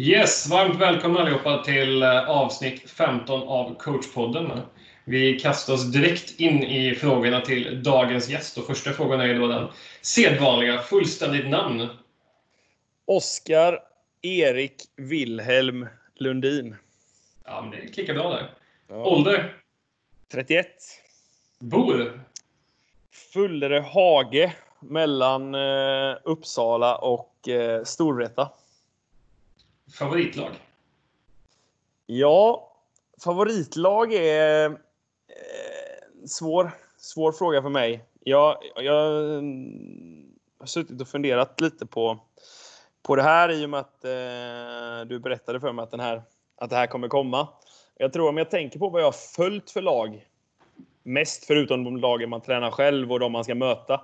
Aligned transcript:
Yes, 0.00 0.50
varmt 0.50 0.80
välkomna 0.80 1.20
allihopa 1.20 1.62
till 1.64 2.02
eh, 2.02 2.30
avsnitt 2.30 2.90
15 2.90 3.42
av 3.42 3.74
coachpodden. 3.74 4.60
Vi 5.04 5.40
kastar 5.40 5.74
oss 5.74 5.92
direkt 5.92 6.40
in 6.40 6.62
i 6.62 6.94
frågorna 6.94 7.40
till 7.40 7.82
dagens 7.82 8.28
gäst 8.28 8.58
och 8.58 8.66
första 8.66 8.92
frågan 8.92 9.20
är 9.20 9.34
då 9.34 9.46
den 9.46 9.68
sedvanliga, 10.00 10.78
fullständigt 10.78 11.48
namn. 11.48 11.88
Oskar 13.04 13.80
Erik 14.22 14.74
Wilhelm 14.96 15.86
Lundin. 16.14 16.76
Ja, 17.44 17.60
men 17.60 17.70
det 17.70 17.88
klickar 17.88 18.14
bra 18.14 18.30
där. 18.30 18.50
Ja. 18.88 19.04
Ålder? 19.04 19.54
31. 20.32 20.66
Bor? 21.58 22.20
Fullere 23.32 23.80
Hage 23.80 24.52
mellan 24.80 25.54
eh, 25.54 26.16
Uppsala 26.24 26.96
och 26.96 27.48
eh, 27.48 27.84
Storvreta. 27.84 28.50
Favoritlag? 29.94 30.50
Ja, 32.06 32.72
favoritlag 33.24 34.12
är 34.14 34.70
eh, 34.70 34.72
svår, 36.26 36.70
svår 36.98 37.32
fråga 37.32 37.62
för 37.62 37.68
mig. 37.68 38.04
Jag, 38.20 38.56
jag 38.76 38.94
har 40.58 40.66
suttit 40.66 41.00
och 41.00 41.08
funderat 41.08 41.60
lite 41.60 41.86
på, 41.86 42.18
på 43.02 43.16
det 43.16 43.22
här 43.22 43.50
i 43.52 43.66
och 43.66 43.70
med 43.70 43.80
att 43.80 44.04
eh, 44.04 45.08
du 45.08 45.18
berättade 45.18 45.60
för 45.60 45.72
mig 45.72 45.82
att, 45.82 45.90
den 45.90 46.00
här, 46.00 46.22
att 46.56 46.70
det 46.70 46.76
här 46.76 46.86
kommer 46.86 47.08
komma. 47.08 47.48
Jag 47.96 48.12
tror 48.12 48.28
om 48.28 48.36
jag 48.36 48.50
tänker 48.50 48.78
på 48.78 48.88
vad 48.88 49.00
jag 49.00 49.06
har 49.06 49.36
följt 49.36 49.70
för 49.70 49.82
lag, 49.82 50.26
mest 51.02 51.44
förutom 51.44 51.84
de 51.84 51.96
lagen 51.96 52.30
man 52.30 52.40
tränar 52.40 52.70
själv 52.70 53.12
och 53.12 53.20
de 53.20 53.32
man 53.32 53.44
ska 53.44 53.54
möta, 53.54 54.00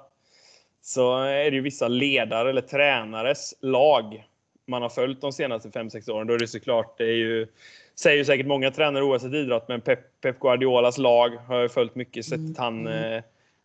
så 0.82 1.22
är 1.22 1.50
det 1.50 1.56
ju 1.56 1.60
vissa 1.60 1.88
ledare 1.88 2.50
eller 2.50 2.62
tränares 2.62 3.54
lag 3.60 4.24
man 4.66 4.82
har 4.82 4.88
följt 4.88 5.20
de 5.20 5.32
senaste 5.32 5.68
5-6 5.68 6.10
åren. 6.10 6.26
Då 6.26 6.34
är 6.34 6.38
det 6.38 6.46
såklart, 6.46 6.98
det 6.98 7.04
är 7.04 7.16
ju, 7.16 7.46
säger 7.94 8.16
ju 8.16 8.24
säkert 8.24 8.46
många 8.46 8.70
tränare 8.70 9.04
oavsett 9.04 9.34
idrott, 9.34 9.68
men 9.68 9.80
Pep, 9.80 10.20
Pep 10.20 10.40
Guardiolas 10.40 10.98
lag 10.98 11.28
har 11.28 11.60
jag 11.60 11.72
följt 11.72 11.94
mycket. 11.94 12.24
Sett 12.24 12.50
att 12.50 12.58
han, 12.58 12.86
mm. 12.86 13.12
eh, 13.12 13.22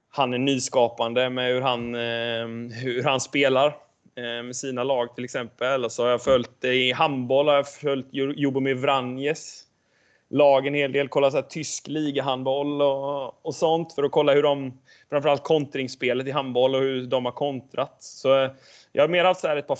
han 0.09 0.33
är 0.33 0.37
nyskapande 0.37 1.29
med 1.29 1.53
hur 1.53 1.61
han, 1.61 1.95
eh, 1.95 2.77
hur 2.81 3.03
han 3.03 3.19
spelar 3.19 3.67
eh, 4.15 4.43
med 4.43 4.55
sina 4.55 4.83
lag 4.83 5.15
till 5.15 5.23
exempel. 5.23 5.85
Och 5.85 5.91
så 5.91 6.03
har 6.03 6.09
jag 6.09 6.23
följt 6.23 6.63
i 6.63 6.91
handboll 6.91 7.47
har 7.47 7.55
jag 7.55 7.71
följt 7.73 8.07
Jobomir 8.11 8.75
Vranjes 8.75 9.65
lag 10.29 10.67
en 10.67 10.73
hel 10.73 10.91
del. 10.91 11.07
Kollat 11.07 11.31
så 11.31 11.37
här, 11.37 11.45
tysk 11.45 11.87
ligahandboll 11.87 12.81
och, 12.81 13.45
och 13.45 13.55
sånt 13.55 13.93
för 13.93 14.03
att 14.03 14.11
kolla 14.11 14.33
hur 14.33 14.43
de, 14.43 14.79
framförallt 15.09 15.43
kontringsspelet 15.43 16.27
i 16.27 16.31
handboll 16.31 16.75
och 16.75 16.81
hur 16.81 17.07
de 17.07 17.25
har 17.25 17.31
kontrat. 17.31 17.95
Så 17.99 18.49
jag 18.91 19.03
har 19.03 19.07
mer 19.07 19.23
haft 19.23 19.41
så 19.41 19.47
här 19.47 19.57
ett 19.57 19.67
par 19.67 19.75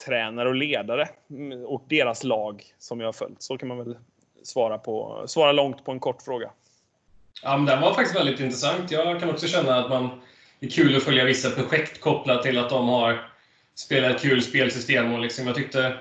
favorittränare 0.00 0.48
och 0.48 0.54
ledare 0.54 1.08
mm, 1.30 1.64
och 1.64 1.84
deras 1.88 2.24
lag 2.24 2.64
som 2.78 3.00
jag 3.00 3.06
har 3.06 3.12
följt. 3.12 3.42
Så 3.42 3.58
kan 3.58 3.68
man 3.68 3.78
väl 3.78 3.96
svara, 4.42 4.78
på, 4.78 5.24
svara 5.26 5.52
långt 5.52 5.84
på 5.84 5.92
en 5.92 6.00
kort 6.00 6.22
fråga. 6.22 6.50
Ja, 7.42 7.56
men 7.56 7.66
den 7.66 7.80
var 7.80 7.94
faktiskt 7.94 8.16
väldigt 8.16 8.40
intressant. 8.40 8.90
Jag 8.90 9.20
kan 9.20 9.30
också 9.30 9.46
känna 9.46 9.78
att 9.78 9.90
man, 9.90 10.20
det 10.60 10.66
är 10.66 10.70
kul 10.70 10.96
att 10.96 11.02
följa 11.02 11.24
vissa 11.24 11.50
projekt 11.50 12.00
kopplat 12.00 12.42
till 12.42 12.58
att 12.58 12.70
de 12.70 12.88
har 12.88 13.30
spelat 13.74 14.16
ett 14.16 14.22
kul 14.22 14.42
spelsystem. 14.42 15.12
Och 15.12 15.20
liksom, 15.20 15.46
jag 15.46 15.56
tyckte 15.56 15.96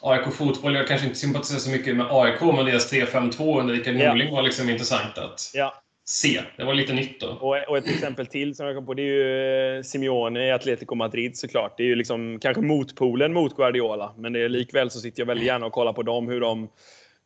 AIK 0.00 0.34
Fotboll, 0.34 0.74
jag 0.74 0.88
kanske 0.88 1.06
inte 1.06 1.18
sympatiserar 1.18 1.58
så 1.58 1.70
mycket 1.70 1.96
med 1.96 2.06
AIK, 2.10 2.40
men 2.40 2.64
deras 2.64 2.92
3-5-2 2.92 3.60
under 3.60 3.74
Rickard 3.74 3.94
Norling 3.94 4.28
ja. 4.28 4.34
var 4.34 4.42
liksom 4.42 4.70
intressant 4.70 5.18
att 5.18 5.50
ja. 5.54 5.83
Se. 6.04 6.42
Det 6.56 6.64
var 6.64 6.74
lite 6.74 6.92
nytt 6.92 7.20
då. 7.20 7.26
Och, 7.26 7.56
och, 7.68 7.78
ett 7.78 7.86
exempel 7.86 8.26
till 8.26 8.54
som 8.54 8.66
jag 8.66 8.76
kom 8.76 8.86
på, 8.86 8.94
det 8.94 9.02
är 9.02 9.06
ju 9.06 9.76
eh, 9.76 9.82
Simeone 9.82 10.46
i 10.46 10.52
Atletico 10.52 10.94
Madrid 10.94 11.36
såklart. 11.36 11.76
Det 11.76 11.82
är 11.82 11.86
ju 11.86 11.94
liksom 11.94 12.38
kanske 12.38 12.62
motpolen 12.62 13.32
mot 13.32 13.56
Guardiola, 13.56 14.14
men 14.16 14.32
det 14.32 14.40
är 14.40 14.48
likväl 14.48 14.90
så 14.90 15.00
sitter 15.00 15.20
jag 15.20 15.26
väldigt 15.26 15.46
gärna 15.46 15.66
och 15.66 15.72
kollar 15.72 15.92
på 15.92 16.02
dem, 16.02 16.28
hur 16.28 16.40
de 16.40 16.68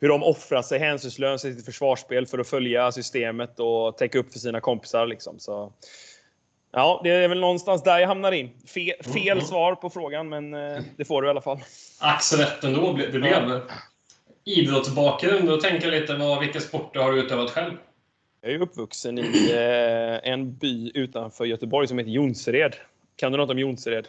hur 0.00 0.08
de 0.08 0.22
offrar 0.22 0.62
sig 0.62 0.78
hänsynslöst 0.78 1.44
i 1.44 1.54
sitt 1.54 1.64
försvarsspel 1.64 2.26
för 2.26 2.38
att 2.38 2.48
följa 2.48 2.92
systemet 2.92 3.60
och 3.60 3.96
täcka 3.96 4.18
upp 4.18 4.32
för 4.32 4.38
sina 4.38 4.60
kompisar. 4.60 5.06
Liksom. 5.06 5.38
Så, 5.38 5.72
Ja, 6.70 7.00
det 7.04 7.10
är 7.10 7.28
väl 7.28 7.40
någonstans 7.40 7.82
där 7.82 7.98
jag 7.98 8.08
hamnar 8.08 8.32
in. 8.32 8.50
Fe, 8.66 9.12
fel 9.14 9.28
mm. 9.28 9.44
svar 9.44 9.74
på 9.74 9.90
frågan, 9.90 10.28
men 10.28 10.54
eh, 10.54 10.82
det 10.96 11.04
får 11.04 11.22
du 11.22 11.28
i 11.28 11.30
alla 11.30 11.40
fall. 11.40 11.58
Ax 12.00 12.32
rätt 12.32 12.64
ändå. 12.64 12.92
Det 12.92 13.18
blev 13.18 13.32
ja. 13.32 13.60
idrottsbakgrund. 14.44 15.48
Då 15.48 15.56
tänker 15.56 15.92
jag 15.92 16.00
lite, 16.00 16.14
vad, 16.14 16.40
vilka 16.40 16.60
sporter 16.60 17.00
har 17.00 17.12
du 17.12 17.20
utövat 17.20 17.50
själv? 17.50 17.72
Jag 18.40 18.52
är 18.52 18.62
uppvuxen 18.62 19.18
i 19.18 19.52
eh, 19.52 20.30
en 20.32 20.56
by 20.56 20.92
utanför 20.94 21.44
Göteborg 21.44 21.88
som 21.88 21.98
heter 21.98 22.10
Jonsered. 22.10 22.76
Kan 23.16 23.32
du 23.32 23.38
något 23.38 23.50
om 23.50 23.58
Jonsered? 23.58 24.08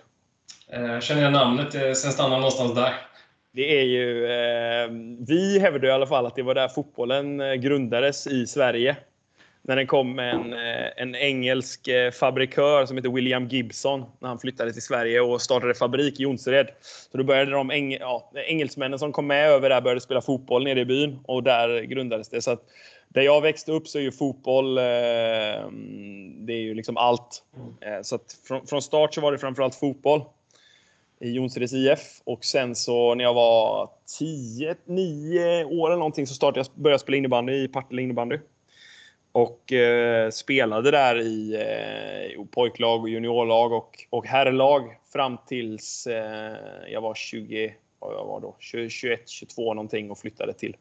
Eh, 0.68 1.00
känner 1.00 1.22
jag 1.22 1.34
namnet, 1.34 1.98
sen 1.98 2.12
stannar 2.12 2.38
någonstans 2.38 2.76
där. 2.76 2.94
Det 3.52 3.80
är 3.80 3.84
ju, 3.84 4.26
eh, 4.26 4.90
vi 5.28 5.60
hävdar 5.60 5.88
i 5.88 5.92
alla 5.92 6.08
fall 6.08 6.26
att 6.26 6.36
det 6.36 6.44
var 6.44 6.56
där 6.56 6.68
fotbollen 6.68 7.42
eh, 7.42 7.54
grundades 7.54 8.28
i 8.28 8.48
Sverige 8.48 8.98
när 9.70 9.76
den 9.76 9.88
kom 9.88 10.20
en, 10.20 10.54
eh, 10.54 10.88
en 10.96 11.16
engelsk 11.16 11.88
eh, 11.88 12.12
fabrikör 12.12 12.86
som 12.86 12.98
heter 12.98 13.10
William 13.10 13.48
Gibson 13.48 14.06
när 14.20 14.30
han 14.30 14.40
flyttade 14.40 14.74
till 14.74 14.82
Sverige 14.82 15.22
och 15.22 15.42
startade 15.42 15.74
fabrik 15.74 16.20
i 16.20 16.24
Jonsered. 16.24 16.68
Så 17.12 17.18
då 17.18 17.24
började 17.24 17.52
de 17.52 17.72
eng, 17.72 17.92
ja, 17.92 18.32
engelsmännen 18.48 19.00
som 19.00 19.12
kom 19.12 19.28
med 19.28 19.50
över 19.50 19.70
där 19.70 19.82
började 19.82 20.02
spela 20.02 20.22
fotboll 20.22 20.64
nere 20.64 20.80
i 20.80 20.86
byn 20.86 21.20
och 21.24 21.44
där 21.44 21.82
grundades 21.82 22.30
det. 22.30 22.42
Så 22.42 22.52
att 22.52 22.62
där 23.08 23.22
jag 23.22 23.42
växte 23.42 23.72
upp 23.72 23.88
så 23.88 23.98
är 23.98 24.02
ju 24.02 24.12
fotboll, 24.12 24.78
eh, 24.78 24.84
det 26.38 26.54
är 26.54 26.62
ju 26.62 26.74
liksom 26.74 26.98
allt. 26.98 27.44
Eh, 27.82 28.02
så 28.02 28.16
att 28.16 28.38
från, 28.48 28.68
från, 28.68 28.82
start 28.82 29.14
så 29.14 29.22
var 29.22 29.32
det 29.32 29.38
framförallt 29.38 29.76
fotboll 29.76 30.22
i 31.20 31.32
Jonsereds 31.32 31.74
IF 31.74 32.22
och 32.24 32.46
sen 32.46 32.76
så 32.76 33.16
när 33.16 33.24
jag 33.24 33.34
var 33.34 33.90
10, 34.20 34.76
9 34.86 35.66
år 35.66 35.88
eller 35.88 35.98
någonting 35.98 36.28
så 36.28 36.34
startade 36.34 36.60
jag, 36.60 36.82
började 36.82 36.94
jag 36.94 37.02
spela 37.02 37.18
innebandy 37.18 37.54
i 37.54 37.68
Partille 37.68 38.02
innebandy. 38.02 38.38
Och 39.32 39.74
eh, 39.74 40.30
spelade 40.30 40.92
där 40.92 41.20
i 41.20 41.56
eh, 41.56 42.46
pojklag 42.46 43.02
och 43.02 43.10
juniorlag 43.10 43.74
och, 43.74 44.06
och 44.10 44.26
herrlag 44.26 44.96
fram 45.14 45.38
tills 45.48 46.08
eh, 46.08 46.56
jag 46.88 47.02
var 47.02 47.16
20, 47.16 47.76
vad 48.00 48.14
jag 48.14 48.26
var 48.26 48.40
då, 48.40 48.56
21, 48.60 49.30
22 49.30 49.74
någonting 49.74 50.12
och 50.12 50.18
flyttade 50.18 50.54
till, 50.54 50.76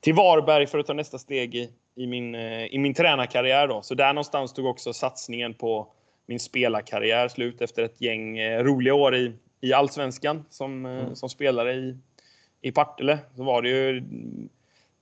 till 0.00 0.14
Varberg 0.14 0.66
för 0.66 0.78
att 0.78 0.86
ta 0.86 0.92
nästa 0.92 1.18
steg 1.18 1.54
i, 1.54 1.70
i, 1.94 2.06
min, 2.06 2.34
eh, 2.34 2.64
i 2.64 2.78
min 2.78 2.94
tränarkarriär. 2.94 3.68
Då. 3.68 3.82
Så 3.82 3.94
där 3.94 4.12
någonstans 4.12 4.52
tog 4.52 4.66
också 4.66 4.92
satsningen 4.92 5.54
på 5.54 5.88
min 6.26 6.40
spelarkarriär 6.40 7.28
slut 7.28 7.60
efter 7.60 7.82
ett 7.82 8.00
gäng 8.00 8.38
eh, 8.38 8.64
roliga 8.64 8.94
år 8.94 9.16
i, 9.16 9.32
i 9.60 9.72
allsvenskan 9.72 10.44
som, 10.50 10.86
eh, 10.86 10.92
mm. 10.92 11.16
som 11.16 11.28
spelare 11.28 11.74
i, 11.74 11.96
i 12.60 12.72
Partille. 12.72 13.18
Så 13.36 13.44
var 13.44 13.62
det 13.62 13.68
ju 13.68 14.02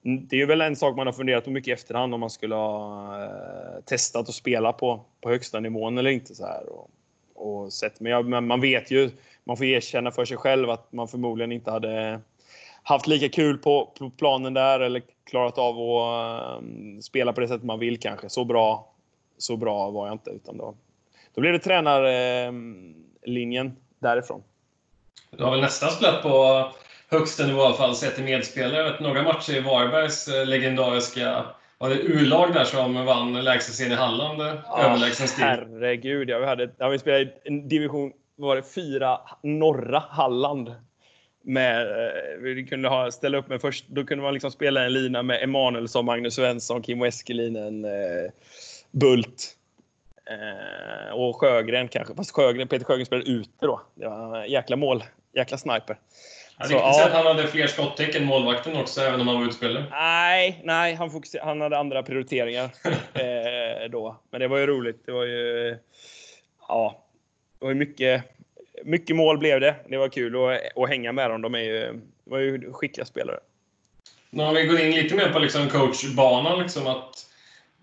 Mm, 0.06 0.26
det 0.26 0.42
är 0.42 0.46
väl 0.46 0.60
en 0.60 0.76
sak 0.76 0.96
man 0.96 1.06
har 1.06 1.12
funderat 1.12 1.44
på 1.44 1.50
mycket 1.50 1.68
i 1.68 1.72
efterhand 1.72 2.14
om 2.14 2.20
man 2.20 2.30
skulle 2.30 2.54
ha 2.54 3.24
eh, 3.24 3.80
testat 3.84 4.28
att 4.28 4.34
spela 4.34 4.72
på, 4.72 5.04
på 5.20 5.28
högsta 5.28 5.60
nivån 5.60 5.98
eller 5.98 6.10
inte. 6.10 6.34
så 6.34 6.46
här 6.46 6.68
och, 6.68 6.90
och 7.34 7.72
sett. 7.72 8.00
Men, 8.00 8.12
jag, 8.12 8.26
men, 8.26 8.46
man 8.46 8.60
vet 8.60 8.90
ju, 8.90 9.10
man 9.44 9.56
får 9.56 9.66
erkänna 9.66 10.10
för 10.10 10.24
sig 10.24 10.36
själv 10.36 10.70
att 10.70 10.92
man 10.92 11.08
förmodligen 11.08 11.52
inte 11.52 11.70
hade 11.70 12.20
haft 12.82 13.06
lika 13.06 13.28
kul 13.28 13.58
på, 13.58 13.92
på 13.98 14.10
planen 14.10 14.54
där 14.54 14.80
eller 14.80 15.02
klarat 15.24 15.58
av 15.58 15.80
att 15.80 16.58
um, 16.58 17.02
spela 17.02 17.32
på 17.32 17.40
det 17.40 17.48
sättet 17.48 17.64
man 17.64 17.78
vill 17.78 18.00
kanske. 18.00 18.28
Så 18.28 18.44
bra, 18.44 18.92
så 19.38 19.56
bra 19.56 19.90
var 19.90 20.06
jag 20.06 20.14
inte. 20.14 20.30
Utan 20.30 20.56
då, 20.56 20.74
då 21.34 21.40
blev 21.40 21.52
det 21.52 21.58
tränarlinjen 21.58 23.66
um, 23.66 23.76
därifrån. 23.98 24.42
Du 25.30 25.44
har 25.44 25.50
väl 25.50 25.60
nästan 25.60 25.90
spelat 25.90 26.22
på 26.22 26.66
högsta 27.10 27.46
nivå 27.46 27.60
i 27.60 27.64
alla 27.64 27.74
fall 27.76 27.96
sett 27.96 28.14
till 28.14 28.24
medspelare. 28.24 29.00
Några 29.00 29.22
matcher 29.22 29.56
i 29.56 29.60
Varbergs 29.60 30.28
eh, 30.28 30.46
legendariska 30.46 31.44
var 31.78 31.88
det 31.88 31.94
U-lag 31.96 32.54
där 32.54 32.64
som 32.64 33.04
vann 33.04 33.44
lägsta 33.44 33.72
serien 33.72 33.92
i 33.92 33.96
Halland 33.96 34.40
oh, 34.40 34.84
överlägsen 34.84 35.28
stil? 35.28 35.44
Herregud, 35.44 36.30
ja, 36.30 36.38
vi, 36.38 36.46
hade, 36.46 36.70
ja, 36.78 36.88
vi 36.88 36.98
spelade 36.98 37.22
i 37.44 37.50
division 37.50 38.12
var 38.36 38.56
det 38.56 38.62
fyra 38.62 39.20
norra 39.42 39.98
Halland. 39.98 40.74
Med, 41.42 41.80
eh, 41.80 42.38
vi 42.40 42.66
kunde 42.66 42.88
ha, 42.88 43.10
ställa 43.10 43.38
upp 43.38 43.48
med 43.48 43.60
först, 43.60 43.84
då 43.88 44.04
kunde 44.04 44.24
man 44.24 44.32
liksom 44.32 44.50
spela 44.50 44.84
en 44.84 44.92
lina 44.92 45.22
med 45.22 45.42
Emanuelsson, 45.42 46.04
Magnus 46.04 46.34
Svensson, 46.34 46.82
Kim 46.82 47.02
Eskelinen, 47.02 47.84
eh, 47.84 48.30
Bult 48.90 49.56
eh, 50.30 51.14
och 51.14 51.36
Sjögren 51.40 51.88
kanske. 51.88 52.14
Fast 52.14 52.30
Sjögren, 52.30 52.68
Peter 52.68 52.84
Sjögren 52.84 53.06
spelade 53.06 53.30
ute 53.30 53.66
då. 53.66 53.80
Det 53.94 54.08
var 54.08 54.42
en 54.42 54.50
jäkla 54.50 54.76
mål, 54.76 55.04
jäkla 55.34 55.58
sniper. 55.58 55.98
Jag 56.58 56.68
tyckte 56.68 56.82
ja. 56.82 57.06
att 57.06 57.12
han 57.12 57.26
hade 57.26 57.46
fler 57.48 57.66
skottäck 57.66 58.14
än 58.14 58.24
målvakten 58.24 58.76
också, 58.76 59.00
även 59.00 59.20
om 59.20 59.28
han 59.28 59.40
var 59.40 59.46
utspelare. 59.46 59.84
Nej, 59.90 60.60
nej 60.64 60.94
han, 60.94 61.22
han 61.42 61.60
hade 61.60 61.78
andra 61.78 62.02
prioriteringar 62.02 62.64
eh, 63.14 63.90
då. 63.90 64.16
Men 64.30 64.40
det 64.40 64.48
var 64.48 64.58
ju 64.58 64.66
roligt. 64.66 65.06
Det 65.06 65.12
var 65.12 65.24
ju... 65.24 65.76
Ja, 66.68 67.04
det 67.58 67.66
var 67.66 67.74
mycket, 67.74 68.22
mycket 68.84 69.16
mål 69.16 69.38
blev 69.38 69.60
det. 69.60 69.74
Det 69.88 69.96
var 69.96 70.08
kul 70.08 70.36
att, 70.36 70.82
att 70.82 70.88
hänga 70.88 71.12
med 71.12 71.30
dem. 71.30 71.42
De 71.42 71.54
är 71.54 71.58
ju, 71.58 71.80
de 72.24 72.30
var 72.30 72.38
ju 72.38 72.72
skickliga 72.72 73.04
spelare. 73.04 73.38
Om 74.32 74.54
vi 74.54 74.66
går 74.66 74.80
in 74.80 74.90
lite 74.90 75.14
mer 75.14 75.32
på 75.32 75.38
liksom 75.38 75.68
coachbanan, 75.68 76.62
liksom 76.62 76.86
att 76.86 77.26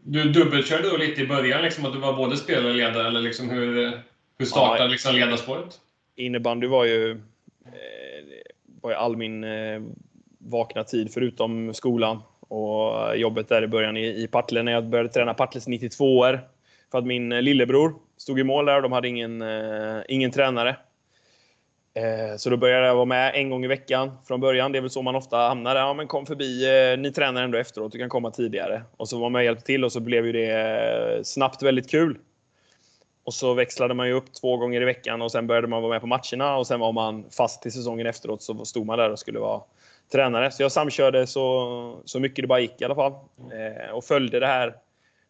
du 0.04 0.24
dubbelkörde 0.24 0.90
då 0.90 0.98
lite 0.98 1.22
i 1.22 1.28
början, 1.28 1.62
liksom 1.62 1.86
att 1.86 1.94
du 1.94 2.00
var 2.00 2.14
både 2.14 2.38
spelare 2.38 2.68
och 2.68 2.76
ledare, 2.76 3.08
eller 3.08 3.22
liksom 3.22 3.50
hur, 3.50 3.92
hur 4.38 4.46
startade 4.46 4.84
ja, 4.84 4.88
liksom 4.88 5.16
ledarspåret? 5.16 5.80
Innebandy 6.16 6.68
var 6.68 6.86
ju 6.86 7.22
var 8.84 8.92
ju 8.92 8.96
all 8.96 9.18
min 9.18 9.44
eh, 9.44 9.82
vakna 10.40 10.84
tid 10.84 11.14
förutom 11.14 11.74
skolan 11.74 12.22
och 12.40 13.18
jobbet 13.18 13.50
där 13.50 13.64
i 13.64 13.68
början 13.68 13.98
i, 13.98 14.24
i 14.24 14.28
Partille 14.28 14.64
när 14.64 14.72
jag 14.72 14.90
började 14.90 15.10
träna 15.10 15.34
Partilles 15.34 15.68
92 15.68 16.18
år. 16.18 16.40
För 16.92 16.98
att 16.98 17.06
min 17.06 17.32
eh, 17.32 17.42
lillebror 17.42 17.96
stod 18.18 18.40
i 18.40 18.44
mål 18.44 18.66
där 18.66 18.76
och 18.76 18.82
de 18.82 18.92
hade 18.92 19.08
ingen, 19.08 19.42
eh, 19.42 20.02
ingen 20.08 20.32
tränare. 20.32 20.76
Eh, 21.96 22.38
så 22.38 22.50
då 22.50 22.58
började 22.58 22.88
jag 22.88 22.96
vara 22.96 23.06
med 23.06 23.36
en 23.36 23.50
gång 23.50 23.66
i 23.66 23.68
veckan 23.68 24.12
från 24.28 24.40
början. 24.40 24.72
Det 24.72 24.78
är 24.80 24.82
väl 24.82 24.90
så 24.90 25.02
man 25.02 25.16
ofta 25.16 25.38
hamnar. 25.38 25.76
Ja, 25.76 25.94
men 25.94 26.08
kom 26.08 26.26
förbi. 26.26 26.66
Eh, 26.94 27.00
ni 27.00 27.12
tränar 27.12 27.44
ändå 27.44 27.58
efteråt. 27.58 27.92
Du 27.92 27.98
kan 27.98 28.10
komma 28.10 28.32
tidigare. 28.32 28.84
Och 28.98 29.10
så 29.10 29.16
var 29.16 29.22
man 29.22 29.32
med 29.32 29.40
och 29.40 29.46
hjälpte 29.46 29.66
till 29.66 29.84
och 29.84 29.92
så 29.92 30.00
blev 30.00 30.26
ju 30.26 30.32
det 30.32 30.52
eh, 30.52 31.24
snabbt 31.24 31.64
väldigt 31.64 31.92
kul. 31.92 32.18
Och 33.24 33.34
så 33.34 33.54
växlade 33.54 33.94
man 33.94 34.08
ju 34.08 34.14
upp 34.14 34.34
två 34.34 34.58
gånger 34.58 34.82
i 34.82 34.86
veckan 34.86 35.22
och 35.22 35.32
sen 35.32 35.48
började 35.48 35.68
man 35.68 35.82
vara 35.82 35.92
med 35.92 36.02
på 36.02 36.08
matcherna 36.08 36.58
och 36.58 36.68
sen 36.68 36.80
var 36.80 36.92
man 36.92 37.26
fast 37.30 37.62
till 37.62 37.72
säsongen 37.72 38.08
efteråt 38.08 38.42
så 38.42 38.66
stod 38.66 38.86
man 38.86 38.98
där 38.98 39.10
och 39.10 39.20
skulle 39.20 39.40
vara 39.40 39.62
tränare. 40.12 40.52
Så 40.52 40.64
jag 40.64 40.72
samkörde 40.72 41.28
så, 41.28 42.02
så 42.06 42.20
mycket 42.20 42.44
det 42.44 42.48
bara 42.48 42.60
gick 42.60 42.82
i 42.82 42.86
alla 42.86 42.96
fall. 42.96 43.14
och 43.94 44.04
följde 44.04 44.40
det 44.40 44.48
här 44.48 44.76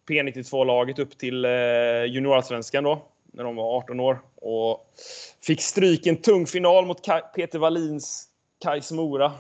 P92-laget 0.10 1.00
upp 1.00 1.18
till 1.18 1.46
juniorallsvenskan 2.08 2.84
då 2.84 3.02
när 3.34 3.44
de 3.44 3.56
var 3.56 3.78
18 3.78 4.00
år. 4.00 4.20
Och 4.36 4.90
fick 5.42 5.62
stryk 5.62 6.06
i 6.08 6.10
en 6.10 6.22
tung 6.22 6.48
final 6.48 6.86
mot 6.86 7.06
Peter 7.36 7.60
Wallins 7.60 8.28
Kais 8.64 8.92
Mora. 8.92 9.32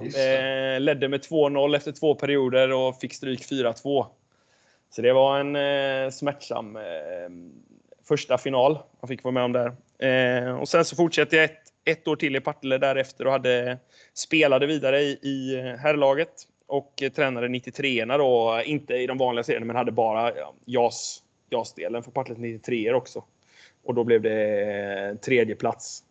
eh, 0.00 0.80
ledde 0.80 1.08
med 1.08 1.20
2-0 1.20 1.76
efter 1.76 1.92
två 1.92 2.14
perioder 2.14 2.72
och 2.72 3.00
fick 3.00 3.14
stryk 3.14 3.50
4-2. 3.50 4.06
Så 4.90 5.02
det 5.02 5.12
var 5.12 5.40
en 5.40 5.56
eh, 5.56 6.10
smärtsam 6.10 6.76
eh, 6.76 6.82
första 8.12 8.38
final 8.38 8.78
man 9.00 9.08
fick 9.08 9.24
vara 9.24 9.32
med 9.32 9.44
om 9.44 9.52
där. 9.52 9.72
Eh, 9.98 10.58
och 10.58 10.68
sen 10.68 10.84
så 10.84 10.96
fortsatte 10.96 11.36
jag 11.36 11.44
ett, 11.44 11.58
ett 11.84 12.08
år 12.08 12.16
till 12.16 12.36
i 12.36 12.40
Partille 12.40 12.78
därefter 12.78 13.26
och 13.26 13.32
hade, 13.32 13.78
spelade 14.14 14.66
vidare 14.66 15.00
i, 15.00 15.18
i 15.22 15.60
herrlaget 15.78 16.48
och 16.66 17.02
tränade 17.14 17.48
93 17.48 18.04
då, 18.04 18.62
inte 18.64 18.94
i 18.94 19.06
de 19.06 19.18
vanliga 19.18 19.44
serierna 19.44 19.66
men 19.66 19.76
hade 19.76 19.92
bara 19.92 20.32
JAS 20.64 21.22
JAS-delen 21.50 22.02
för 22.02 22.10
Partille 22.10 22.38
93 22.38 22.92
också. 22.92 23.24
Och 23.84 23.94
då 23.94 24.04
blev 24.04 24.22
det 24.22 24.62
eh, 24.62 25.14
tredje 25.14 25.54
plats 25.54 26.04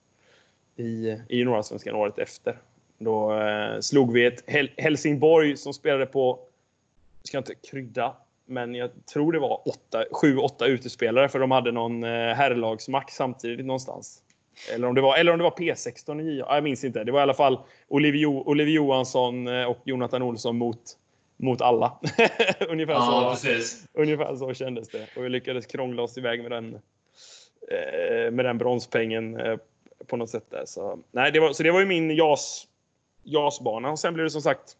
i, 0.75 1.17
i 1.29 1.43
Norrallsvenskan 1.43 1.95
året 1.95 2.19
efter. 2.19 2.57
Då 2.97 3.39
eh, 3.39 3.79
slog 3.79 4.13
vi 4.13 4.25
ett 4.25 4.43
Hel 4.47 4.71
Helsingborg 4.77 5.57
som 5.57 5.73
spelade 5.73 6.05
på, 6.05 6.39
ska 7.23 7.37
jag 7.37 7.41
inte 7.41 7.55
krydda, 7.69 8.15
men 8.45 8.75
jag 8.75 9.05
tror 9.13 9.31
det 9.31 9.39
var 9.39 9.61
7-8 10.23 10.65
utespelare 10.65 11.29
för 11.29 11.39
de 11.39 11.51
hade 11.51 11.71
någon 11.71 12.03
eh, 12.03 12.09
herrlagsmatch 12.09 13.11
samtidigt 13.11 13.65
någonstans. 13.65 14.21
Eller 14.73 14.87
om 14.87 14.95
det 14.95 15.01
var, 15.01 15.17
eller 15.17 15.31
om 15.31 15.37
det 15.37 15.43
var 15.43 15.51
P16 15.51 16.21
i 16.21 16.37
Jag 16.37 16.63
minns 16.63 16.83
inte. 16.83 17.03
Det 17.03 17.11
var 17.11 17.19
i 17.19 17.23
alla 17.23 17.33
fall 17.33 17.59
Oliver, 17.87 18.71
Johansson 18.71 19.47
eh, 19.47 19.65
och 19.65 19.77
Jonathan 19.83 20.21
Olsson 20.21 20.57
mot 20.57 20.97
mot 21.37 21.61
alla. 21.61 21.99
ungefär, 22.69 22.93
ja, 22.93 23.35
så, 23.37 23.47
ungefär 23.93 24.35
så 24.35 24.53
kändes 24.53 24.89
det. 24.89 25.07
Och 25.15 25.25
vi 25.25 25.29
lyckades 25.29 25.65
krångla 25.65 26.03
oss 26.03 26.17
iväg 26.17 26.41
med 26.41 26.51
den, 26.51 26.73
eh, 27.71 28.31
med 28.31 28.45
den 28.45 28.57
bronspengen 28.57 29.41
på 30.07 30.17
något 30.17 30.29
sätt. 30.29 30.45
Där. 30.49 30.63
Så, 30.65 30.99
nej, 31.11 31.31
det 31.31 31.39
var, 31.39 31.53
så 31.53 31.63
det 31.63 31.71
var 31.71 31.79
ju 31.79 31.85
min 31.85 32.15
JAS, 32.15 32.67
JAS-bana. 33.23 33.91
Och 33.91 33.99
sen 33.99 34.13
blev 34.13 34.23
det 34.23 34.29
som 34.29 34.41
sagt 34.41 34.77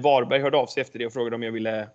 Varberg 0.00 0.40
hörde 0.40 0.56
av 0.56 0.66
sig 0.66 0.80
efter 0.80 0.98
det 0.98 1.06
och 1.06 1.12
frågade 1.12 1.36
om 1.36 1.42
jag 1.42 1.52
ville 1.52 1.88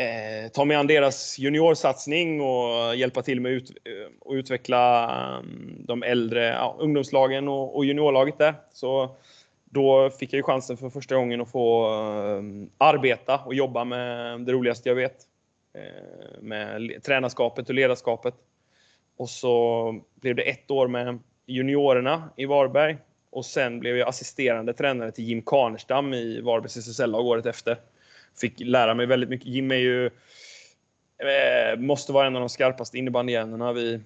eh, 0.00 0.48
ta 0.48 0.64
mig 0.64 0.76
an 0.76 0.86
deras 0.86 1.38
juniorsatsning 1.38 2.40
och 2.40 2.96
hjälpa 2.96 3.22
till 3.22 3.40
med 3.40 3.52
ut, 3.52 3.70
eh, 3.70 4.12
och 4.20 4.32
utveckla 4.32 5.10
mm, 5.38 5.76
de 5.78 6.02
äldre 6.02 6.44
ja, 6.46 6.76
ungdomslagen 6.78 7.48
och, 7.48 7.76
och 7.76 7.84
juniorlaget 7.84 8.38
där. 8.38 8.54
Så 8.72 9.16
då 9.64 10.10
fick 10.10 10.32
jag 10.32 10.36
ju 10.36 10.42
chansen 10.42 10.76
för 10.76 10.90
första 10.90 11.14
gången 11.14 11.40
att 11.40 11.50
få 11.50 11.86
mm, 11.86 12.70
arbeta 12.78 13.38
och 13.38 13.54
jobba 13.54 13.84
med 13.84 14.40
det 14.40 14.52
roligaste 14.52 14.88
jag 14.88 14.96
vet. 14.96 15.16
Eh, 15.74 16.40
med 16.40 17.02
tränarskapet 17.02 17.68
och 17.68 17.74
ledarskapet. 17.74 18.34
Och 19.16 19.30
så 19.30 19.94
blev 20.14 20.36
det 20.36 20.42
ett 20.42 20.70
år 20.70 20.88
med 20.88 21.18
juniorerna 21.46 22.30
i 22.36 22.46
Varberg. 22.46 22.96
Och 23.30 23.46
sen 23.46 23.80
blev 23.80 23.96
jag 23.96 24.08
assisterande 24.08 24.72
tränare 24.72 25.12
till 25.12 25.24
Jim 25.24 25.42
Karnestam 25.42 26.14
i 26.14 26.40
Varbergs 26.40 26.76
SSL-lag 26.76 27.26
året 27.26 27.46
efter. 27.46 27.76
Fick 28.40 28.60
lära 28.60 28.94
mig 28.94 29.06
väldigt 29.06 29.30
mycket. 29.30 29.46
Jim 29.46 29.70
är 29.70 29.74
ju, 29.74 30.06
eh, 30.06 31.78
måste 31.78 32.12
vara 32.12 32.26
en 32.26 32.36
av 32.36 32.40
de 32.40 32.48
skarpaste 32.48 32.98
innebandyhjärnorna 32.98 33.72
vi, 33.72 34.00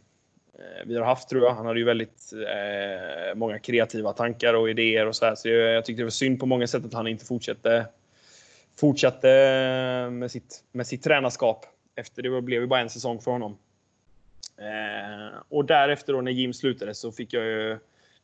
Eh, 0.59 0.87
vi 0.87 0.97
har 0.97 1.05
haft 1.05 1.29
tror 1.29 1.43
jag. 1.43 1.55
Han 1.55 1.67
hade 1.67 1.79
ju 1.79 1.85
väldigt 1.85 2.33
eh, 2.33 3.35
många 3.35 3.59
kreativa 3.59 4.13
tankar 4.13 4.55
och 4.55 4.71
idéer 4.71 5.07
och 5.07 5.17
så 5.17 5.25
här. 5.25 5.35
Så 5.35 5.49
jag, 5.49 5.75
jag 5.75 5.85
tyckte 5.85 6.01
det 6.01 6.05
var 6.05 6.11
synd 6.11 6.41
på 6.41 6.47
många 6.47 6.67
sätt 6.67 6.85
att 6.85 6.95
han 6.95 7.07
inte 7.07 7.25
fortsatte, 7.25 7.87
fortsatte 8.81 9.29
med, 10.13 10.31
sitt, 10.31 10.65
med 10.73 10.87
sitt 10.87 11.03
tränarskap. 11.03 11.67
Efter 11.97 12.23
det 12.23 12.43
blev 12.43 12.61
ju 12.61 12.67
bara 12.67 12.81
en 12.81 12.91
säsong 12.91 13.21
för 13.21 13.31
honom. 13.31 13.59
Eh, 14.59 15.39
och 15.49 15.65
därefter 15.65 16.13
då 16.13 16.21
när 16.21 16.33
Jim 16.33 16.53
slutade 16.53 16.95
så 16.95 17.13
fick 17.13 17.33
jag 17.33 17.45
ju 17.45 17.79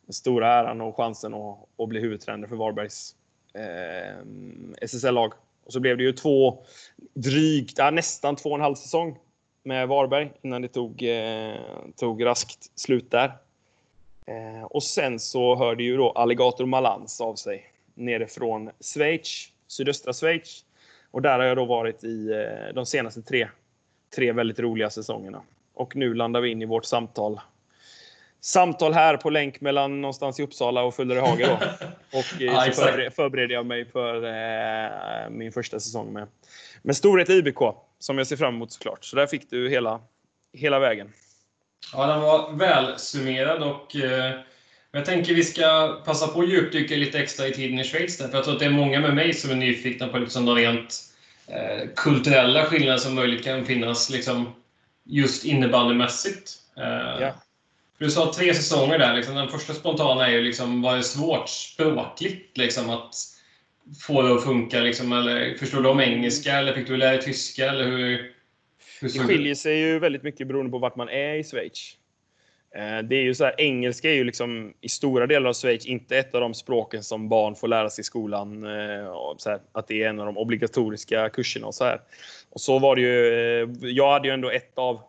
den 0.07 0.13
stora 0.13 0.53
äran 0.53 0.81
och 0.81 0.97
chansen 0.97 1.35
att, 1.35 1.59
att 1.79 1.89
bli 1.89 2.01
huvudtränare 2.01 2.49
för 2.49 2.57
Varbergs 2.57 3.15
eh, 3.55 4.17
SSL-lag. 4.81 5.33
Och 5.71 5.75
så 5.75 5.81
blev 5.81 5.97
det 5.97 6.03
ju 6.03 6.13
två, 6.13 6.65
drygt, 7.15 7.79
ja, 7.79 7.91
nästan 7.91 8.37
två 8.37 8.49
och 8.49 8.55
en 8.55 8.61
halv 8.61 8.75
säsong 8.75 9.19
med 9.63 9.89
Varberg 9.89 10.33
innan 10.43 10.63
det 10.63 10.69
tog, 10.69 11.03
eh, 11.03 11.55
tog 11.97 12.25
raskt 12.25 12.79
slut 12.79 13.11
där. 13.11 13.33
Eh, 14.27 14.65
och 14.65 14.83
sen 14.83 15.21
så 15.21 15.57
hörde 15.57 15.83
ju 15.83 15.97
då 15.97 16.11
Alligator 16.11 16.67
Malans 16.67 17.21
av 17.21 17.35
sig 17.35 17.73
nere 17.95 18.27
från 18.27 18.71
Schweiz, 18.81 19.49
sydöstra 19.67 20.13
Schweiz. 20.13 20.65
Och 21.11 21.23
där 21.23 21.39
har 21.39 21.47
jag 21.47 21.57
då 21.57 21.65
varit 21.65 22.05
i 22.05 22.31
eh, 22.31 22.75
de 22.75 22.87
senaste 22.87 23.23
tre, 23.23 23.49
tre 24.17 24.33
väldigt 24.33 24.59
roliga 24.59 24.91
säsongerna. 24.91 25.43
Och 25.75 25.97
nu 25.97 26.15
landar 26.15 26.41
vi 26.41 26.51
in 26.51 26.63
i 26.63 26.67
vårt 26.67 26.85
samtal. 26.85 27.41
Samtal 28.41 28.93
här 28.93 29.17
på 29.17 29.31
länk 29.31 29.61
mellan 29.61 30.01
någonstans 30.01 30.41
i 30.41 30.43
Uppsala 30.43 30.83
och 30.83 30.95
Fullerehage 30.95 31.39
då. 31.39 31.59
Och 32.19 32.43
eh, 32.43 32.65
så 32.65 32.73
förbereder, 32.73 33.11
förbereder 33.11 33.55
jag 33.55 33.67
mig 33.67 33.85
för 33.85 34.25
eh, 34.25 35.31
min 35.31 35.53
första 35.53 35.81
säsong 35.81 36.13
med, 36.13 36.29
med 36.83 36.97
Storhet 36.97 37.29
IBK 37.29 37.59
som 37.99 38.19
jag 38.19 38.27
ser 38.27 38.37
fram 38.37 38.55
emot 38.55 38.73
såklart. 38.73 39.05
Så 39.05 39.17
där 39.17 39.27
fick 39.27 39.51
du 39.51 39.71
hela, 39.71 40.01
hela 40.53 40.79
vägen. 40.79 41.13
Ja, 41.93 42.07
den 42.07 42.21
var 42.21 42.53
välsummerad 42.53 43.63
och 43.63 43.97
eh, 43.97 44.41
jag 44.93 45.05
tänker 45.05 45.35
vi 45.35 45.45
ska 45.45 46.01
passa 46.05 46.29
på 46.29 46.41
att 46.41 46.49
djupdyka 46.49 46.97
lite 46.97 47.19
extra 47.19 47.47
i 47.47 47.53
tiden 47.53 47.79
i 47.79 47.85
Schweiz. 47.85 48.19
Där, 48.19 48.29
för 48.29 48.35
jag 48.35 48.45
tror 48.45 48.55
att 48.55 48.61
det 48.61 48.67
är 48.67 48.71
många 48.71 49.01
med 49.01 49.15
mig 49.15 49.35
som 49.35 49.51
är 49.51 49.55
nyfikna 49.55 50.09
på 50.09 50.19
liksom 50.19 50.47
de 50.47 50.55
rent 50.57 51.03
eh, 51.47 51.89
kulturella 51.97 52.65
skillnader 52.65 52.99
som 52.99 53.15
möjligt 53.15 53.45
kan 53.45 53.65
finnas 53.65 54.11
liksom, 54.11 54.53
just 55.05 55.45
innebandymässigt. 55.45 56.53
Eh, 56.77 57.23
ja. 57.23 57.33
Du 58.01 58.11
sa 58.11 58.33
tre 58.33 58.55
säsonger 58.55 58.99
där. 58.99 59.15
Liksom, 59.15 59.35
den 59.35 59.49
första 59.49 59.75
spontana 59.75 60.27
är 60.27 60.33
ju 60.33 60.43
liksom, 60.43 60.83
var 60.83 60.97
det 60.97 61.03
svårt 61.03 61.49
språkligt 61.49 62.59
liksom, 62.59 62.91
att 62.91 63.15
få 64.07 64.23
det 64.23 64.35
att 64.35 64.45
funka? 64.45 64.81
Liksom, 64.81 65.13
eller 65.13 65.55
förstår 65.55 65.83
du 65.83 65.89
om 65.89 66.01
engelska 66.01 66.53
eller 66.53 66.73
fick 66.73 66.87
du 66.87 66.97
lära 66.97 67.11
dig 67.11 67.23
tyska? 67.23 67.71
Eller 67.71 67.85
hur, 67.85 68.33
hur 69.01 69.09
det 69.09 69.19
skiljer 69.19 69.55
sig 69.55 69.79
ju 69.79 69.99
väldigt 69.99 70.23
mycket 70.23 70.49
beroende 70.49 70.71
på 70.71 70.79
vart 70.79 70.97
man 70.97 71.09
är 71.09 71.35
i 71.35 71.45
Schweiz. 71.45 71.97
Eh, 72.75 72.99
det 72.99 73.17
är 73.17 73.23
ju 73.23 73.35
så 73.35 73.45
här, 73.45 73.61
engelska 73.61 74.11
är 74.11 74.15
ju 74.15 74.25
liksom 74.25 74.75
i 74.81 74.89
stora 74.89 75.27
delar 75.27 75.49
av 75.49 75.55
Schweiz 75.55 75.87
inte 75.87 76.19
ett 76.19 76.35
av 76.35 76.41
de 76.41 76.55
språken 76.55 77.03
som 77.03 77.29
barn 77.29 77.55
får 77.55 77.69
lära 77.69 77.91
sig 77.91 78.03
i 78.03 78.05
skolan. 78.05 78.65
Eh, 78.65 79.35
så 79.37 79.51
här, 79.51 79.61
att 79.73 79.89
det 79.89 80.03
är 80.03 80.09
en 80.09 80.21
av 80.21 80.27
de 80.27 80.39
obligatoriska 80.39 81.29
kurserna 81.29 81.67
och 81.67 81.75
så 81.75 81.85
här. 81.85 82.01
Och 82.51 82.61
så 82.61 82.79
var 82.79 82.97
det 82.97 83.03
ju. 83.03 83.35
Eh, 83.63 83.69
jag 83.83 84.13
hade 84.13 84.29
ju 84.29 84.35
ändå 84.35 84.51
ett 84.51 84.79
av 84.79 85.01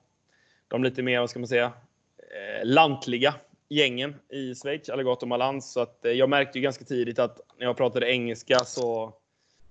de 0.67 0.83
lite 0.83 1.01
mer, 1.01 1.19
vad 1.19 1.29
ska 1.29 1.39
man 1.39 1.48
säga, 1.48 1.71
lantliga 2.63 3.33
gängen 3.71 4.15
i 4.29 4.55
Schweiz, 4.55 4.89
Alligator 4.89 5.27
Malans. 5.27 5.71
Så 5.71 5.79
att 5.79 6.05
eh, 6.05 6.11
jag 6.11 6.29
märkte 6.29 6.57
ju 6.57 6.61
ganska 6.61 6.85
tidigt 6.85 7.19
att 7.19 7.39
när 7.57 7.65
jag 7.65 7.77
pratade 7.77 8.11
engelska 8.11 8.59
så... 8.59 9.13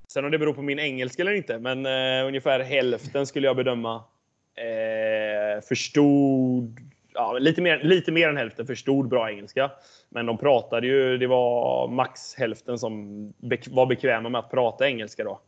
Sen 0.09 0.25
om 0.25 0.31
det 0.31 0.39
beror 0.39 0.53
på 0.53 0.63
min 0.63 0.79
engelska 0.79 1.23
eller 1.23 1.33
inte, 1.33 1.59
men 1.59 1.87
uh, 1.87 2.27
ungefär 2.27 2.61
hälften 2.61 3.27
skulle 3.27 3.47
jag 3.47 3.57
bedöma 3.57 3.97
uh, 3.97 5.63
förstod... 5.69 6.81
Ja, 7.15 7.39
lite, 7.39 7.63
mer, 7.63 7.81
lite 7.83 8.13
mer 8.13 8.29
än 8.29 8.37
hälften 8.37 8.67
förstod 8.67 9.09
bra 9.09 9.31
engelska. 9.31 9.71
Men 10.09 10.27
de 10.27 10.39
pratade 10.39 10.87
ju, 10.87 11.19
det 11.19 11.27
var 11.27 11.89
max 11.89 12.35
hälften 12.35 12.79
som 12.79 13.27
be, 13.39 13.59
var 13.71 13.87
bekväma 13.87 14.29
med 14.29 14.39
att 14.39 14.51
prata 14.51 14.89
engelska 14.89 15.25
då. 15.25 15.41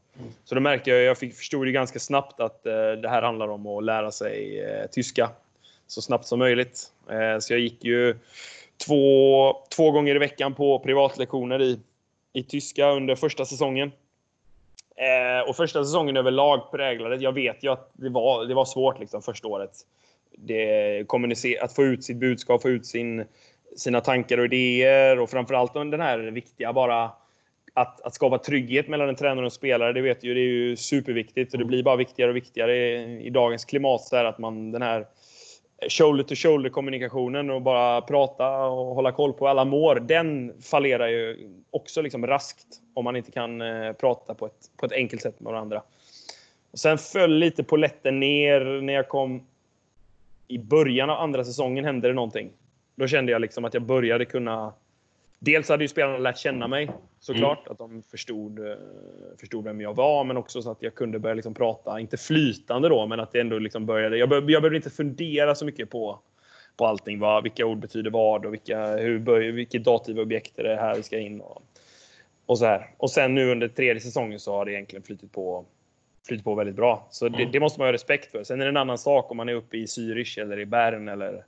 Så 0.45 0.55
då 0.55 0.61
märkte 0.61 0.91
jag, 0.91 1.03
jag 1.03 1.19
fick, 1.19 1.35
förstod 1.35 1.67
ju 1.67 1.73
ganska 1.73 1.99
snabbt 1.99 2.41
att 2.41 2.63
uh, 2.67 3.01
det 3.01 3.09
här 3.09 3.23
handlar 3.23 3.49
om 3.49 3.67
att 3.67 3.85
lära 3.85 4.11
sig 4.11 4.67
tyska 4.93 5.31
så 5.87 6.03
snabbt 6.03 6.27
som 6.27 6.39
möjligt. 6.39 6.92
Eh, 7.11 7.39
så 7.41 7.53
jag 7.53 7.61
gick 7.61 7.85
ju 7.85 8.17
två, 8.87 9.57
två 9.77 9.91
gånger 9.91 10.15
i 10.15 10.19
veckan 10.19 10.55
på 10.55 10.79
privatlektioner 10.79 11.63
i, 11.63 11.81
i 12.33 12.43
tyska 12.43 12.91
under 12.91 13.15
första 13.15 13.45
säsongen. 13.45 13.93
Eh, 14.97 15.49
och 15.49 15.57
första 15.57 15.85
säsongen 15.85 16.17
överlag 16.17 16.71
präglade, 16.71 17.17
jag 17.17 17.33
vet 17.33 17.65
ju 17.65 17.73
att 17.73 17.91
det 17.93 18.09
var, 18.09 18.45
det 18.45 18.55
var 18.55 18.65
svårt 18.65 19.01
liksom 19.01 19.23
första 19.23 19.49
året. 19.49 19.71
Det, 20.37 21.07
att 21.61 21.75
få 21.75 21.85
ut 21.85 22.05
sitt 22.05 22.17
budskap, 22.17 22.63
få 22.63 22.69
ut 22.69 22.87
sin, 22.87 23.25
sina 23.77 24.01
tankar 24.01 24.39
och 24.39 24.45
idéer 24.45 25.19
och 25.19 25.31
framförallt 25.31 25.75
den 25.75 26.01
här 26.01 26.19
viktiga 26.19 26.73
bara 26.73 27.11
att, 27.75 28.01
att 28.01 28.15
skapa 28.15 28.39
trygghet 28.39 28.89
mellan 28.89 29.09
en 29.09 29.17
tränare 29.17 29.39
och 29.39 29.45
en 29.45 29.51
spelare, 29.51 29.93
det 29.93 30.01
vet 30.01 30.25
ju, 30.25 30.35
det 30.35 30.41
är 30.41 30.43
ju 30.43 30.77
superviktigt 30.77 31.53
och 31.53 31.59
det 31.59 31.65
blir 31.65 31.83
bara 31.83 31.97
viktigare 31.97 32.31
och 32.31 32.37
viktigare 32.37 32.77
i, 32.77 33.27
i 33.27 33.31
dagens 33.31 33.65
klimat 33.65 34.01
så 34.01 34.17
här 34.17 34.25
att 34.25 34.39
man 34.39 34.73
den 34.73 34.83
här 34.83 35.07
shoulder 35.89 36.25
to 36.25 36.35
shoulder 36.35 36.71
kommunikationen 36.71 37.51
och 37.51 37.63
bara 37.63 38.01
prata 38.01 38.67
och 38.67 38.95
hålla 38.95 39.13
koll 39.13 39.33
på 39.33 39.45
hur 39.45 39.51
alla 39.51 39.65
mår. 39.65 39.95
Den 39.95 40.53
fallerar 40.63 41.09
ju 41.09 41.51
också 41.71 42.03
liksom 42.03 42.27
raskt 42.27 42.67
om 42.95 43.05
man 43.05 43.17
inte 43.17 43.31
kan 43.31 43.61
eh, 43.61 43.93
prata 43.93 44.35
på 44.35 44.47
ett, 44.47 44.71
på 44.77 44.87
ett 44.87 44.93
enkelt 44.93 45.23
sätt 45.23 45.41
med 45.41 45.53
varandra. 45.53 45.83
Och 46.71 46.79
sen 46.79 46.99
föll 46.99 47.35
lite 47.39 47.65
på 47.65 47.77
lätten 47.77 48.21
ner 48.21 48.81
när 48.83 48.93
jag 48.93 49.09
kom 49.09 49.47
i 50.49 50.59
början 50.59 51.11
av 51.11 51.19
andra 51.19 51.45
säsongen 51.45 51.85
hände 51.85 52.09
det 52.09 52.15
någonting. 52.15 52.51
Då 52.95 53.07
kände 53.07 53.33
jag 53.33 53.41
liksom 53.41 53.65
att 53.65 53.75
jag 53.75 53.83
började 53.83 54.25
kunna 54.25 54.73
Dels 55.45 55.69
hade 55.69 55.85
ju 55.85 55.89
spelarna 55.89 56.19
lärt 56.19 56.39
känna 56.39 56.69
mig 56.69 56.91
såklart, 57.21 57.67
mm. 57.67 57.73
att 57.73 57.79
de 57.79 58.03
förstod, 58.03 58.59
eh, 58.59 58.75
förstod 59.41 59.65
vem 59.65 59.81
jag 59.81 59.95
var, 59.95 60.25
men 60.25 60.37
också 60.37 60.63
så 60.63 60.71
att 60.71 60.83
jag 60.83 60.95
kunde 60.95 61.19
börja 61.19 61.35
liksom 61.35 61.55
prata, 61.55 62.01
inte 62.01 62.17
flytande 62.17 62.89
då, 62.89 63.07
men 63.07 63.21
att 63.21 63.33
det 63.33 63.41
ändå 63.41 63.59
liksom 63.59 63.87
började. 63.87 64.19
Jag, 64.19 64.29
bör, 64.29 64.37
jag 64.51 64.63
behövde 64.63 64.77
inte 64.77 64.91
fundera 64.91 65.55
så 65.55 65.65
mycket 65.65 65.91
på, 65.91 66.19
på 66.77 66.87
allting, 66.87 67.19
vad, 67.19 67.43
vilka 67.43 67.67
ord 67.67 67.79
betyder 67.79 68.11
vad 68.11 68.47
och 68.47 68.53
vilka, 68.53 68.97
hur 68.97 69.53
vilket 69.53 69.85
dativobjekt 69.85 70.59
är 70.59 70.63
det 70.63 70.77
här 70.77 70.97
vi 70.97 71.03
ska 71.03 71.19
in 71.19 71.41
och, 71.41 71.63
och 72.47 72.59
så 72.59 72.65
här. 72.65 72.91
Och 72.97 73.11
sen 73.11 73.35
nu 73.35 73.51
under 73.51 73.69
tredje 73.69 74.01
säsongen 74.01 74.41
så 74.41 74.53
har 74.53 74.65
det 74.65 74.73
egentligen 74.73 75.03
flyttit 75.03 75.33
på, 75.33 75.65
flyttit 76.27 76.45
på 76.45 76.55
väldigt 76.55 76.77
bra. 76.77 77.09
Så 77.11 77.29
det, 77.29 77.39
mm. 77.39 77.53
det 77.53 77.61
måste 77.61 77.81
man 77.81 77.89
ha 77.89 77.93
respekt 77.93 78.31
för. 78.31 78.45
Sen 78.45 78.61
är 78.61 78.65
det 78.65 78.71
en 78.71 78.77
annan 78.77 78.99
sak 78.99 79.31
om 79.31 79.37
man 79.37 79.49
är 79.49 79.55
uppe 79.55 79.77
i 79.77 79.87
Zürich 79.87 80.41
eller 80.41 80.61
i 80.61 80.67
Bern 80.67 81.09
eller 81.09 81.45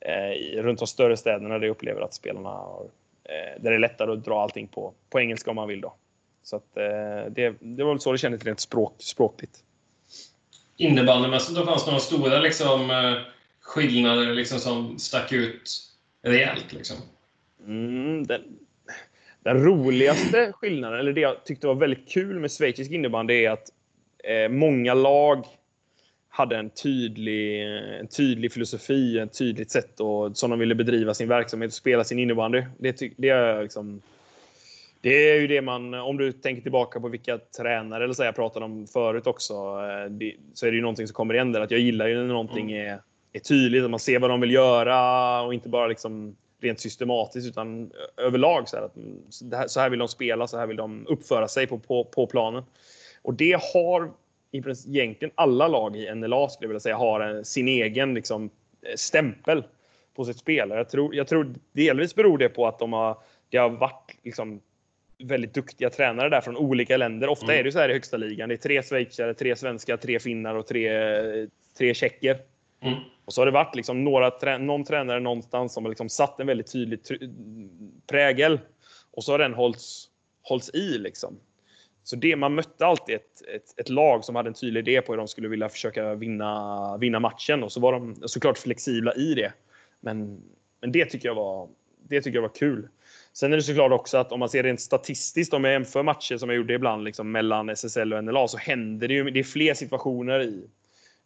eh, 0.00 0.62
runt 0.62 0.78
de 0.78 0.86
större 0.86 1.16
städerna 1.16 1.58
där 1.58 1.66
jag 1.66 1.70
upplever 1.70 2.00
att 2.00 2.14
spelarna 2.14 2.48
har 2.48 2.86
där 3.60 3.70
det 3.70 3.74
är 3.74 3.78
lättare 3.78 4.12
att 4.12 4.24
dra 4.24 4.42
allting 4.42 4.68
på, 4.68 4.94
på 5.10 5.20
engelska 5.20 5.50
om 5.50 5.56
man 5.56 5.68
vill. 5.68 5.80
Då. 5.80 5.94
Så 6.42 6.56
att, 6.56 6.76
eh, 6.76 7.32
det, 7.32 7.56
det 7.60 7.84
var 7.84 7.92
väl 7.92 8.00
så 8.00 8.12
det 8.12 8.18
kändes 8.18 8.44
rent 8.44 8.60
språk, 8.60 8.94
språkligt. 8.98 9.64
Innebandymässigt 10.76 11.58
då 11.58 11.66
fanns 11.66 11.84
det 11.84 11.90
några 11.90 12.00
stora 12.00 12.40
liksom, 12.40 12.90
eh, 12.90 13.14
skillnader 13.60 14.34
liksom, 14.34 14.58
som 14.58 14.98
stack 14.98 15.32
ut 15.32 15.80
rejält? 16.22 16.72
Liksom. 16.72 16.96
Mm, 17.66 18.26
den, 18.26 18.42
den 19.40 19.64
roligaste 19.64 20.52
skillnaden, 20.52 20.98
eller 20.98 21.12
det 21.12 21.20
jag 21.20 21.44
tyckte 21.44 21.66
var 21.66 21.74
väldigt 21.74 22.08
kul 22.08 22.40
med 22.40 22.50
schweizisk 22.50 22.90
innebandy, 22.90 23.44
är 23.44 23.50
att 23.50 23.68
eh, 24.24 24.48
många 24.48 24.94
lag 24.94 25.46
hade 26.38 26.56
en 26.56 26.70
tydlig, 26.70 27.62
en 28.00 28.08
tydlig 28.08 28.52
filosofi, 28.52 29.18
ett 29.18 29.38
tydligt 29.38 29.70
sätt 29.70 30.00
och, 30.00 30.36
som 30.36 30.50
de 30.50 30.58
ville 30.58 30.74
bedriva 30.74 31.14
sin 31.14 31.28
verksamhet 31.28 31.68
och 31.68 31.74
spela 31.74 32.04
sin 32.04 32.18
innebandy. 32.18 32.62
Det, 32.78 33.00
det, 33.16 33.28
är 33.28 33.62
liksom, 33.62 34.02
det 35.00 35.30
är 35.30 35.40
ju 35.40 35.46
det 35.46 35.62
man, 35.62 35.94
om 35.94 36.16
du 36.16 36.32
tänker 36.32 36.62
tillbaka 36.62 37.00
på 37.00 37.08
vilka 37.08 37.38
tränare 37.38 38.04
eller 38.04 38.14
så 38.14 38.24
jag 38.24 38.34
pratade 38.34 38.64
om 38.64 38.86
förut 38.86 39.26
också, 39.26 39.54
eh, 39.54 40.10
det, 40.10 40.34
så 40.54 40.66
är 40.66 40.70
det 40.70 40.76
ju 40.76 40.82
någonting 40.82 41.06
som 41.06 41.14
kommer 41.14 41.34
igen 41.34 41.52
där. 41.52 41.60
Att 41.60 41.70
jag 41.70 41.80
gillar 41.80 42.06
ju 42.06 42.16
när 42.16 42.24
någonting 42.24 42.72
mm. 42.72 42.92
är, 42.92 43.00
är 43.32 43.40
tydligt, 43.40 43.84
att 43.84 43.90
man 43.90 44.00
ser 44.00 44.18
vad 44.18 44.30
de 44.30 44.40
vill 44.40 44.52
göra 44.52 45.40
och 45.42 45.54
inte 45.54 45.68
bara 45.68 45.86
liksom 45.86 46.36
rent 46.60 46.80
systematiskt 46.80 47.48
utan 47.48 47.90
överlag. 48.16 48.68
Så 48.68 48.76
här, 48.76 48.84
att 48.84 49.70
så 49.70 49.80
här 49.80 49.90
vill 49.90 49.98
de 49.98 50.08
spela, 50.08 50.46
så 50.46 50.58
här 50.58 50.66
vill 50.66 50.76
de 50.76 51.06
uppföra 51.06 51.48
sig 51.48 51.66
på, 51.66 51.78
på, 51.78 52.04
på 52.04 52.26
planen. 52.26 52.62
Och 53.22 53.34
det 53.34 53.60
har 53.72 54.10
egentligen 54.52 55.32
alla 55.34 55.68
lag 55.68 55.96
i 55.96 56.14
NLA 56.14 56.48
skulle 56.48 56.64
jag 56.64 56.68
vilja 56.68 56.80
säga 56.80 56.96
har 56.96 57.20
en, 57.20 57.44
sin 57.44 57.68
egen 57.68 58.14
liksom, 58.14 58.50
eh, 58.82 58.96
stämpel 58.96 59.64
på 60.16 60.24
sitt 60.24 60.38
spel. 60.38 60.70
Jag 60.70 60.88
tror, 60.88 61.14
jag 61.14 61.28
tror 61.28 61.54
delvis 61.72 62.14
beror 62.14 62.38
det 62.38 62.48
på 62.48 62.66
att 62.66 62.78
de 62.78 62.92
har, 62.92 63.18
det 63.48 63.56
har 63.56 63.70
varit 63.70 64.16
liksom, 64.22 64.60
väldigt 65.18 65.54
duktiga 65.54 65.90
tränare 65.90 66.28
där 66.28 66.40
från 66.40 66.56
olika 66.56 66.96
länder. 66.96 67.28
Ofta 67.28 67.46
mm. 67.46 67.60
är 67.60 67.64
det 67.64 67.72
så 67.72 67.78
här 67.78 67.88
i 67.88 67.92
högsta 67.92 68.16
ligan. 68.16 68.48
Det 68.48 68.54
är 68.54 68.56
tre 68.56 68.82
schweizare, 68.82 69.34
tre 69.34 69.56
svenskar, 69.56 69.96
tre 69.96 70.18
finnar 70.18 70.54
och 70.54 70.66
tre, 70.66 70.90
tre 71.78 71.94
tjecker. 71.94 72.38
Mm. 72.80 72.98
Och 73.24 73.32
så 73.32 73.40
har 73.40 73.46
det 73.46 73.52
varit 73.52 73.74
liksom 73.74 74.04
några, 74.04 74.58
någon 74.58 74.84
tränare 74.84 75.20
någonstans 75.20 75.74
som 75.74 75.84
har 75.84 75.88
liksom 75.88 76.08
satt 76.08 76.40
en 76.40 76.46
väldigt 76.46 76.72
tydlig 76.72 77.00
prägel. 78.06 78.60
Och 79.10 79.24
så 79.24 79.32
har 79.32 79.38
den 79.38 79.54
hållits, 79.54 80.08
hållits 80.42 80.74
i. 80.74 80.98
Liksom. 80.98 81.40
Så 82.08 82.16
det, 82.16 82.36
man 82.36 82.54
mötte 82.54 82.86
alltid 82.86 83.14
ett, 83.14 83.42
ett, 83.54 83.80
ett, 83.80 83.88
lag 83.88 84.24
som 84.24 84.36
hade 84.36 84.48
en 84.48 84.54
tydlig 84.54 84.88
idé 84.88 85.02
på 85.02 85.12
hur 85.12 85.16
de 85.16 85.28
skulle 85.28 85.48
vilja 85.48 85.68
försöka 85.68 86.14
vinna, 86.14 86.96
vinna 86.96 87.20
matchen. 87.20 87.62
Och 87.62 87.72
så 87.72 87.80
var 87.80 87.92
de 87.92 88.28
såklart 88.28 88.58
flexibla 88.58 89.14
i 89.14 89.34
det. 89.34 89.52
Men, 90.00 90.42
men 90.80 90.92
det, 90.92 91.04
tycker 91.04 91.28
jag 91.28 91.34
var, 91.34 91.68
det 92.08 92.20
tycker 92.20 92.36
jag 92.36 92.42
var 92.42 92.54
kul. 92.54 92.88
Sen 93.32 93.52
är 93.52 93.56
det 93.56 93.62
såklart 93.62 93.92
också 93.92 94.18
att 94.18 94.32
om 94.32 94.40
man 94.40 94.48
ser 94.48 94.62
rent 94.62 94.80
statistiskt, 94.80 95.54
om 95.54 95.64
jag 95.64 95.72
jämför 95.72 96.02
matcher 96.02 96.36
som 96.36 96.48
jag 96.48 96.56
gjorde 96.56 96.74
ibland 96.74 97.04
liksom 97.04 97.32
mellan 97.32 97.68
SSL 97.68 98.12
och 98.12 98.24
NLA, 98.24 98.48
så 98.48 98.58
händer 98.58 99.08
det 99.08 99.14
ju, 99.14 99.30
det 99.30 99.40
är 99.40 99.44
fler 99.44 99.74
situationer 99.74 100.40
i, 100.40 100.70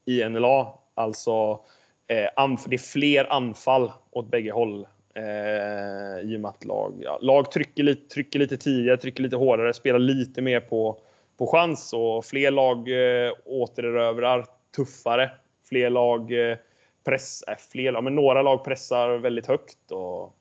i 0.04 0.28
NLA. 0.28 0.74
Alltså, 0.94 1.60
eh, 2.06 2.56
det 2.66 2.74
är 2.74 2.92
fler 2.92 3.32
anfall 3.32 3.92
åt 4.10 4.30
bägge 4.30 4.52
håll 4.52 4.86
Eh, 5.14 6.20
I 6.30 6.36
och 6.36 6.40
med 6.40 6.48
att 6.48 6.64
lag, 6.64 6.94
ja, 7.00 7.18
lag 7.22 7.50
trycker, 7.52 7.82
lite, 7.82 8.14
trycker 8.14 8.38
lite 8.38 8.56
tidigare, 8.56 8.96
trycker 8.96 9.22
lite 9.22 9.36
hårdare, 9.36 9.74
spelar 9.74 9.98
lite 9.98 10.42
mer 10.42 10.60
på, 10.60 11.00
på 11.38 11.46
chans 11.46 11.92
och 11.92 12.24
fler 12.24 12.50
lag 12.50 12.78
eh, 12.88 13.32
återerövrar 13.44 14.46
tuffare. 14.76 15.30
Fler 15.68 15.90
lag 15.90 16.50
eh, 16.50 16.56
press, 17.04 17.42
eh, 17.42 17.56
fler, 17.72 17.92
ja, 17.92 18.00
men 18.00 18.14
några 18.14 18.42
lag 18.42 18.64
pressar 18.64 19.18
väldigt 19.18 19.46
högt 19.46 19.90
och, 19.90 20.36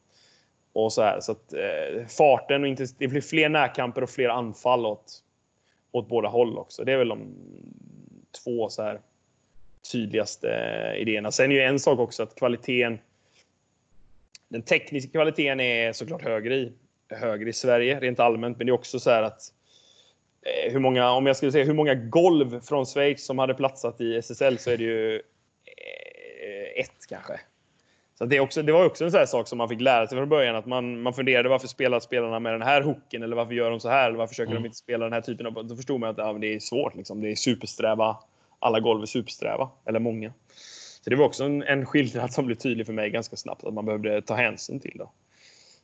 och 0.74 0.94
så 0.94 1.02
här. 1.02 1.20
Så 1.20 1.32
att 1.32 1.54
eh, 1.54 2.08
farten 2.08 2.62
och 2.62 2.68
inte, 2.68 2.86
det 2.98 3.08
blir 3.08 3.22
fler 3.22 3.50
närkamper 3.50 4.04
och 4.04 4.10
fler 4.10 4.30
anfall 4.30 4.86
åt, 4.86 5.20
åt 5.92 6.10
båda 6.10 6.28
håll 6.28 6.58
också. 6.58 6.84
Det 6.84 6.94
är 6.94 6.98
väl 6.98 7.10
de 7.10 7.36
två 8.44 8.70
så 8.70 8.84
här 8.84 9.00
tydligaste 9.92 10.50
eh, 10.50 11.02
idéerna. 11.02 11.32
Sen 11.32 11.52
är 11.52 11.56
ju 11.56 11.62
en 11.62 11.80
sak 11.80 12.00
också 12.00 12.24
att 12.24 12.36
kvaliteten 12.36 13.00
den 14.52 14.62
tekniska 14.62 15.12
kvaliteten 15.12 15.60
är 15.60 15.94
såklart 15.94 16.22
högre 16.22 16.56
i, 16.56 16.74
högre 17.10 17.50
i 17.50 17.54
Sverige 17.54 18.00
rent 18.00 18.20
allmänt, 18.20 18.58
men 18.58 18.68
det 18.68 18.72
är 18.72 18.74
också 18.74 19.00
så 19.00 19.10
här 19.10 19.24
att 19.24 19.42
eh, 20.42 20.72
hur 20.72 20.80
många, 20.80 21.12
om 21.12 21.26
jag 21.26 21.36
skulle 21.36 21.52
säga 21.52 21.66
hur 21.66 21.74
många 21.74 21.96
golv 21.96 22.62
från 22.62 22.86
Schweiz 22.86 23.26
som 23.26 23.40
hade 23.40 23.54
platsat 23.54 24.02
i 24.02 24.16
SSL 24.16 24.58
så 24.58 24.72
är 24.72 24.78
det 24.78 24.84
ju 24.84 25.16
eh, 25.16 26.84
ett 26.84 27.08
kanske. 27.10 27.40
Så 28.18 28.26
det, 28.26 28.40
också, 28.40 28.62
det 28.62 28.72
var 28.72 28.86
också 28.86 29.06
en 29.06 29.12
sån 29.12 29.28
sak 29.28 29.48
som 29.48 29.58
man 29.58 29.70
fick 29.70 29.82
lära 29.82 30.08
sig 30.08 30.18
från 30.18 30.30
början. 30.30 30.56
Att 30.56 30.66
man, 30.66 31.02
man 31.02 31.14
funderade 31.14 31.50
varför 31.50 31.68
spelar 31.68 32.00
spelarna 32.00 32.40
med 32.40 32.54
den 32.54 32.62
här 32.62 32.82
hooken? 32.82 33.24
Eller 33.24 33.36
varför 33.36 33.54
gör 33.54 33.70
de 33.70 33.80
så 33.80 33.90
här? 33.90 34.08
Eller 34.08 34.18
varför 34.18 34.30
försöker 34.30 34.52
mm. 34.52 34.64
de 34.64 34.68
inte 34.68 34.78
spela 34.78 35.06
den 35.06 35.14
här 35.14 35.22
typen 35.22 35.46
av... 35.46 35.68
Då 35.68 35.76
förstod 35.76 36.00
man 36.00 36.10
att 36.10 36.18
ja, 36.18 36.34
det 36.34 36.56
är 36.56 36.60
svårt. 36.60 36.96
Liksom. 36.96 37.22
Det 37.22 37.32
är 37.32 37.36
supersträva. 37.36 38.18
Alla 38.60 38.80
golv 38.80 39.02
är 39.02 39.06
supersträva. 39.06 39.70
Eller 39.86 40.00
många. 40.00 40.34
Så 41.04 41.10
det 41.10 41.16
var 41.16 41.26
också 41.26 41.44
en, 41.44 41.64
en 41.64 41.86
skillnad 41.86 42.34
som 42.34 42.46
blev 42.46 42.56
tydlig 42.56 42.86
för 42.86 42.94
mig 42.94 43.10
ganska 43.10 43.36
snabbt 43.36 43.64
att 43.64 43.74
man 43.74 43.86
behövde 43.86 44.22
ta 44.22 44.36
hänsyn 44.36 44.80
till. 44.80 44.96
Då. 44.96 45.12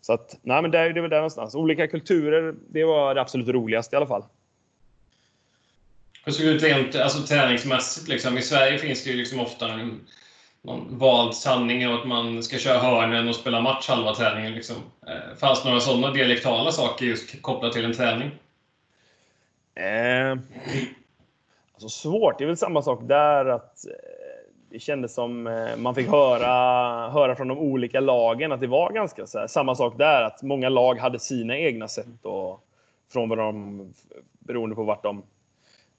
Så 0.02 0.14
att, 0.14 0.40
nej 0.42 0.62
men 0.62 0.72
där, 0.72 0.90
det 0.90 1.02
var 1.02 1.08
där 1.08 1.18
någonstans. 1.18 1.56
Olika 1.56 1.88
kulturer, 1.88 2.56
det 2.70 2.84
var 2.84 3.16
det 3.16 3.22
absolut 3.22 3.48
roligaste 3.48 3.96
i 3.96 3.98
alla 3.98 4.08
fall. 4.08 4.24
Hur 6.26 6.32
såg 6.32 6.46
det 6.46 6.52
ut 6.52 6.64
rent 6.64 6.96
alltså, 6.96 7.24
träningsmässigt? 7.24 8.08
Liksom? 8.08 8.38
I 8.38 8.42
Sverige 8.42 8.78
finns 8.78 9.04
det 9.04 9.10
ju 9.10 9.18
liksom 9.18 9.40
ofta 9.40 9.74
en 9.74 10.02
någon 10.62 10.98
vald 10.98 11.36
sanning 11.36 11.84
att 11.84 12.08
man 12.08 12.44
ska 12.44 12.58
köra 12.58 12.80
hörnen 12.80 13.28
och 13.28 13.36
spela 13.36 13.62
match 13.62 13.90
halva 13.90 14.16
träningen. 14.16 14.54
Liksom. 14.54 14.76
Eh, 15.08 15.38
fanns 15.38 15.64
det 15.64 15.70
några 15.70 15.82
sådana 15.82 16.12
dialektala 16.12 16.72
saker 16.72 17.06
just 17.06 17.42
kopplat 17.42 17.74
till 17.74 17.86
en 17.86 17.94
träning? 17.94 18.32
Eh, 19.76 20.32
alltså 21.74 21.90
svårt. 21.90 22.38
Det 22.38 22.44
är 22.44 22.48
väl 22.48 22.58
samma 22.58 22.82
sak 22.82 23.00
där. 23.04 23.46
att 23.46 23.86
eh, 23.86 24.17
det 24.70 24.80
kändes 24.80 25.14
som 25.14 25.48
eh, 25.48 25.78
man 25.78 25.96
fick 25.96 26.08
höra, 26.08 27.10
höra 27.10 27.36
från 27.36 27.48
de 27.48 27.58
olika 27.58 28.00
lagen 28.00 28.52
att 28.52 28.62
det 28.62 28.68
var 28.68 28.92
ganska 28.92 29.28
så 29.28 29.40
här, 29.40 29.48
samma 29.48 29.76
sak 29.76 29.98
där. 29.98 30.22
Att 30.22 30.44
många 30.44 30.70
lag 30.70 31.00
hade 31.00 31.20
sina 31.20 31.58
egna 31.58 31.88
sätt 31.88 32.26
och 32.26 32.64
från 33.14 33.30
vad 33.30 33.38
de, 33.38 33.94
beroende 34.40 34.76
på 34.76 34.84
vart 34.84 35.04
de, 35.04 35.24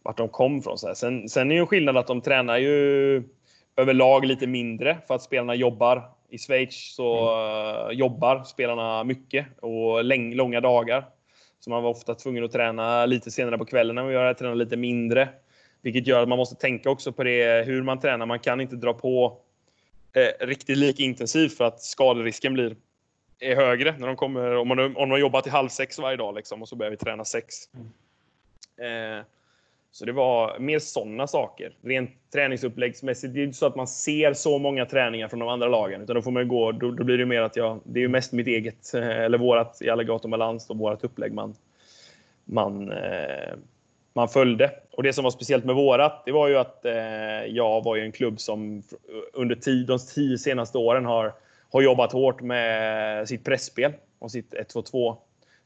vart 0.02 0.16
de 0.16 0.28
kom 0.28 0.62
från. 0.62 0.78
Så 0.78 0.86
här. 0.86 0.94
Sen, 0.94 1.28
sen 1.28 1.50
är 1.50 1.54
ju 1.54 1.60
en 1.60 1.66
skillnad 1.66 1.96
att 1.96 2.06
de 2.06 2.20
tränar 2.20 2.58
ju 2.58 3.22
överlag 3.76 4.24
lite 4.24 4.46
mindre 4.46 4.98
för 5.06 5.14
att 5.14 5.22
spelarna 5.22 5.54
jobbar. 5.54 6.10
I 6.30 6.38
Schweiz 6.38 6.94
så 6.94 7.30
mm. 7.30 7.98
jobbar 7.98 8.44
spelarna 8.44 9.04
mycket 9.04 9.46
och 9.60 10.04
läng, 10.04 10.34
långa 10.34 10.60
dagar. 10.60 11.04
Så 11.60 11.70
man 11.70 11.82
var 11.82 11.90
ofta 11.90 12.14
tvungen 12.14 12.44
att 12.44 12.52
träna 12.52 13.06
lite 13.06 13.30
senare 13.30 13.58
på 13.58 13.64
kvällen 13.64 13.98
än 13.98 14.06
vi 14.06 14.14
gör, 14.14 14.34
träna 14.34 14.54
lite 14.54 14.76
mindre. 14.76 15.28
Vilket 15.82 16.06
gör 16.06 16.22
att 16.22 16.28
man 16.28 16.38
måste 16.38 16.56
tänka 16.56 16.90
också 16.90 17.12
på 17.12 17.24
det, 17.24 17.66
hur 17.66 17.82
man 17.82 18.00
tränar. 18.00 18.26
Man 18.26 18.38
kan 18.38 18.60
inte 18.60 18.76
dra 18.76 18.92
på 18.92 19.38
eh, 20.12 20.46
riktigt 20.46 20.78
lika 20.78 21.02
intensivt 21.02 21.56
för 21.56 21.64
att 21.64 21.82
skaderisken 21.82 22.54
blir 22.54 22.76
är 23.40 23.56
högre 23.56 23.94
när 23.98 24.06
de 24.06 24.16
kommer, 24.16 24.56
om 24.56 24.68
man, 24.68 24.96
om 24.96 25.08
man 25.08 25.20
jobbat 25.20 25.44
till 25.44 25.52
halv 25.52 25.68
sex 25.68 25.98
varje 25.98 26.16
dag 26.16 26.34
liksom, 26.34 26.62
och 26.62 26.68
så 26.68 26.76
börjar 26.76 26.90
vi 26.90 26.96
träna 26.96 27.24
sex. 27.24 27.54
Eh, 28.76 29.24
Så 29.90 30.04
det 30.04 30.12
var 30.12 30.58
mer 30.58 30.78
sådana 30.78 31.26
saker. 31.26 31.72
Rent 31.82 32.10
träningsuppläggsmässigt. 32.32 33.34
Det 33.34 33.40
är 33.40 33.44
inte 33.44 33.58
så 33.58 33.66
att 33.66 33.76
man 33.76 33.86
ser 33.86 34.32
så 34.32 34.58
många 34.58 34.86
träningar 34.86 35.28
från 35.28 35.40
de 35.40 35.48
andra 35.48 35.68
lagen. 35.68 36.02
Utan 36.02 36.16
då 36.16 36.22
får 36.22 36.30
man 36.30 36.48
gå, 36.48 36.72
då, 36.72 36.90
då 36.90 37.04
blir 37.04 37.18
det 37.18 37.26
mer 37.26 37.42
att 37.42 37.56
jag, 37.56 37.80
det 37.84 38.00
är 38.00 38.02
ju 38.02 38.08
mest 38.08 38.32
mitt 38.32 38.46
eget, 38.46 38.94
eh, 38.94 39.18
eller 39.18 39.38
vårat 39.38 39.82
i 39.82 39.90
Alligator 39.90 40.28
Balans, 40.28 40.70
vårat 40.70 41.04
upplägg 41.04 41.32
man, 41.32 41.54
man, 42.44 42.92
eh, 42.92 43.54
man 44.18 44.28
följde. 44.28 44.70
Och 44.90 45.02
det 45.02 45.12
som 45.12 45.24
var 45.24 45.30
speciellt 45.30 45.64
med 45.64 45.74
vårat, 45.74 46.22
det 46.24 46.32
var 46.32 46.48
ju 46.48 46.56
att 46.56 46.84
eh, 46.84 47.44
jag 47.46 47.84
var 47.84 47.96
ju 47.96 48.02
en 48.02 48.12
klubb 48.12 48.40
som 48.40 48.82
under 49.32 49.54
tid, 49.54 49.86
de 49.86 49.98
tio 49.98 50.38
senaste 50.38 50.78
åren 50.78 51.04
har, 51.04 51.32
har 51.72 51.82
jobbat 51.82 52.12
hårt 52.12 52.40
med 52.40 53.28
sitt 53.28 53.44
pressspel 53.44 53.92
och 54.18 54.30
sitt 54.30 54.54
1-2-2 54.54 55.16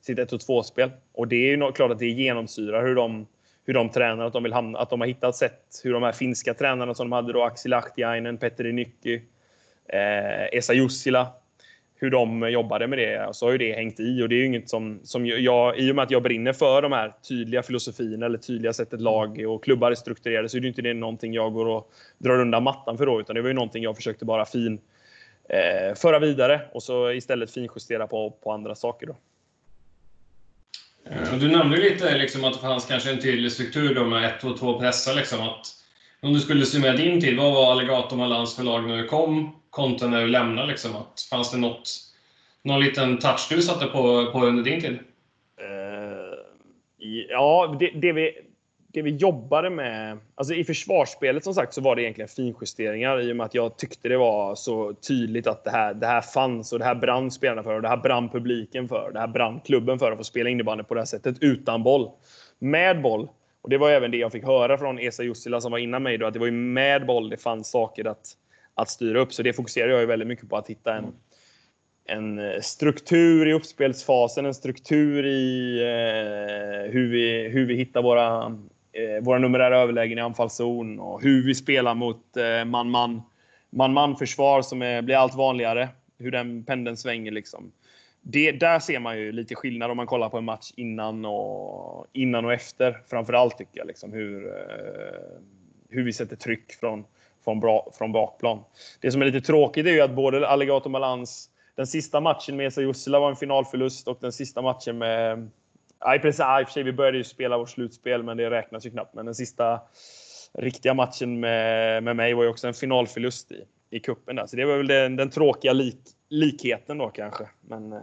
sitt 0.02 0.18
1-2-spel. 0.18 0.90
Och 1.12 1.28
det 1.28 1.36
är 1.36 1.56
ju 1.56 1.72
klart 1.72 1.90
att 1.90 1.98
det 1.98 2.06
genomsyrar 2.06 2.86
hur 2.86 2.94
de, 2.94 3.26
hur 3.66 3.74
de 3.74 3.88
tränar, 3.88 4.24
att 4.24 4.32
de, 4.32 4.42
vill 4.42 4.52
hamna, 4.52 4.78
att 4.78 4.90
de 4.90 5.00
har 5.00 5.08
hittat 5.08 5.36
sätt 5.36 5.80
hur 5.84 5.92
de 5.92 6.02
här 6.02 6.12
finska 6.12 6.54
tränarna 6.54 6.94
som 6.94 7.10
de 7.10 7.12
hade 7.12 7.32
då, 7.32 7.42
Axel 7.42 7.72
Ahtiainen, 7.72 8.38
Petteri 8.38 8.72
Nycki, 8.72 9.22
eh, 9.88 10.58
Esa 10.58 10.74
Jussila, 10.74 11.28
hur 12.02 12.10
de 12.10 12.50
jobbade 12.50 12.86
med 12.86 12.98
det. 12.98 13.28
Så 13.32 13.46
har 13.46 13.52
ju 13.52 13.58
det 13.58 13.72
hängt 13.72 14.00
i 14.00 14.22
och 14.22 14.28
det 14.28 14.34
är 14.34 14.38
ju 14.38 14.46
inget 14.46 14.70
som, 14.70 15.00
som 15.04 15.26
jag, 15.26 15.78
i 15.78 15.90
och 15.90 15.96
med 15.96 16.02
att 16.02 16.10
jag 16.10 16.22
brinner 16.22 16.52
för 16.52 16.82
de 16.82 16.92
här 16.92 17.14
tydliga 17.28 17.62
filosofierna 17.62 18.26
eller 18.26 18.38
tydliga 18.38 18.72
sättet 18.72 19.00
lag 19.00 19.44
och 19.48 19.64
klubbar 19.64 19.90
är 19.90 19.94
strukturerade 19.94 20.48
så 20.48 20.56
är 20.56 20.60
det 20.60 20.68
inte 20.68 20.82
det 20.82 20.94
någonting 20.94 21.34
jag 21.34 21.52
går 21.52 21.66
och 21.66 21.92
drar 22.18 22.40
undan 22.40 22.62
mattan 22.62 22.98
för 22.98 23.06
då, 23.06 23.20
utan 23.20 23.34
det 23.34 23.42
var 23.42 23.48
ju 23.48 23.54
någonting 23.54 23.82
jag 23.82 23.96
försökte 23.96 24.24
bara 24.24 24.44
fin 24.44 24.80
eh, 25.48 25.94
föra 25.94 26.18
vidare 26.18 26.60
och 26.72 26.82
så 26.82 27.12
istället 27.12 27.50
finjustera 27.50 28.06
på, 28.06 28.30
på 28.30 28.52
andra 28.52 28.74
saker 28.74 29.06
då. 29.06 29.16
Du 31.40 31.48
nämnde 31.48 31.76
lite 31.76 32.18
liksom 32.18 32.44
att 32.44 32.52
det 32.52 32.60
fanns 32.60 32.86
kanske 32.86 33.10
en 33.10 33.20
tydlig 33.20 33.52
struktur 33.52 33.94
då 33.94 34.04
med 34.04 34.24
1, 34.24 34.40
2, 34.40 34.56
2 34.56 34.78
pressar. 34.78 35.14
Liksom, 35.14 35.40
att 35.40 35.66
om 36.22 36.32
du 36.32 36.40
skulle 36.40 36.66
summera 36.66 36.96
din 36.96 37.20
tid, 37.20 37.38
vad 37.38 37.52
var 37.52 37.72
Alligator 37.72 38.16
Malans 38.16 38.56
förlag 38.56 38.88
när 38.88 38.96
du 38.96 39.08
kom 39.08 39.61
kontra 39.72 40.08
när 40.08 40.20
du 40.20 40.26
lämnade? 40.26 40.68
Liksom, 40.68 40.96
att 40.96 41.26
fanns 41.30 41.50
det 41.50 41.58
något, 41.58 41.90
någon 42.62 42.80
liten 42.80 43.18
touch 43.18 43.46
du 43.50 43.62
satte 43.62 43.86
på, 43.86 44.30
på 44.32 44.44
under 44.44 44.62
din 44.62 44.80
tid? 44.80 44.98
Uh, 45.60 46.34
ja, 47.28 47.76
det, 47.80 47.90
det, 47.94 48.12
vi, 48.12 48.32
det 48.92 49.02
vi 49.02 49.10
jobbade 49.10 49.70
med, 49.70 50.18
alltså 50.34 50.54
i 50.54 50.64
försvarsspelet 50.64 51.44
som 51.44 51.54
sagt 51.54 51.74
så 51.74 51.80
var 51.80 51.96
det 51.96 52.02
egentligen 52.02 52.28
finjusteringar 52.28 53.20
i 53.20 53.32
och 53.32 53.36
med 53.36 53.46
att 53.46 53.54
jag 53.54 53.78
tyckte 53.78 54.08
det 54.08 54.16
var 54.16 54.54
så 54.54 54.94
tydligt 54.94 55.46
att 55.46 55.64
det 55.64 55.70
här, 55.70 55.94
det 55.94 56.06
här 56.06 56.20
fanns 56.20 56.72
och 56.72 56.78
det 56.78 56.84
här 56.84 56.94
brann 56.94 57.30
spelarna 57.30 57.62
för 57.62 57.74
och 57.74 57.82
det 57.82 57.88
här 57.88 57.96
brann 57.96 58.28
publiken 58.28 58.88
för. 58.88 59.10
Det 59.12 59.20
här 59.20 59.28
brann 59.28 59.60
klubben 59.60 59.98
för 59.98 60.12
att 60.12 60.18
få 60.18 60.24
spela 60.24 60.50
innebandy 60.50 60.84
på 60.84 60.94
det 60.94 61.00
här 61.00 61.06
sättet 61.06 61.36
utan 61.40 61.82
boll. 61.82 62.10
Med 62.58 63.02
boll. 63.02 63.28
Och 63.62 63.70
det 63.70 63.78
var 63.78 63.90
även 63.90 64.10
det 64.10 64.16
jag 64.16 64.32
fick 64.32 64.44
höra 64.44 64.78
från 64.78 64.98
Esa 64.98 65.22
Jussila 65.22 65.60
som 65.60 65.72
var 65.72 65.78
innan 65.78 66.02
mig 66.02 66.18
då, 66.18 66.26
att 66.26 66.32
det 66.32 66.38
var 66.38 66.46
ju 66.46 66.52
med 66.52 67.06
boll 67.06 67.28
det 67.28 67.36
fanns 67.36 67.70
saker 67.70 68.04
att, 68.04 68.36
att 68.74 68.90
styra 68.90 69.20
upp. 69.20 69.32
Så 69.32 69.42
det 69.42 69.52
fokuserar 69.52 69.88
jag 69.88 70.00
ju 70.00 70.06
väldigt 70.06 70.28
mycket 70.28 70.48
på 70.48 70.56
att 70.56 70.70
hitta 70.70 70.94
en, 70.94 71.14
en 72.04 72.38
eh, 72.38 72.60
struktur 72.60 73.48
i 73.48 73.52
uppspelsfasen, 73.52 74.46
en 74.46 74.54
struktur 74.54 75.26
i 75.26 75.78
eh, 75.80 76.92
hur, 76.92 77.10
vi, 77.10 77.48
hur 77.48 77.66
vi 77.66 77.74
hittar 77.76 78.02
våra 78.02 78.44
eh, 78.92 79.22
våra 79.22 79.38
numerära 79.38 79.78
överlägen 79.78 80.18
i 80.18 80.20
anfallszon 80.20 81.00
och 81.00 81.22
hur 81.22 81.46
vi 81.46 81.54
spelar 81.54 81.94
mot 81.94 82.36
eh, 82.36 82.64
man-man 82.64 83.22
man-man 83.72 84.16
försvar 84.16 84.62
som 84.62 84.82
är, 84.82 85.02
blir 85.02 85.16
allt 85.16 85.34
vanligare. 85.34 85.88
Hur 86.18 86.30
den 86.30 86.64
pendeln 86.64 86.96
svänger 86.96 87.32
liksom. 87.32 87.72
Det, 88.22 88.52
där 88.52 88.78
ser 88.78 88.98
man 88.98 89.18
ju 89.18 89.32
lite 89.32 89.54
skillnad 89.54 89.90
om 89.90 89.96
man 89.96 90.06
kollar 90.06 90.28
på 90.28 90.38
en 90.38 90.44
match 90.44 90.72
innan 90.76 91.24
och, 91.24 92.06
innan 92.12 92.44
och 92.44 92.52
efter. 92.52 93.02
Framförallt 93.10 93.58
tycker 93.58 93.78
jag 93.78 93.86
liksom 93.86 94.12
hur, 94.12 94.46
eh, 94.46 95.40
hur 95.88 96.04
vi 96.04 96.12
sätter 96.12 96.36
tryck 96.36 96.72
från, 96.72 97.04
från, 97.44 97.60
bra, 97.60 97.92
från 97.98 98.12
bakplan. 98.12 98.64
Det 99.00 99.10
som 99.10 99.22
är 99.22 99.26
lite 99.26 99.46
tråkigt 99.46 99.86
är 99.86 99.90
ju 99.90 100.00
att 100.00 100.14
både 100.14 100.48
Alligator 100.48 100.90
Malans, 100.90 101.50
den 101.76 101.86
sista 101.86 102.20
matchen 102.20 102.56
med 102.56 102.66
Esa 102.66 102.80
Jussila 102.80 103.20
var 103.20 103.30
en 103.30 103.36
finalförlust 103.36 104.08
och 104.08 104.18
den 104.20 104.32
sista 104.32 104.62
matchen 104.62 104.98
med 104.98 105.50
Ja, 106.04 106.14
i 106.14 106.16
i 106.16 106.18
och 106.18 106.22
för 106.22 106.72
sig, 106.72 106.82
vi 106.82 106.92
började 106.92 107.18
ju 107.18 107.24
spela 107.24 107.58
vårt 107.58 107.70
slutspel, 107.70 108.22
men 108.22 108.36
det 108.36 108.50
räknas 108.50 108.86
ju 108.86 108.90
knappt. 108.90 109.14
Men 109.14 109.26
den 109.26 109.34
sista 109.34 109.80
riktiga 110.52 110.94
matchen 110.94 111.40
med, 111.40 112.02
med 112.02 112.16
mig 112.16 112.34
var 112.34 112.42
ju 112.42 112.48
också 112.48 112.68
en 112.68 112.74
finalförlust 112.74 113.52
i, 113.52 113.64
i 113.90 114.00
kuppen 114.00 114.36
där. 114.36 114.46
Så 114.46 114.56
det 114.56 114.64
var 114.64 114.76
väl 114.76 114.86
den, 114.86 115.16
den 115.16 115.30
tråkiga 115.30 115.72
lik, 115.72 115.98
likheten 116.28 116.98
då 116.98 117.08
kanske. 117.08 117.48
Men 117.60 117.92
eh, 117.92 118.00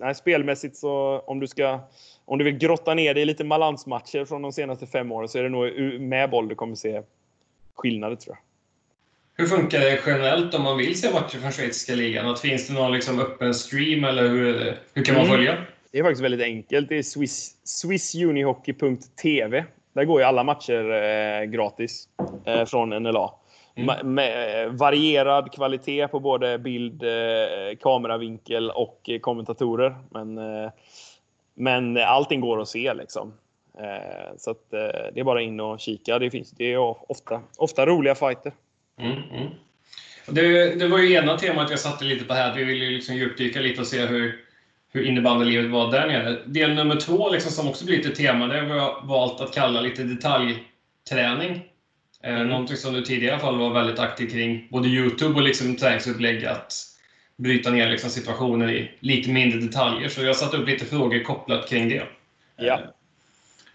nej, 0.00 0.14
spelmässigt 0.14 0.76
så 0.76 1.18
om 1.26 1.40
du 1.40 1.46
ska 1.46 1.80
om 2.24 2.38
du 2.38 2.44
vill 2.44 2.58
grotta 2.58 2.94
ner 2.94 3.14
dig 3.14 3.22
i 3.22 3.26
lite 3.26 3.44
balansmatcher 3.44 4.24
från 4.24 4.42
de 4.42 4.52
senaste 4.52 4.86
fem 4.86 5.12
åren 5.12 5.28
så 5.28 5.38
är 5.38 5.42
det 5.42 5.48
nog 5.48 6.00
med 6.00 6.30
boll 6.30 6.48
du 6.48 6.54
kommer 6.54 6.74
se 6.74 7.02
skillnader 7.74 8.16
tror 8.16 8.36
jag. 8.36 8.51
Hur 9.42 9.48
funkar 9.48 9.80
det 9.80 10.00
generellt 10.06 10.54
om 10.54 10.62
man 10.62 10.76
vill 10.76 11.00
se 11.00 11.12
matcher 11.12 11.38
från 11.38 11.52
schweiziska 11.52 11.94
ligan? 11.94 12.28
Att 12.28 12.40
finns 12.40 12.68
det 12.68 12.74
någon 12.74 12.92
liksom 12.92 13.20
öppen 13.20 13.54
stream 13.54 14.04
eller 14.04 14.28
hur, 14.28 14.78
hur 14.94 15.04
kan 15.04 15.14
man 15.14 15.24
mm. 15.24 15.36
följa? 15.36 15.56
Det 15.92 15.98
är 15.98 16.02
faktiskt 16.02 16.24
väldigt 16.24 16.42
enkelt. 16.42 16.88
Det 16.88 16.98
är 16.98 17.02
Swiss, 17.02 17.56
swissunihockey.tv. 17.64 19.64
Där 19.92 20.04
går 20.04 20.20
ju 20.20 20.26
alla 20.26 20.44
matcher 20.44 20.92
eh, 20.92 21.44
gratis 21.44 22.08
eh, 22.44 22.64
från 22.64 22.88
NLA. 22.88 23.30
Mm. 23.74 24.14
Med, 24.14 24.64
eh, 24.64 24.72
varierad 24.72 25.52
kvalitet 25.52 26.08
på 26.08 26.20
både 26.20 26.58
bild, 26.58 27.02
eh, 27.02 27.76
kameravinkel 27.80 28.70
och 28.70 29.00
eh, 29.08 29.18
kommentatorer. 29.18 29.96
Men, 30.10 30.38
eh, 30.38 30.70
men 31.54 31.96
allting 31.96 32.40
går 32.40 32.60
att 32.60 32.68
se 32.68 32.94
liksom. 32.94 33.32
så 34.36 34.50
att, 34.50 34.70
det 34.70 35.20
är 35.20 35.24
bara 35.24 35.42
in 35.42 35.60
och 35.60 35.80
kika. 35.80 36.18
Det, 36.18 36.30
finns, 36.30 36.50
det 36.50 36.72
är 36.72 37.10
ofta, 37.10 37.40
ofta 37.56 37.86
roliga 37.86 38.14
fighter. 38.14 38.52
Mm, 38.98 39.22
mm. 39.30 39.50
Det, 40.26 40.74
det, 40.74 40.88
var 40.88 40.98
ju 40.98 41.12
ena 41.12 41.38
temat 41.38 41.70
jag 41.70 41.80
satte 41.80 42.04
lite 42.04 42.24
på 42.24 42.34
här. 42.34 42.54
Vi 42.54 42.64
ville 42.64 42.86
liksom 42.86 43.16
djupdyka 43.16 43.60
lite 43.60 43.80
och 43.80 43.86
se 43.86 44.06
hur 44.06 44.42
hur 44.92 45.06
innebandylivet 45.06 45.70
var 45.70 45.90
där 45.90 46.06
nere. 46.06 46.38
Del 46.46 46.74
nummer 46.74 46.96
två, 46.96 47.30
liksom, 47.30 47.52
som 47.52 47.68
också 47.68 47.84
blir 47.84 47.96
lite 47.96 48.10
tema, 48.10 48.46
det 48.46 48.60
har 48.60 48.76
jag 48.76 49.02
valt 49.02 49.40
att 49.40 49.54
kalla 49.54 49.80
lite 49.80 50.02
detaljträning. 50.02 51.64
Eh, 52.22 52.34
mm. 52.34 52.48
Någonting 52.48 52.76
som 52.76 52.94
du 52.94 53.02
tidigare 53.02 53.38
fall 53.38 53.58
var 53.58 53.70
väldigt 53.70 53.98
aktiv 53.98 54.30
kring, 54.30 54.68
både 54.70 54.88
Youtube 54.88 55.34
och 55.34 55.42
liksom 55.42 55.76
träningsupplägg, 55.76 56.44
att 56.44 56.72
bryta 57.36 57.70
ner 57.70 57.90
liksom 57.90 58.10
situationer 58.10 58.70
i 58.70 58.90
lite 59.00 59.30
mindre 59.30 59.60
detaljer. 59.60 60.08
Så 60.08 60.22
jag 60.22 60.36
satte 60.36 60.56
upp 60.56 60.68
lite 60.68 60.84
frågor 60.84 61.22
kopplat 61.22 61.68
kring 61.68 61.88
det. 61.88 62.02
Ja. 62.56 62.80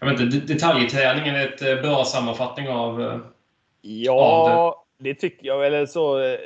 Jag 0.00 0.10
vet 0.10 0.20
inte, 0.20 0.36
detaljträningen 0.36 1.34
är 1.34 1.46
ett 1.46 1.62
eh, 1.62 1.74
bra 1.74 2.04
sammanfattning 2.04 2.68
av, 2.68 3.02
eh, 3.02 3.18
ja, 3.80 4.12
av 4.12 4.48
det. 4.48 4.77
Det 4.98 5.14
tycker 5.14 5.46
jag. 5.46 5.66
Eller 5.66 5.86
så, 5.86 6.20
eh, 6.20 6.38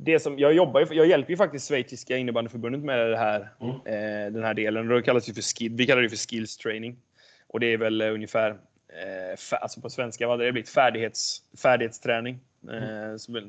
det 0.00 0.20
som, 0.20 0.38
jag, 0.38 0.52
jobbar, 0.52 0.88
jag 0.90 1.06
hjälper 1.06 1.30
ju 1.30 1.36
faktiskt 1.36 1.68
Schweiziska 1.68 2.16
innebandyförbundet 2.16 2.80
med 2.80 3.10
det 3.10 3.16
här, 3.16 3.48
mm. 3.60 3.74
eh, 3.74 4.32
den 4.32 4.44
här 4.44 4.54
delen. 4.54 4.88
Det 4.88 5.02
kallas 5.02 5.28
ju 5.28 5.34
för 5.34 5.42
skill, 5.42 5.72
vi 5.74 5.86
kallar 5.86 6.02
det 6.02 6.08
för 6.08 6.28
skills 6.28 6.56
training. 6.56 6.96
Och 7.46 7.60
det 7.60 7.72
är 7.72 7.76
väl 7.76 8.02
ungefär, 8.02 8.50
eh, 8.50 9.60
alltså 9.60 9.80
på 9.80 9.90
svenska, 9.90 10.28
vad 10.28 10.38
det 10.38 10.52
blivit? 10.52 10.68
Färdighets, 10.68 11.42
färdighetsträning. 11.62 12.40
Mm. 12.68 13.14
Eh, 13.14 13.42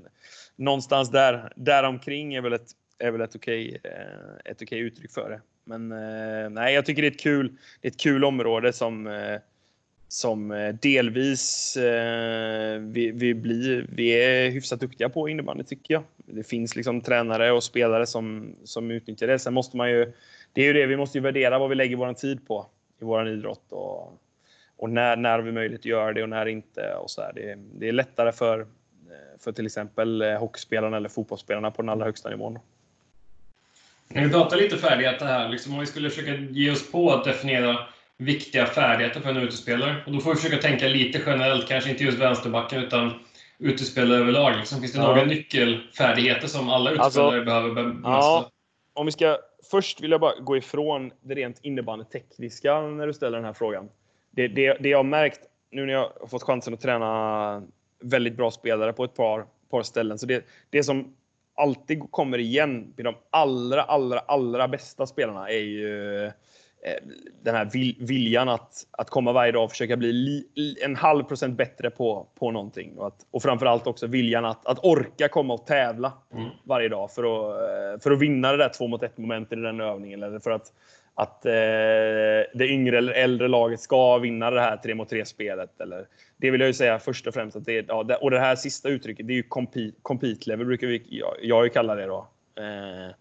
någonstans 0.55 1.11
där, 1.11 1.53
däromkring 1.55 2.33
är 2.33 2.41
väl 2.41 2.53
ett, 2.53 2.71
är 2.99 3.11
väl 3.11 3.21
ett 3.21 3.35
okej, 3.35 3.81
eh, 3.83 4.51
ett 4.51 4.61
okej 4.61 4.79
uttryck 4.79 5.11
för 5.11 5.29
det. 5.29 5.41
Men 5.63 5.91
eh, 5.91 6.49
nej, 6.49 6.73
jag 6.73 6.85
tycker 6.85 7.01
det 7.01 7.07
är 7.07 7.11
ett 7.11 7.19
kul, 7.19 7.57
det 7.81 7.87
är 7.87 7.91
ett 7.91 7.99
kul 7.99 8.23
område 8.23 8.73
som 8.73 9.07
eh, 9.07 9.39
som 10.11 10.51
eh, 10.51 10.73
delvis 10.73 11.77
eh, 11.77 12.79
vi, 12.79 13.11
vi, 13.11 13.33
blir, 13.33 13.85
vi 13.89 14.09
är 14.09 14.49
hyfsat 14.49 14.79
duktiga 14.79 15.09
på 15.09 15.29
innebandy 15.29 15.63
tycker 15.63 15.93
jag. 15.93 16.03
Det 16.15 16.43
finns 16.43 16.75
liksom 16.75 17.01
tränare 17.01 17.51
och 17.51 17.63
spelare 17.63 18.05
som, 18.05 18.55
som 18.63 18.91
utnyttjar 18.91 19.27
det. 19.27 19.39
Sen 19.39 19.53
måste 19.53 19.77
man 19.77 19.89
ju, 19.89 20.13
det 20.53 20.61
är 20.61 20.65
ju 20.65 20.73
det, 20.73 20.85
vi 20.85 20.97
måste 20.97 21.17
ju 21.17 21.21
värdera 21.21 21.59
vad 21.59 21.69
vi 21.69 21.75
lägger 21.75 21.95
vår 21.95 22.13
tid 22.13 22.47
på 22.47 22.65
i 23.01 23.05
vår 23.05 23.29
idrott 23.29 23.65
och, 23.69 24.19
och 24.77 24.89
när, 24.89 25.15
när 25.15 25.39
vi 25.39 25.51
möjlighet 25.51 25.81
att 25.81 25.85
göra 25.85 26.13
det 26.13 26.23
och 26.23 26.29
när 26.29 26.45
inte. 26.45 26.95
Och 26.95 27.11
så 27.11 27.21
här. 27.21 27.33
Det, 27.33 27.55
det 27.79 27.87
är 27.87 27.91
lättare 27.91 28.31
för, 28.31 28.59
eh, 28.59 29.39
för 29.39 29.51
till 29.51 29.65
exempel 29.65 30.21
eh, 30.21 30.39
hockeyspelarna 30.39 30.97
eller 30.97 31.09
fotbollsspelarna 31.09 31.71
på 31.71 31.81
den 31.81 31.89
allra 31.89 32.05
högsta 32.05 32.29
nivån. 32.29 32.59
Vi 34.07 34.29
pratar 34.29 34.57
lite 34.57 34.77
färdigheter 34.77 35.25
här. 35.25 35.49
Liksom 35.49 35.73
om 35.73 35.79
vi 35.79 35.85
skulle 35.85 36.09
försöka 36.09 36.35
ge 36.35 36.71
oss 36.71 36.91
på 36.91 37.11
att 37.11 37.25
definiera 37.25 37.77
viktiga 38.21 38.65
färdigheter 38.65 39.19
för 39.19 39.29
en 39.29 39.37
utespelare. 39.37 39.95
Och 40.05 40.11
då 40.11 40.19
får 40.19 40.31
vi 40.31 40.35
försöka 40.35 40.61
tänka 40.61 40.87
lite 40.87 41.21
generellt, 41.25 41.67
kanske 41.67 41.89
inte 41.89 42.03
just 42.03 42.17
vänsterbacken, 42.17 42.83
utan 42.83 43.13
utespelare 43.59 44.19
överlag. 44.19 44.57
Liksom, 44.57 44.79
finns 44.79 44.93
det 44.93 44.99
ja. 44.99 45.07
några 45.07 45.25
nyckelfärdigheter 45.25 46.47
som 46.47 46.69
alla 46.69 46.91
utespelare 46.91 47.35
alltså, 47.35 47.45
behöver 47.45 47.75
bemästra? 47.75 48.11
Ja, 48.11 48.49
om 48.93 49.05
vi 49.05 49.11
ska, 49.11 49.37
först 49.71 50.01
vill 50.01 50.11
jag 50.11 50.21
bara 50.21 50.39
gå 50.39 50.57
ifrån 50.57 51.11
det 51.21 51.35
rent 51.35 51.59
innebandytekniska 51.61 52.81
när 52.81 53.07
du 53.07 53.13
ställer 53.13 53.37
den 53.37 53.45
här 53.45 53.53
frågan. 53.53 53.89
Det, 54.31 54.47
det, 54.47 54.77
det 54.79 54.89
jag 54.89 54.97
har 54.97 55.03
märkt 55.03 55.39
nu 55.71 55.85
när 55.85 55.93
jag 55.93 56.11
har 56.19 56.27
fått 56.27 56.43
chansen 56.43 56.73
att 56.73 56.81
träna 56.81 57.63
väldigt 58.01 58.37
bra 58.37 58.51
spelare 58.51 58.93
på 58.93 59.03
ett 59.03 59.15
par, 59.15 59.45
par 59.71 59.83
ställen. 59.83 60.19
Så 60.19 60.25
det, 60.25 60.45
det 60.69 60.83
som 60.83 61.15
alltid 61.55 62.11
kommer 62.11 62.37
igen 62.37 62.93
med 62.95 63.05
de 63.05 63.15
allra, 63.29 63.83
allra, 63.83 64.19
allra 64.19 64.67
bästa 64.67 65.05
spelarna 65.05 65.49
är 65.49 65.61
ju 65.63 66.31
den 67.43 67.55
här 67.55 67.69
viljan 68.05 68.49
att, 68.49 68.87
att 68.91 69.09
komma 69.09 69.31
varje 69.31 69.51
dag 69.51 69.63
och 69.63 69.71
försöka 69.71 69.97
bli 69.97 70.13
li, 70.13 70.77
en 70.83 70.95
halv 70.95 71.23
procent 71.23 71.57
bättre 71.57 71.89
på, 71.89 72.27
på 72.39 72.51
någonting. 72.51 72.97
Och, 72.97 73.07
att, 73.07 73.25
och 73.31 73.41
framförallt 73.41 73.87
också 73.87 74.07
viljan 74.07 74.45
att, 74.45 74.65
att 74.65 74.85
orka 74.85 75.27
komma 75.27 75.53
och 75.53 75.65
tävla 75.65 76.13
mm. 76.33 76.49
varje 76.63 76.89
dag 76.89 77.11
för 77.11 77.23
att, 77.23 78.03
för 78.03 78.11
att 78.11 78.19
vinna 78.19 78.51
det 78.51 78.57
där 78.57 78.69
två 78.69 78.87
mot 78.87 79.03
ett 79.03 79.17
momentet 79.17 79.57
i 79.57 79.61
den 79.61 79.81
övningen. 79.81 80.23
Eller 80.23 80.39
för 80.39 80.51
att, 80.51 80.73
att 81.15 81.45
eh, 81.45 81.51
det 82.53 82.67
yngre 82.67 82.97
eller 82.97 83.13
äldre 83.13 83.47
laget 83.47 83.79
ska 83.79 84.17
vinna 84.17 84.51
det 84.51 84.61
här 84.61 84.77
3 84.77 84.95
mot 84.95 85.09
3 85.09 85.25
spelet. 85.25 85.81
Eller, 85.81 86.07
det 86.37 86.51
vill 86.51 86.61
jag 86.61 86.67
ju 86.67 86.73
säga 86.73 86.99
först 86.99 87.27
och 87.27 87.33
främst. 87.33 87.57
Att 87.57 87.65
det, 87.65 87.85
ja, 87.87 88.17
och 88.21 88.31
det 88.31 88.39
här 88.39 88.55
sista 88.55 88.89
uttrycket, 88.89 89.27
det 89.27 89.33
är 89.33 89.35
ju 89.35 89.43
compete, 89.43 89.97
compete 90.01 90.49
level, 90.49 90.65
brukar 90.65 90.87
vi, 90.87 91.03
jag, 91.09 91.35
jag 91.41 91.73
kalla 91.73 91.95
det 91.95 92.05
då. 92.05 92.27
Eh, 92.57 93.15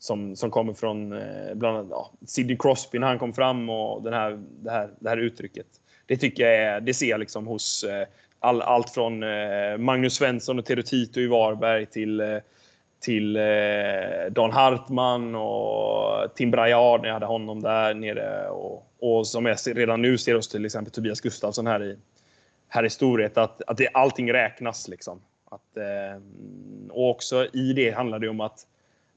som, 0.00 0.36
som 0.36 0.50
kommer 0.50 0.72
från 0.72 1.12
eh, 1.12 1.54
bland 1.54 1.76
annat 1.76 1.90
ja, 1.90 2.10
Sidney 2.26 2.56
Crosby 2.56 2.98
när 2.98 3.06
han 3.06 3.18
kom 3.18 3.32
fram 3.32 3.70
och 3.70 4.02
den 4.02 4.12
här, 4.12 4.38
det, 4.62 4.70
här, 4.70 4.90
det 5.00 5.08
här 5.08 5.16
uttrycket. 5.16 5.66
Det 6.06 6.16
tycker 6.16 6.42
jag 6.42 6.54
är, 6.54 6.80
det 6.80 6.94
ser 6.94 7.10
jag 7.10 7.20
liksom 7.20 7.46
hos 7.46 7.84
eh, 7.84 8.06
all, 8.38 8.62
allt 8.62 8.90
från 8.90 9.22
eh, 9.22 9.78
Magnus 9.78 10.14
Svensson 10.14 10.58
och 10.58 10.64
Tero 10.64 10.82
Tito 10.82 11.20
i 11.20 11.26
Varberg 11.26 11.86
till 11.86 12.20
eh, 12.20 12.38
till 13.00 13.36
eh, 13.36 14.30
Dan 14.30 14.52
Hartman 14.52 15.34
och 15.34 16.34
Tim 16.34 16.50
Braillard 16.50 17.00
när 17.00 17.08
jag 17.08 17.14
hade 17.14 17.26
honom 17.26 17.62
där 17.62 17.94
nere. 17.94 18.48
Och, 18.48 18.92
och 19.00 19.26
som 19.26 19.46
jag 19.46 19.58
redan 19.66 20.02
nu 20.02 20.18
ser 20.18 20.34
hos 20.34 20.48
till 20.48 20.64
exempel 20.64 20.92
Tobias 20.92 21.20
Gustafsson 21.20 21.66
här 21.66 21.82
i, 21.82 21.98
här 22.68 22.84
i 22.84 22.90
storhet. 22.90 23.38
Att, 23.38 23.62
att 23.66 23.76
det, 23.76 23.88
allting 23.92 24.32
räknas. 24.32 24.88
Liksom. 24.88 25.20
Att, 25.50 25.76
eh, 25.76 26.22
och 26.90 27.10
också 27.10 27.46
i 27.52 27.72
det 27.72 27.90
handlar 27.90 28.18
det 28.18 28.28
om 28.28 28.40
att 28.40 28.66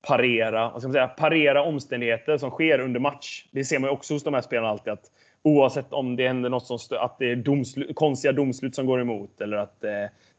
parera, 0.07 0.69
vad 0.69 0.81
ska 0.81 0.87
man 0.87 0.93
säga, 0.93 1.07
parera 1.07 1.63
omständigheter 1.63 2.37
som 2.37 2.49
sker 2.49 2.79
under 2.79 2.99
match. 2.99 3.45
Det 3.51 3.65
ser 3.65 3.79
man 3.79 3.89
också 3.89 4.13
hos 4.13 4.23
de 4.23 4.33
här 4.33 4.41
spelarna 4.41 4.69
alltid. 4.69 4.93
Att 4.93 5.11
oavsett 5.43 5.93
om 5.93 6.15
det 6.15 6.27
händer 6.27 6.49
något 6.49 6.65
som 6.65 6.77
att 6.99 7.19
det 7.19 7.31
är 7.31 7.35
domslut, 7.35 7.95
konstiga 7.95 8.31
domslut 8.31 8.75
som 8.75 8.85
går 8.85 9.01
emot 9.01 9.41
eller 9.41 9.57
att 9.57 9.83
eh, 9.83 9.89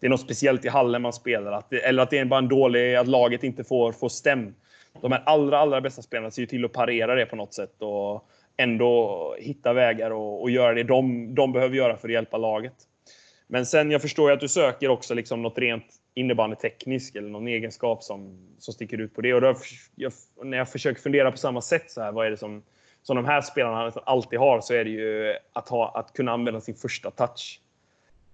det 0.00 0.06
är 0.06 0.08
något 0.08 0.20
speciellt 0.20 0.64
i 0.64 0.68
hallen 0.68 1.02
man 1.02 1.12
spelar. 1.12 1.52
Att 1.52 1.70
det, 1.70 1.78
eller 1.78 2.02
att 2.02 2.10
det 2.10 2.18
är 2.18 2.24
bara 2.24 2.38
en 2.38 2.48
dålig, 2.48 2.94
att 2.94 3.08
laget 3.08 3.44
inte 3.44 3.64
får, 3.64 3.92
får 3.92 4.08
stäm. 4.08 4.54
De 5.00 5.12
här 5.12 5.22
allra, 5.26 5.58
allra 5.58 5.80
bästa 5.80 6.02
spelarna 6.02 6.30
ser 6.30 6.42
ju 6.42 6.46
till 6.46 6.64
att 6.64 6.72
parera 6.72 7.14
det 7.14 7.26
på 7.26 7.36
något 7.36 7.54
sätt 7.54 7.82
och 7.82 8.28
ändå 8.56 9.36
hitta 9.38 9.72
vägar 9.72 10.10
och, 10.10 10.42
och 10.42 10.50
göra 10.50 10.74
det 10.74 10.82
de, 10.82 11.34
de 11.34 11.52
behöver 11.52 11.76
göra 11.76 11.96
för 11.96 12.08
att 12.08 12.12
hjälpa 12.12 12.38
laget. 12.38 12.74
Men 13.46 13.66
sen, 13.66 13.90
jag 13.90 14.02
förstår 14.02 14.30
ju 14.30 14.34
att 14.34 14.40
du 14.40 14.48
söker 14.48 14.88
också 14.88 15.14
liksom 15.14 15.42
något 15.42 15.58
rent 15.58 15.86
innebandyteknisk 16.14 17.16
eller 17.16 17.28
någon 17.28 17.48
egenskap 17.48 18.02
som, 18.02 18.38
som 18.58 18.74
sticker 18.74 18.98
ut 18.98 19.14
på 19.14 19.20
det. 19.20 19.34
Och 19.34 19.40
då, 19.40 19.54
jag, 19.94 20.12
när 20.42 20.58
jag 20.58 20.68
försöker 20.68 21.00
fundera 21.00 21.30
på 21.30 21.36
samma 21.36 21.60
sätt, 21.60 21.90
så 21.90 22.00
här, 22.00 22.12
vad 22.12 22.26
är 22.26 22.30
det 22.30 22.36
som, 22.36 22.62
som 23.02 23.16
de 23.16 23.24
här 23.24 23.40
spelarna 23.40 23.92
alltid 24.04 24.38
har, 24.38 24.60
så 24.60 24.74
är 24.74 24.84
det 24.84 24.90
ju 24.90 25.34
att, 25.52 25.68
ha, 25.68 25.92
att 25.94 26.12
kunna 26.12 26.32
använda 26.32 26.60
sin 26.60 26.74
första 26.74 27.10
touch. 27.10 27.60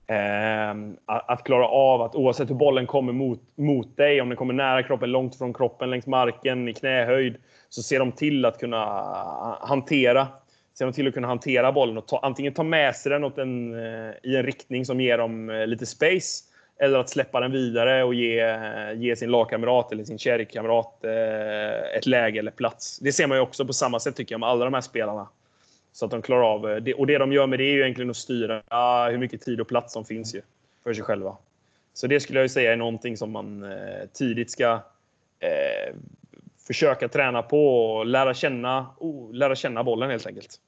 Eh, 0.07 0.75
att 1.07 1.45
klara 1.45 1.69
av 1.69 2.03
att 2.03 2.15
oavsett 2.15 2.51
hur 2.51 2.55
bollen 2.55 2.87
kommer 2.87 3.13
mot, 3.13 3.41
mot 3.57 3.97
dig, 3.97 4.21
om 4.21 4.29
den 4.29 4.37
kommer 4.37 4.55
nära 4.55 4.83
kroppen, 4.83 5.11
långt 5.11 5.37
från 5.39 5.53
kroppen, 5.53 5.91
längs 5.91 6.07
marken, 6.07 6.69
i 6.69 6.75
knähöjd, 6.75 7.37
så 7.69 7.83
ser 7.83 7.99
de 7.99 8.13
till 8.13 8.45
att 8.45 8.59
kunna 8.59 8.85
hantera 9.61 10.29
ser 10.79 10.85
de 10.85 10.93
till 10.93 11.09
att 11.09 11.15
kunna 11.15 11.29
hantera 11.29 11.73
bollen 11.73 11.99
och 11.99 12.09
ta, 12.09 12.19
antingen 12.23 12.55
ta 12.55 12.63
med 12.63 12.97
sig 12.97 13.11
den 13.11 13.25
åt 13.25 13.39
en, 13.39 13.75
eh, 13.75 14.11
i 14.23 14.37
en 14.37 14.43
riktning 14.43 14.85
som 14.85 15.01
ger 15.01 15.19
dem 15.19 15.51
eh, 15.51 15.67
lite 15.67 15.87
space 15.87 16.45
eller 16.83 16.99
att 16.99 17.09
släppa 17.09 17.41
den 17.41 17.53
vidare 17.53 18.05
och 18.05 18.15
ge, 18.15 18.41
eh, 18.41 18.93
ge 18.97 19.17
sin 19.17 19.31
lagkamrat 19.31 19.93
eller 19.93 20.05
sin 20.05 20.19
kärringkamrat 20.19 21.05
eh, 21.05 21.97
ett 21.97 22.07
läge 22.07 22.39
eller 22.39 22.51
plats. 22.51 22.99
Det 22.99 23.13
ser 23.13 23.27
man 23.27 23.37
ju 23.37 23.43
också 23.43 23.67
på 23.67 23.73
samma 23.73 24.01
sätt 24.01 24.17
tycker 24.17 24.35
jag 24.35 24.41
med 24.41 24.49
alla 24.49 24.65
de 24.65 24.75
här 24.75 24.81
spelarna. 24.81 25.29
Så 25.93 26.05
att 26.05 26.11
de 26.11 26.23
klarar 26.23 26.43
av 26.43 26.71
eh, 26.71 26.77
det. 26.77 26.95
Och 26.95 27.07
det 27.07 27.19
de 27.19 27.33
gör 27.33 27.47
med 27.47 27.59
det 27.59 27.65
är 27.65 27.73
ju 27.73 27.81
egentligen 27.81 28.11
att 28.11 28.17
styra 28.17 28.57
eh, 28.57 29.11
hur 29.11 29.19
mycket 29.19 29.41
tid 29.41 29.61
och 29.61 29.69
plats 29.69 29.93
som 29.93 30.05
finns 30.05 30.35
ju 30.35 30.43
för 30.85 30.95
sig 30.95 31.05
själva. 31.05 31.37
Så 31.95 32.07
det 32.07 32.21
skulle 32.21 32.39
jag 32.39 32.45
ju 32.45 32.49
säga 32.49 32.73
är 32.73 32.77
någonting 32.77 33.17
som 33.17 33.31
man 33.31 33.63
eh, 33.63 34.07
tidigt 34.13 34.51
ska 34.51 34.73
eh, 35.41 35.95
försöka 36.67 37.09
träna 37.09 37.43
på 37.43 37.87
och 37.97 38.07
lära 38.07 38.35
känna, 38.35 38.87
oh, 38.99 39.35
lära 39.35 39.57
känna 39.57 39.85
bollen 39.85 40.11
helt 40.11 40.27
enkelt. 40.27 40.61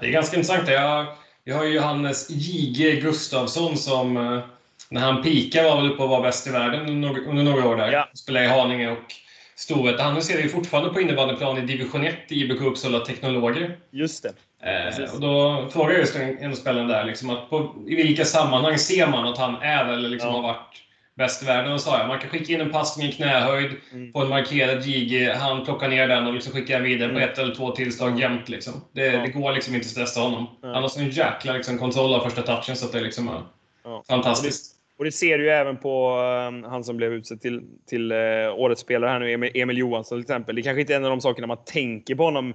Det 0.00 0.06
är 0.06 0.10
ganska 0.10 0.36
intressant. 0.36 0.68
Jag, 0.68 1.06
jag 1.44 1.56
har 1.56 1.64
ju 1.64 1.74
Johannes 1.74 2.30
J.G. 2.30 3.00
Gustafsson 3.00 3.76
som 3.76 4.16
eh, 4.16 4.44
när 4.88 5.00
han 5.00 5.22
pikade 5.22 5.68
var 5.68 5.76
väl 5.76 5.90
uppe 5.90 6.02
och 6.02 6.08
var 6.08 6.22
bäst 6.22 6.46
i 6.46 6.50
världen 6.50 7.04
under 7.04 7.42
några 7.42 7.68
år 7.68 7.76
där. 7.76 7.92
Ja. 7.92 8.08
Spelade 8.14 8.46
i 8.46 8.48
Haninge 8.48 8.90
och 8.90 9.14
Storvreta. 9.56 10.02
Han 10.02 10.22
ser 10.22 10.42
ju 10.42 10.48
fortfarande 10.48 10.90
på 10.90 11.00
innebandyplan 11.00 11.58
i 11.58 11.60
division 11.60 12.04
1 12.04 12.14
i 12.28 12.42
IBK 12.42 12.60
Uppsala 12.60 13.00
Teknologer. 13.00 13.76
Just 13.90 14.22
det. 14.22 14.32
Eh, 14.64 15.14
och 15.14 15.20
då 15.20 15.66
frågade 15.72 15.92
jag 15.92 16.00
just 16.00 16.16
en, 16.16 16.38
en 16.38 16.56
spelare 16.56 16.86
där, 16.86 17.04
liksom, 17.04 17.30
att 17.30 17.50
på, 17.50 17.74
i 17.86 17.94
vilka 17.94 18.24
sammanhang 18.24 18.78
ser 18.78 19.06
man 19.06 19.26
att 19.26 19.38
han 19.38 19.62
är 19.62 19.92
eller 19.92 20.08
liksom 20.08 20.28
ja. 20.28 20.34
har 20.34 20.42
varit 20.42 20.82
bäst 21.16 21.42
i 21.42 21.46
världen? 21.46 21.72
Och 21.72 21.80
sa 21.80 21.98
jag, 21.98 22.08
man 22.08 22.18
kan 22.18 22.30
skicka 22.30 22.52
in 22.52 22.60
en 22.60 22.70
passning 22.70 23.08
i 23.08 23.12
knähöjd 23.12 23.70
mm. 23.92 24.12
på 24.12 24.20
en 24.20 24.28
markerad 24.28 24.82
JG, 24.82 25.30
han 25.30 25.64
plockar 25.64 25.88
ner 25.88 26.08
den 26.08 26.26
och 26.26 26.34
liksom 26.34 26.52
skickar 26.52 26.80
vidare 26.80 27.10
mm. 27.10 27.22
på 27.22 27.28
ett 27.28 27.38
eller 27.38 27.54
två 27.54 27.70
tillslag 27.70 28.08
mm. 28.08 28.20
jämt. 28.20 28.48
Liksom. 28.48 28.72
Det, 28.92 29.06
ja. 29.06 29.20
det, 29.20 29.28
går 29.28 29.52
liksom 29.52 29.74
inte 29.74 29.84
att 29.84 29.90
stressa 29.90 30.20
honom. 30.20 30.46
Ja. 30.62 30.72
Han 30.72 30.82
har 30.82 30.88
sån 30.88 31.10
jäkla 31.10 31.52
liksom, 31.52 31.78
kontroll 31.78 32.14
av 32.14 32.20
första 32.20 32.42
touchen 32.42 32.76
så 32.76 32.86
att 32.86 32.92
det 32.92 33.00
liksom 33.00 33.28
är 33.28 33.42
ja. 33.84 34.04
fantastiskt. 34.08 34.74
Och 34.98 35.04
det 35.04 35.12
ser 35.12 35.38
du 35.38 35.44
ju 35.44 35.50
även 35.50 35.76
på 35.76 36.16
um, 36.48 36.64
han 36.64 36.84
som 36.84 36.96
blev 36.96 37.12
utsedd 37.12 37.40
till, 37.40 37.62
till 37.86 38.12
uh, 38.12 38.54
årets 38.54 38.80
spelare 38.80 39.10
här 39.10 39.18
nu, 39.18 39.50
Emil, 39.54 39.78
Johansson 39.78 40.18
till 40.18 40.22
exempel. 40.22 40.56
Det 40.56 40.62
kanske 40.62 40.80
inte 40.80 40.92
är 40.92 40.96
en 40.96 41.04
av 41.04 41.10
de 41.10 41.20
sakerna 41.20 41.46
man 41.46 41.64
tänker 41.64 42.14
på 42.14 42.22
honom 42.22 42.54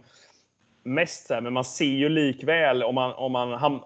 mest, 0.84 1.30
här, 1.30 1.42
men 1.42 1.54
man 1.54 1.66
ser 1.66 1.86
ju 1.86 2.10
likväl 2.10 2.84
om 2.84 2.96
man, 2.96 3.14
om 3.14 3.32
man 3.32 3.54
ham- 3.54 3.82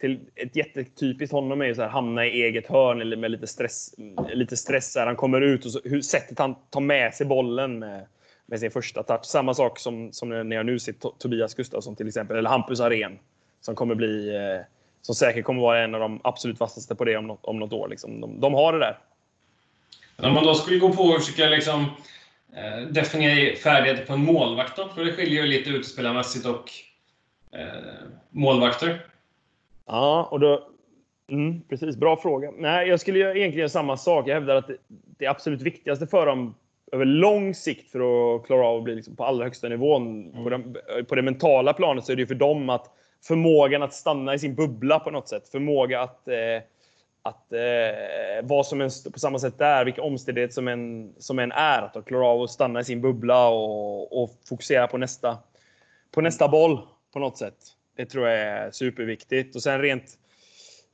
till 0.00 0.20
ett 0.34 0.56
jättetypiskt 0.56 1.32
honom 1.32 1.60
är 1.60 1.66
ju 1.66 1.74
så 1.74 1.82
här, 1.82 1.88
hamna 1.88 2.26
i 2.26 2.42
eget 2.42 2.66
hörn 2.66 3.00
eller 3.00 3.16
med 3.16 3.30
lite 3.30 3.46
stress. 3.46 3.94
Lite 4.32 4.56
stress 4.56 4.96
här. 4.96 5.06
Han 5.06 5.16
kommer 5.16 5.40
ut 5.40 5.64
och 5.64 5.70
så, 5.72 5.80
hur, 5.84 6.00
sättet 6.00 6.38
han 6.38 6.54
tar 6.70 6.80
med 6.80 7.14
sig 7.14 7.26
bollen 7.26 7.78
med, 7.78 8.06
med 8.46 8.60
sin 8.60 8.70
första 8.70 9.02
touch. 9.02 9.24
Samma 9.24 9.54
sak 9.54 9.78
som, 9.78 10.12
som 10.12 10.28
när 10.28 10.56
jag 10.56 10.66
nu 10.66 10.78
ser 10.78 10.94
Tobias 11.18 11.54
Gustafsson 11.54 11.96
till 11.96 12.08
exempel, 12.08 12.36
eller 12.36 12.50
Hampus 12.50 12.80
Arén 12.80 13.18
som 13.60 13.74
kommer 13.74 13.94
bli 13.94 14.36
eh, 14.36 14.60
som 15.08 15.14
säkert 15.14 15.44
kommer 15.44 15.62
vara 15.62 15.84
en 15.84 15.94
av 15.94 16.00
de 16.00 16.20
absolut 16.24 16.60
vassaste 16.60 16.94
på 16.94 17.04
det 17.04 17.16
om 17.16 17.26
något, 17.26 17.44
om 17.44 17.58
något 17.58 17.72
år. 17.72 17.88
Liksom. 17.88 18.20
De, 18.20 18.40
de 18.40 18.54
har 18.54 18.72
det 18.72 18.78
där. 18.78 18.98
Om 20.16 20.34
man 20.34 20.44
då 20.44 20.54
skulle 20.54 20.78
gå 20.78 20.92
på 20.92 21.02
och 21.02 21.22
försöka 21.22 21.48
liksom, 21.48 21.84
eh, 22.56 22.88
definiera 22.88 23.56
färdigheter 23.56 24.06
på 24.06 24.12
en 24.12 24.24
målvakt 24.24 24.76
då? 24.76 24.88
För 24.88 25.04
det 25.04 25.12
skiljer 25.12 25.42
ju 25.42 25.48
lite 25.48 25.70
utspelarmässigt 25.70 26.46
och 26.46 26.70
eh, 27.58 27.66
målvakter. 28.30 29.06
Ja, 29.86 30.28
och 30.30 30.40
då... 30.40 30.68
Mm, 31.30 31.60
precis, 31.68 31.96
bra 31.96 32.16
fråga. 32.16 32.50
Nej, 32.58 32.88
jag 32.88 33.00
skulle 33.00 33.18
egentligen 33.18 33.58
göra 33.58 33.68
samma 33.68 33.96
sak. 33.96 34.28
Jag 34.28 34.34
hävdar 34.34 34.56
att 34.56 34.66
det, 34.66 34.76
det 35.18 35.26
absolut 35.26 35.62
viktigaste 35.62 36.06
för 36.06 36.26
dem 36.26 36.54
över 36.92 37.04
lång 37.04 37.54
sikt 37.54 37.90
för 37.90 38.00
att 38.36 38.46
klara 38.46 38.66
av 38.66 38.78
att 38.78 38.84
bli 38.84 38.94
liksom 38.94 39.16
på 39.16 39.24
allra 39.24 39.44
högsta 39.44 39.68
nivån 39.68 40.30
mm. 40.30 40.44
på, 40.44 40.50
den, 40.50 40.76
på 41.08 41.14
det 41.14 41.22
mentala 41.22 41.72
planet 41.72 42.04
så 42.04 42.12
är 42.12 42.16
det 42.16 42.22
ju 42.22 42.26
för 42.26 42.34
dem 42.34 42.70
att 42.70 42.94
förmågan 43.24 43.82
att 43.82 43.94
stanna 43.94 44.34
i 44.34 44.38
sin 44.38 44.54
bubbla 44.54 44.98
på 44.98 45.10
något 45.10 45.28
sätt. 45.28 45.48
Förmåga 45.48 46.00
att, 46.00 46.28
eh, 46.28 46.62
att 47.22 47.52
eh, 47.52 48.46
vara 48.46 48.64
som 48.64 48.80
en, 48.80 48.90
på 49.12 49.18
samma 49.18 49.38
sätt 49.38 49.58
där, 49.58 49.84
vilka 49.84 50.02
omständigheter 50.02 50.54
som 50.54 50.68
en, 50.68 51.14
som 51.18 51.38
en 51.38 51.52
är. 51.52 51.82
Att 51.82 52.06
klara 52.06 52.26
av 52.26 52.42
att 52.42 52.50
stanna 52.50 52.80
i 52.80 52.84
sin 52.84 53.00
bubbla 53.00 53.48
och, 53.48 54.22
och 54.22 54.30
fokusera 54.48 54.86
på 54.86 54.98
nästa, 54.98 55.38
på 56.10 56.20
nästa 56.20 56.48
boll 56.48 56.80
på 57.12 57.18
något 57.18 57.38
sätt. 57.38 57.56
Det 57.96 58.06
tror 58.06 58.28
jag 58.28 58.38
är 58.38 58.70
superviktigt. 58.70 59.56
Och 59.56 59.62
sen 59.62 59.82
rent 59.82 60.18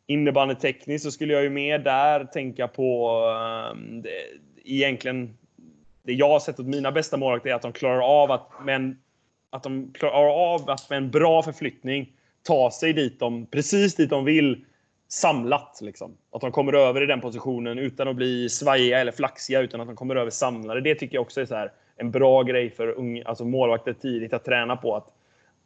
innebandytekniskt 0.06 1.04
så 1.04 1.10
skulle 1.10 1.32
jag 1.32 1.42
ju 1.42 1.50
mer 1.50 1.78
där 1.78 2.24
tänka 2.24 2.68
på 2.68 3.20
um, 3.72 4.02
det, 4.02 4.10
egentligen 4.64 5.36
det 6.02 6.12
jag 6.12 6.28
har 6.28 6.40
sett 6.40 6.60
åt 6.60 6.66
mina 6.66 6.92
bästa 6.92 7.16
målvakter 7.16 7.50
är 7.50 7.54
att 7.54 7.62
de 7.62 7.72
klarar 7.72 8.22
av 8.22 8.30
att 8.30 8.64
med 8.64 8.74
en 8.74 8.98
att 9.54 9.62
de 9.62 9.90
klarar 9.94 10.54
av 10.54 10.70
att 10.70 10.90
med 10.90 10.96
en 10.96 11.10
bra 11.10 11.42
förflyttning 11.42 12.12
ta 12.42 12.70
sig 12.70 12.92
dit 12.92 13.20
de, 13.20 13.46
precis 13.46 13.94
dit 13.94 14.10
de 14.10 14.24
vill 14.24 14.64
samlat. 15.08 15.78
Liksom. 15.82 16.16
Att 16.32 16.40
de 16.40 16.52
kommer 16.52 16.72
över 16.72 17.02
i 17.02 17.06
den 17.06 17.20
positionen 17.20 17.78
utan 17.78 18.08
att 18.08 18.16
bli 18.16 18.48
svajiga 18.48 18.98
eller 18.98 19.12
flaxiga, 19.12 19.60
utan 19.60 19.80
att 19.80 19.86
de 19.86 19.96
kommer 19.96 20.16
över 20.16 20.30
samlade. 20.30 20.80
Det 20.80 20.94
tycker 20.94 21.14
jag 21.14 21.22
också 21.22 21.40
är 21.40 21.46
så 21.46 21.54
här, 21.54 21.72
en 21.96 22.10
bra 22.10 22.42
grej 22.42 22.70
för 22.70 22.88
unga, 22.88 23.24
alltså 23.24 23.44
målvakter 23.44 23.92
tidigt 23.92 24.32
att 24.32 24.44
träna 24.44 24.76
på. 24.76 24.96
Att, 24.96 25.06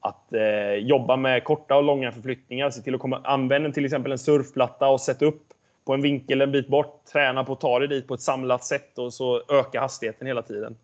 att 0.00 0.32
eh, 0.32 0.72
jobba 0.72 1.16
med 1.16 1.44
korta 1.44 1.76
och 1.76 1.82
långa 1.82 2.12
förflyttningar. 2.12 2.70
Se 2.70 2.82
till 2.82 2.94
att 2.94 3.00
komma, 3.00 3.20
använda 3.24 3.72
till 3.72 3.84
exempel 3.84 4.12
en 4.12 4.18
surfplatta 4.18 4.88
och 4.88 5.00
sätta 5.00 5.24
upp 5.24 5.42
på 5.84 5.94
en 5.94 6.02
vinkel 6.02 6.40
en 6.40 6.52
bit 6.52 6.68
bort. 6.68 7.04
Träna 7.12 7.44
på 7.44 7.52
att 7.52 7.60
ta 7.60 7.78
dig 7.78 7.88
dit 7.88 8.08
på 8.08 8.14
ett 8.14 8.20
samlat 8.20 8.64
sätt 8.64 8.98
och 8.98 9.14
så 9.14 9.42
öka 9.48 9.80
hastigheten 9.80 10.26
hela 10.26 10.42
tiden. 10.42 10.76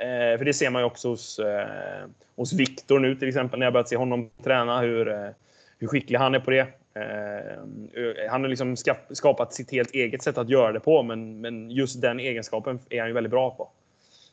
Eh, 0.00 0.38
för 0.38 0.44
det 0.44 0.54
ser 0.54 0.70
man 0.70 0.82
ju 0.82 0.86
också 0.86 1.08
hos, 1.08 1.38
eh, 1.38 2.06
hos 2.36 2.52
Viktor 2.52 2.98
nu 2.98 3.14
till 3.14 3.28
exempel, 3.28 3.58
när 3.58 3.66
jag 3.66 3.72
börjat 3.72 3.88
se 3.88 3.96
honom 3.96 4.30
träna, 4.44 4.80
hur, 4.80 5.08
eh, 5.08 5.28
hur 5.78 5.86
skicklig 5.86 6.18
han 6.18 6.34
är 6.34 6.40
på 6.40 6.50
det. 6.50 6.66
Eh, 6.94 8.30
han 8.30 8.42
har 8.42 8.48
liksom 8.48 8.76
skapat 9.10 9.54
sitt 9.54 9.72
helt 9.72 9.94
eget 9.94 10.22
sätt 10.22 10.38
att 10.38 10.48
göra 10.48 10.72
det 10.72 10.80
på, 10.80 11.02
men, 11.02 11.40
men 11.40 11.70
just 11.70 12.00
den 12.00 12.20
egenskapen 12.20 12.78
är 12.90 13.00
han 13.00 13.08
ju 13.08 13.14
väldigt 13.14 13.30
bra 13.30 13.50
på. 13.50 13.70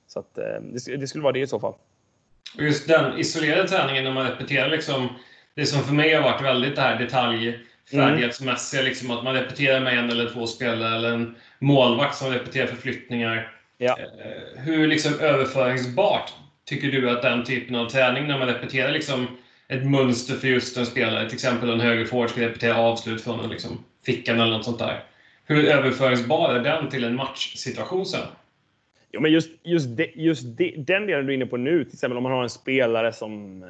Så 0.07 0.19
att, 0.19 0.37
eh, 0.37 0.61
det, 0.61 0.95
det 0.97 1.07
skulle 1.07 1.23
vara 1.23 1.33
det 1.33 1.39
i 1.39 1.47
så 1.47 1.59
fall. 1.59 1.73
Just 2.57 2.87
den 2.87 3.19
isolerade 3.19 3.67
träningen 3.67 4.03
när 4.03 4.11
man 4.11 4.29
repeterar 4.31 4.69
liksom, 4.69 5.09
det 5.55 5.65
som 5.65 5.83
för 5.83 5.93
mig 5.93 6.13
har 6.13 6.21
varit 6.21 6.43
väldigt 6.43 6.75
det 6.75 6.81
här 6.81 6.99
detaljfärdighetsmässiga, 6.99 8.81
mm. 8.81 8.89
liksom, 8.89 9.11
att 9.11 9.23
man 9.23 9.33
repeterar 9.33 9.79
med 9.79 9.99
en 9.99 10.09
eller 10.09 10.29
två 10.29 10.47
spelare 10.47 10.95
eller 10.95 11.11
en 11.11 11.35
målvakt 11.59 12.15
som 12.15 12.31
repeterar 12.31 12.67
förflyttningar. 12.67 13.54
Ja. 13.77 13.97
Eh, 13.99 14.61
hur 14.61 14.87
liksom 14.87 15.19
överföringsbart 15.19 16.33
tycker 16.65 16.87
du 16.87 17.09
att 17.09 17.21
den 17.21 17.43
typen 17.43 17.75
av 17.75 17.89
träning, 17.89 18.27
när 18.27 18.39
man 18.39 18.47
repeterar 18.47 18.91
liksom 18.91 19.27
ett 19.67 19.85
mönster 19.85 20.35
för 20.35 20.47
just 20.47 20.77
en 20.77 20.85
spelare, 20.85 21.25
till 21.25 21.35
exempel 21.35 21.69
en 21.69 21.79
högerforward 21.79 22.29
ska 22.29 22.41
repetera 22.41 22.77
avslut 22.77 23.23
från 23.23 23.39
en 23.39 23.49
liksom 23.49 23.83
fickan 24.05 24.39
eller 24.39 24.51
något 24.51 24.65
sånt 24.65 24.79
där. 24.79 25.03
Hur 25.45 25.65
överföringsbar 25.65 26.53
är 26.53 26.59
den 26.59 26.89
till 26.89 27.03
en 27.03 27.15
matchsituation 27.15 28.05
sen? 28.05 28.27
Ja, 29.11 29.19
men 29.19 29.31
just, 29.31 29.51
just, 29.63 29.97
de, 29.97 30.11
just 30.15 30.57
de, 30.57 30.75
den 30.77 31.05
delen 31.07 31.25
du 31.25 31.33
är 31.33 31.35
inne 31.35 31.45
på 31.45 31.57
nu, 31.57 31.83
till 31.83 31.93
exempel 31.93 32.17
om 32.17 32.23
man 32.23 32.31
har 32.31 32.43
en 32.43 32.49
spelare 32.49 33.13
som, 33.13 33.63
eh, 33.63 33.69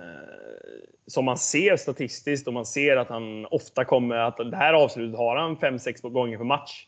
som 1.08 1.26
man 1.26 1.38
ser 1.38 1.78
statistiskt 1.78 2.48
och 2.48 2.54
man 2.54 2.66
ser 2.66 2.98
att 2.98 3.10
han 3.10 3.46
ofta 3.46 3.86
kommer 3.86 4.16
att 4.16 4.38
det 4.38 4.58
här 4.58 4.74
avslutet 4.74 5.18
har 5.18 5.36
han 5.38 5.58
5-6 5.58 6.10
gånger 6.10 6.38
per 6.38 6.44
match. 6.44 6.86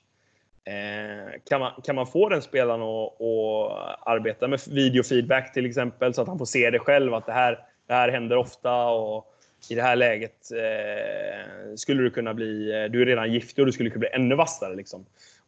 Eh, 0.68 1.42
kan, 1.50 1.60
man, 1.60 1.82
kan 1.84 1.96
man 1.96 2.08
få 2.08 2.30
den 2.30 2.42
spelaren 2.42 2.82
att, 2.82 3.22
att 3.22 4.08
arbeta 4.08 4.48
med 4.48 4.60
videofeedback 4.68 5.54
till 5.54 5.66
exempel 5.66 6.14
så 6.14 6.22
att 6.22 6.28
han 6.28 6.38
får 6.38 6.46
se 6.46 6.70
det 6.70 6.80
själv 6.80 7.14
att 7.14 7.26
det 7.26 7.32
här, 7.32 7.60
det 7.88 7.94
här 7.94 8.10
händer 8.10 8.38
ofta 8.38 8.88
och 8.88 9.34
i 9.70 9.76
det 9.76 9.82
här 9.82 9.96
läget 9.96 10.52
eh, 10.52 11.76
skulle 11.76 12.04
du 12.04 12.10
kunna 12.10 12.34
bli, 12.34 12.72
eh, 12.72 12.92
du 12.92 13.02
är 13.02 13.06
redan 13.06 13.34
giftig 13.34 13.62
och 13.62 13.66
du 13.66 13.72
skulle 13.72 13.90
kunna 13.90 14.00
bli 14.00 14.10
ännu 14.14 14.36
vassare. 14.36 14.76
Liksom. 14.76 15.06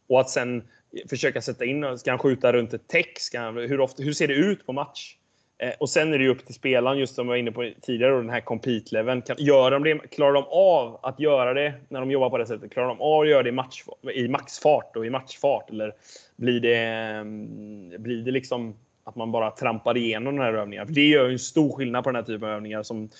Och 0.08 0.20
att 0.20 0.30
sen 0.30 0.62
försöka 1.10 1.42
sätta 1.42 1.64
in, 1.64 1.98
ska 1.98 2.10
han 2.10 2.18
skjuta 2.18 2.52
runt 2.52 2.74
ett 2.74 2.88
täck? 2.88 3.18
hur, 3.54 3.80
ofta, 3.80 4.02
hur 4.02 4.12
ser 4.12 4.28
det 4.28 4.34
ut 4.34 4.66
på 4.66 4.72
match? 4.72 5.16
Eh, 5.62 5.72
och 5.78 5.90
sen 5.90 6.14
är 6.14 6.18
det 6.18 6.24
ju 6.24 6.30
upp 6.30 6.46
till 6.46 6.54
spelaren, 6.54 6.98
just 6.98 7.14
som 7.14 7.26
jag 7.26 7.32
var 7.32 7.36
inne 7.36 7.52
på 7.52 7.72
tidigare, 7.82 8.16
den 8.16 8.30
här 8.30 8.40
compete-leveln. 8.40 9.22
Gör 9.38 9.70
de 9.70 9.84
det, 9.84 9.98
klarar 10.10 10.32
de 10.32 10.44
av 10.50 11.00
att 11.02 11.20
göra 11.20 11.54
det 11.54 11.74
när 11.88 12.00
de 12.00 12.10
jobbar 12.10 12.30
på 12.30 12.38
det 12.38 12.46
sättet? 12.46 12.72
Klarar 12.72 12.88
de 12.88 13.00
av 13.00 13.20
att 13.20 13.28
göra 13.28 13.42
det 13.42 13.48
i, 13.48 13.52
match, 13.52 13.84
i 14.14 14.28
maxfart 14.28 14.96
och 14.96 15.06
i 15.06 15.10
matchfart? 15.10 15.70
Eller 15.70 15.94
blir 16.36 16.60
det, 16.60 16.76
mm, 16.76 18.02
blir 18.02 18.22
det 18.22 18.30
liksom 18.30 18.74
att 19.04 19.16
man 19.16 19.32
bara 19.32 19.50
trampar 19.50 19.96
igenom 19.96 20.36
den 20.36 20.44
här 20.44 20.54
övningen? 20.54 20.86
För 20.86 20.94
det 20.94 21.08
gör 21.08 21.26
ju 21.26 21.32
en 21.32 21.38
stor 21.38 21.72
skillnad 21.72 22.04
på 22.04 22.10
den 22.10 22.16
här 22.16 22.22
typen 22.22 22.48
av 22.48 22.54
övningar 22.54 22.82
som, 22.82 23.10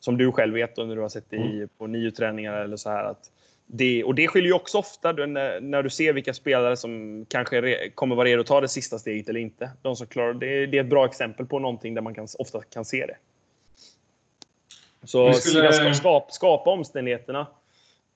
som 0.00 0.16
du 0.16 0.32
själv 0.32 0.54
vet 0.54 0.78
och 0.78 0.88
när 0.88 0.96
du 0.96 1.02
har 1.02 1.08
sett 1.08 1.30
det 1.30 1.36
i, 1.36 1.56
mm. 1.56 1.68
på 1.78 1.86
NIO-träningar 1.86 2.52
eller 2.52 2.76
så 2.76 2.90
här. 2.90 3.04
Att 3.04 3.30
det, 3.66 4.04
och 4.04 4.14
det 4.14 4.28
skiljer 4.28 4.48
ju 4.48 4.54
också 4.54 4.78
ofta 4.78 5.12
när, 5.12 5.60
när 5.60 5.82
du 5.82 5.90
ser 5.90 6.12
vilka 6.12 6.34
spelare 6.34 6.76
som 6.76 7.24
kanske 7.28 7.60
re, 7.62 7.90
kommer 7.90 8.16
vara 8.16 8.28
redo 8.28 8.40
att 8.40 8.46
ta 8.46 8.60
det 8.60 8.68
sista 8.68 8.98
steget 8.98 9.28
eller 9.28 9.40
inte. 9.40 9.70
De 9.82 9.96
som 9.96 10.06
klarar, 10.06 10.34
det, 10.34 10.66
det 10.66 10.78
är 10.78 10.84
ett 10.84 10.90
bra 10.90 11.06
exempel 11.06 11.46
på 11.46 11.58
någonting 11.58 11.94
där 11.94 12.02
man 12.02 12.14
kan, 12.14 12.28
ofta 12.38 12.62
kan 12.62 12.84
se 12.84 13.06
det. 13.06 13.16
Så 15.04 15.32
skulle... 15.32 15.94
skapa, 15.94 16.32
skapa 16.32 16.70
omständigheterna. 16.70 17.46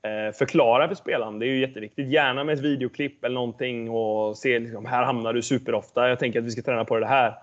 Eh, 0.02 0.34
förklara 0.34 0.88
för 0.88 0.94
spelaren. 0.94 1.38
Det 1.38 1.46
är 1.46 1.48
ju 1.48 1.60
jätteviktigt. 1.60 2.08
Gärna 2.08 2.44
med 2.44 2.52
ett 2.52 2.64
videoklipp 2.64 3.24
eller 3.24 3.34
någonting 3.34 3.90
och 3.90 4.38
se 4.38 4.58
liksom, 4.58 4.86
här 4.86 5.04
hamnar 5.04 5.32
du 5.32 5.42
superofta. 5.42 6.08
Jag 6.08 6.18
tänker 6.18 6.38
att 6.38 6.44
vi 6.44 6.50
ska 6.50 6.62
träna 6.62 6.84
på 6.84 6.98
det 6.98 7.06
här. 7.06 7.34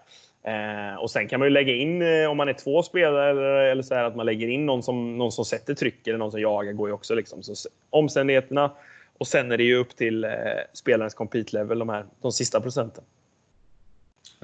Eh, 0.48 0.96
och 0.96 1.12
sen 1.12 1.28
kan 1.28 1.40
man 1.40 1.46
ju 1.46 1.54
lägga 1.54 1.74
in, 1.74 2.02
eh, 2.02 2.30
om 2.30 2.38
man 2.38 2.50
är 2.50 2.54
två 2.54 2.84
spelare, 2.84 3.30
eller, 3.30 3.44
eller 3.44 3.84
så 3.84 3.96
här, 3.96 4.04
att 4.04 4.16
man 4.16 4.26
lägger 4.26 4.48
in 4.48 4.66
någon 4.66 4.84
som, 4.84 5.18
någon 5.18 5.32
som 5.32 5.46
sätter 5.46 5.74
tryck 5.74 6.08
eller 6.08 6.18
någon 6.18 6.32
som 6.32 6.42
jagar 6.42 6.74
går 6.74 6.90
ju 6.90 6.94
också. 6.94 7.16
Liksom. 7.16 7.44
Så, 7.44 7.70
omständigheterna 7.90 8.72
och 9.18 9.28
sen 9.28 9.52
är 9.52 9.58
det 9.58 9.64
ju 9.64 9.76
upp 9.76 9.96
till 9.96 10.24
eh, 10.24 10.32
spelarens 10.74 11.14
compete 11.14 11.56
level, 11.56 11.80
de, 11.80 11.90
här, 11.90 12.06
de 12.22 12.32
sista 12.32 12.62
procenten. 12.62 13.04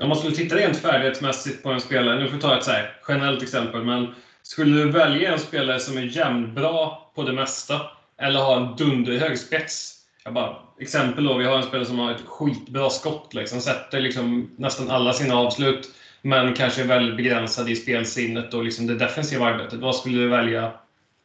Om 0.01 0.09
man 0.09 0.17
skulle 0.17 0.35
titta 0.35 0.55
rent 0.55 0.77
färdighetsmässigt 0.77 1.63
på 1.63 1.69
en 1.69 1.81
spelare, 1.81 2.19
nu 2.19 2.27
får 2.27 2.35
vi 2.35 2.41
ta 2.41 2.57
ett 2.57 2.63
så 2.63 2.71
här, 2.71 2.95
generellt 3.07 3.43
exempel, 3.43 3.83
men 3.83 4.07
skulle 4.41 4.77
du 4.77 4.91
välja 4.91 5.33
en 5.33 5.39
spelare 5.39 5.79
som 5.79 5.97
är 5.97 6.01
jämnbra 6.01 6.89
på 7.15 7.23
det 7.23 7.33
mesta 7.33 7.81
eller 8.17 8.39
har 8.39 8.57
en 8.57 8.75
dunderhög 8.75 9.39
spets? 9.39 10.02
Jag 10.23 10.33
bara, 10.33 10.55
exempel 10.79 11.23
då, 11.23 11.37
vi 11.37 11.45
har 11.45 11.57
en 11.57 11.63
spelare 11.63 11.85
som 11.85 11.99
har 11.99 12.11
ett 12.11 12.21
skitbra 12.21 12.89
skott, 12.89 13.33
liksom, 13.33 13.61
sätter 13.61 14.01
liksom 14.01 14.51
nästan 14.55 14.89
alla 14.89 15.13
sina 15.13 15.35
avslut, 15.35 15.89
men 16.21 16.53
kanske 16.53 16.81
är 16.81 16.87
väldigt 16.87 17.17
begränsad 17.17 17.69
i 17.69 17.75
spelsinnet 17.75 18.53
och 18.53 18.63
liksom 18.63 18.87
det 18.87 18.95
defensiva 18.95 19.45
arbetet. 19.45 19.79
Vad 19.79 19.95
skulle 19.95 20.17
du 20.17 20.29
välja 20.29 20.71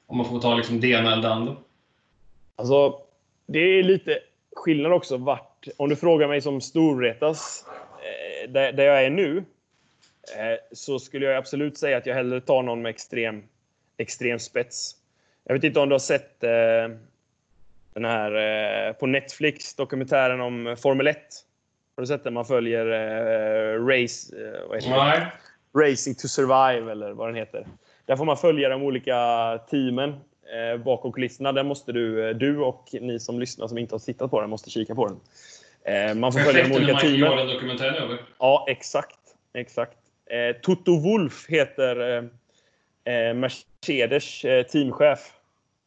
om 0.06 0.16
man 0.16 0.28
får 0.28 0.40
ta 0.40 0.54
liksom 0.54 0.80
det 0.80 0.88
ena 0.88 1.12
eller 1.12 1.22
det 1.22 1.32
andra? 1.32 1.56
Alltså, 2.56 3.00
det 3.46 3.58
är 3.58 3.82
lite 3.82 4.18
skillnad 4.56 4.92
också 4.92 5.16
vart... 5.16 5.68
Om 5.76 5.88
du 5.88 5.96
frågar 5.96 6.28
mig 6.28 6.40
som 6.40 6.60
Storvretas, 6.60 7.64
eh, 7.98 8.50
där, 8.50 8.72
där 8.72 8.84
jag 8.84 9.04
är 9.04 9.10
nu, 9.10 9.36
eh, 10.36 10.58
så 10.72 10.98
skulle 10.98 11.26
jag 11.26 11.36
absolut 11.36 11.78
säga 11.78 11.96
att 11.96 12.06
jag 12.06 12.14
hellre 12.14 12.40
tar 12.40 12.62
någon 12.62 12.82
med 12.82 12.90
extrem, 12.90 13.42
extrem 13.96 14.38
spets. 14.38 14.96
Jag 15.44 15.54
vet 15.54 15.64
inte 15.64 15.80
om 15.80 15.88
du 15.88 15.94
har 15.94 15.98
sett 15.98 16.44
eh, 16.44 16.98
den 17.94 18.04
här 18.04 18.88
eh, 18.88 18.92
på 18.92 19.06
Netflix, 19.06 19.74
dokumentären 19.74 20.40
om 20.40 20.76
Formel 20.82 21.06
1. 21.06 21.16
Har 21.96 22.02
du 22.02 22.06
sett 22.06 22.24
den? 22.24 22.34
Man 22.34 22.44
följer 22.44 22.86
eh, 22.86 23.86
Race, 23.86 24.36
eh, 24.36 24.68
vad 24.68 24.82
heter 24.82 24.90
det? 24.90 25.32
Racing 25.80 26.14
to 26.18 26.28
Survive 26.28 26.92
eller 26.92 27.12
vad 27.12 27.28
den 27.28 27.36
heter. 27.36 27.66
Där 28.06 28.16
får 28.16 28.24
man 28.24 28.36
följa 28.36 28.68
de 28.68 28.82
olika 28.82 29.14
teamen 29.70 30.14
bakom 30.84 31.12
kulisserna. 31.12 31.52
Där 31.52 31.62
måste 31.62 31.92
du, 31.92 32.34
du 32.34 32.58
och 32.58 32.88
ni 32.92 33.18
som 33.18 33.40
lyssnar 33.40 33.68
som 33.68 33.78
inte 33.78 33.94
har 33.94 33.98
tittat 33.98 34.30
på 34.30 34.40
den 34.40 34.50
måste 34.50 34.70
kika 34.70 34.94
på 34.94 35.06
den. 35.08 36.20
Man 36.20 36.32
får 36.32 36.40
följa 36.40 36.68
de 36.68 36.74
olika 36.74 36.98
teamen. 36.98 37.46
Dokumentären 37.46 37.94
över. 37.94 38.20
Ja, 38.38 38.66
exakt. 38.68 39.18
exakt. 39.54 39.98
Toto 40.62 41.00
Wolf 41.00 41.46
heter 41.48 42.28
Mercedes 43.34 44.40
teamchef. 44.72 45.32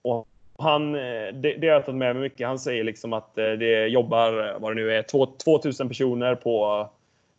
Och 0.01 0.27
han, 0.61 0.95
eh, 0.95 1.33
det, 1.33 1.53
det 1.53 1.67
har 1.67 1.73
jag 1.73 1.85
tagit 1.85 1.97
med 1.97 2.15
mig 2.15 2.21
mycket. 2.21 2.47
Han 2.47 2.59
säger 2.59 2.83
liksom 2.83 3.13
att 3.13 3.37
eh, 3.37 3.51
det 3.51 3.87
jobbar, 3.87 4.47
eh, 4.47 4.59
vad 4.59 4.71
det 4.71 4.75
nu 4.75 4.91
är, 4.91 5.03
2000 5.37 5.87
personer 5.87 6.35
på, 6.35 6.89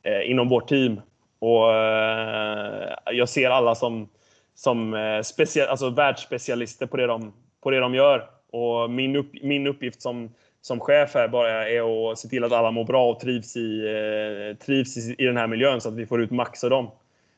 eh, 0.02 0.30
inom 0.30 0.48
vårt 0.48 0.68
team. 0.68 1.00
Och 1.38 1.74
eh, 1.74 2.94
jag 3.12 3.28
ser 3.28 3.50
alla 3.50 3.74
som, 3.74 4.08
som 4.54 4.96
special, 5.24 5.68
alltså 5.68 5.90
världsspecialister 5.90 6.86
på 6.86 6.96
det, 6.96 7.06
de, 7.06 7.32
på 7.62 7.70
det 7.70 7.78
de 7.78 7.94
gör. 7.94 8.28
Och 8.50 8.90
min, 8.90 9.16
upp, 9.16 9.30
min 9.42 9.66
uppgift 9.66 10.02
som, 10.02 10.30
som 10.60 10.80
chef 10.80 11.14
här 11.14 11.28
bara 11.28 11.68
är 11.68 12.10
att 12.12 12.18
se 12.18 12.28
till 12.28 12.44
att 12.44 12.52
alla 12.52 12.70
mår 12.70 12.84
bra 12.84 13.10
och 13.10 13.20
trivs 13.20 13.56
i, 13.56 13.80
eh, 13.86 14.56
trivs 14.56 14.96
i, 14.96 15.14
i 15.18 15.24
den 15.24 15.36
här 15.36 15.46
miljön 15.46 15.80
så 15.80 15.88
att 15.88 15.94
vi 15.94 16.06
får 16.06 16.22
ut 16.22 16.30
max 16.30 16.64
av 16.64 16.70
dem. 16.70 16.90